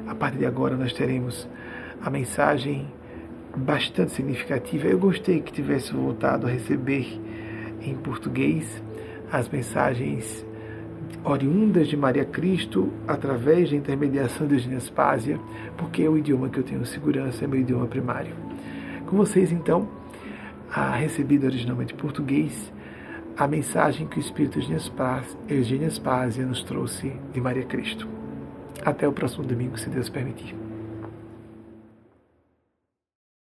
A 0.08 0.16
partir 0.16 0.38
de 0.38 0.46
agora 0.46 0.76
nós 0.76 0.94
teremos 0.94 1.48
a 2.02 2.10
mensagem 2.10 2.88
bastante 3.56 4.12
significativa. 4.12 4.88
Eu 4.88 5.00
gostei 5.00 5.42
que 5.42 5.52
tivesse 5.52 5.94
voltado 5.94 6.48
a 6.48 6.50
receber 6.50 7.20
em 7.82 7.96
português 7.96 8.84
as 9.32 9.50
mensagens 9.50 10.46
oriundas 11.24 11.88
de 11.88 11.98
Maria 11.98 12.26
Cristo 12.26 12.92
através 13.08 13.70
da 13.70 13.76
intermediação 13.76 14.48
de 14.48 14.56
Eugênia 14.56 14.80
porque 15.78 16.04
é 16.04 16.10
o 16.10 16.18
idioma 16.18 16.50
que 16.50 16.60
eu 16.60 16.64
tenho 16.64 16.86
segurança, 16.86 17.44
é 17.44 17.48
meu 17.48 17.60
idioma 17.60 17.88
primário. 17.88 18.36
Com 19.06 19.18
vocês, 19.18 19.52
então, 19.52 19.88
a 20.72 20.92
recebida 20.96 21.48
originalmente 21.48 21.94
em 21.94 21.98
português, 21.98 22.72
a 23.38 23.48
mensagem 23.48 24.08
que 24.08 24.18
o 24.18 24.20
Espírito 24.20 24.60
Eugênia 25.50 25.90
Spásia 25.90 26.46
nos 26.46 26.64
trouxe 26.64 27.14
de 27.34 27.42
Maria 27.42 27.66
Cristo. 27.66 28.08
Até 28.84 29.08
o 29.08 29.14
próximo 29.14 29.44
domingo, 29.44 29.78
se 29.78 29.90
Deus 29.90 30.10
permitir. 30.10 30.63